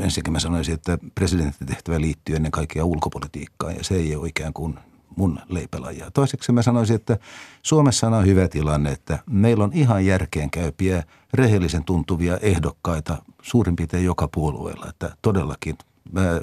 ensinnäkin 0.00 0.32
mä 0.32 0.38
sanoisin, 0.38 0.74
että 0.74 0.98
presidenttitehtävä 1.14 2.00
liittyy 2.00 2.36
ennen 2.36 2.52
kaikkea 2.52 2.84
ulkopolitiikkaan 2.84 3.76
ja 3.76 3.84
se 3.84 3.94
ei 3.94 4.16
ole 4.16 4.28
ikään 4.28 4.52
kuin 4.52 4.78
mun 5.16 5.38
leipälajia. 5.48 6.10
Toiseksi 6.10 6.52
mä 6.52 6.62
sanoisin, 6.62 6.96
että 6.96 7.18
Suomessa 7.62 8.06
on 8.06 8.26
hyvä 8.26 8.48
tilanne, 8.48 8.92
että 8.92 9.18
meillä 9.30 9.64
on 9.64 9.70
ihan 9.74 10.06
järkeenkäypiä, 10.06 11.02
rehellisen 11.34 11.84
tuntuvia 11.84 12.38
ehdokkaita 12.38 13.22
suurin 13.42 13.76
piirtein 13.76 14.04
joka 14.04 14.28
puolueella. 14.28 14.86
Että 14.88 15.16
todellakin 15.22 15.78
mä 16.12 16.40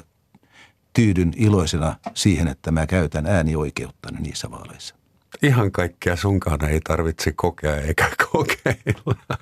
tyydyn 0.92 1.32
iloisena 1.36 1.96
siihen, 2.14 2.48
että 2.48 2.70
mä 2.70 2.86
käytän 2.86 3.26
äänioikeutta 3.26 4.08
niissä 4.18 4.50
vaaleissa. 4.50 4.94
Ihan 5.42 5.72
kaikkea 5.72 6.16
sunkaan 6.16 6.64
ei 6.64 6.80
tarvitse 6.80 7.32
kokea 7.32 7.76
eikä 7.76 8.10
kokeilla. 8.32 9.38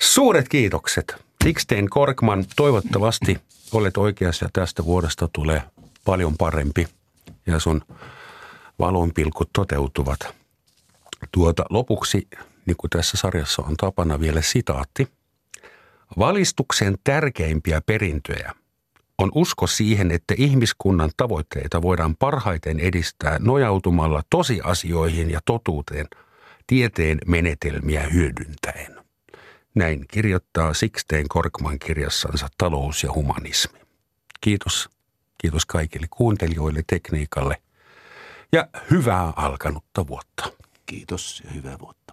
Suuret 0.00 0.48
kiitokset. 0.48 1.24
Sixteen 1.44 1.90
Korkman, 1.90 2.44
toivottavasti 2.56 3.38
olet 3.72 3.96
oikeassa 3.96 4.44
ja 4.44 4.48
tästä 4.52 4.84
vuodesta 4.84 5.28
tulee 5.32 5.62
paljon 6.04 6.36
parempi 6.36 6.86
ja 7.46 7.58
sun 7.58 7.82
valonpilkut 8.78 9.50
toteutuvat. 9.52 10.34
Tuota, 11.32 11.64
lopuksi, 11.70 12.28
niin 12.66 12.76
kuin 12.76 12.90
tässä 12.90 13.16
sarjassa 13.16 13.62
on 13.62 13.76
tapana 13.76 14.20
vielä 14.20 14.42
sitaatti. 14.42 15.08
Valistuksen 16.18 16.94
tärkeimpiä 17.04 17.80
perintöjä 17.80 18.52
on 19.18 19.30
usko 19.34 19.66
siihen, 19.66 20.10
että 20.10 20.34
ihmiskunnan 20.38 21.10
tavoitteita 21.16 21.82
voidaan 21.82 22.16
parhaiten 22.16 22.80
edistää 22.80 23.38
nojautumalla 23.40 24.22
tosiasioihin 24.30 25.30
ja 25.30 25.40
totuuteen 25.44 26.06
tieteen 26.66 27.18
menetelmiä 27.26 28.02
hyödyntäen. 28.02 29.04
Näin 29.74 30.04
kirjoittaa 30.08 30.74
Sixteen 30.74 31.28
Korkman 31.28 31.78
kirjassansa 31.78 32.48
Talous 32.58 33.02
ja 33.02 33.12
humanismi. 33.12 33.78
Kiitos. 34.40 34.90
Kiitos 35.38 35.66
kaikille 35.66 36.06
kuuntelijoille, 36.10 36.82
tekniikalle 36.86 37.62
ja 38.52 38.68
hyvää 38.90 39.32
alkanutta 39.36 40.06
vuotta. 40.06 40.44
Kiitos 40.86 41.42
ja 41.44 41.50
hyvää 41.50 41.78
vuotta. 41.78 42.03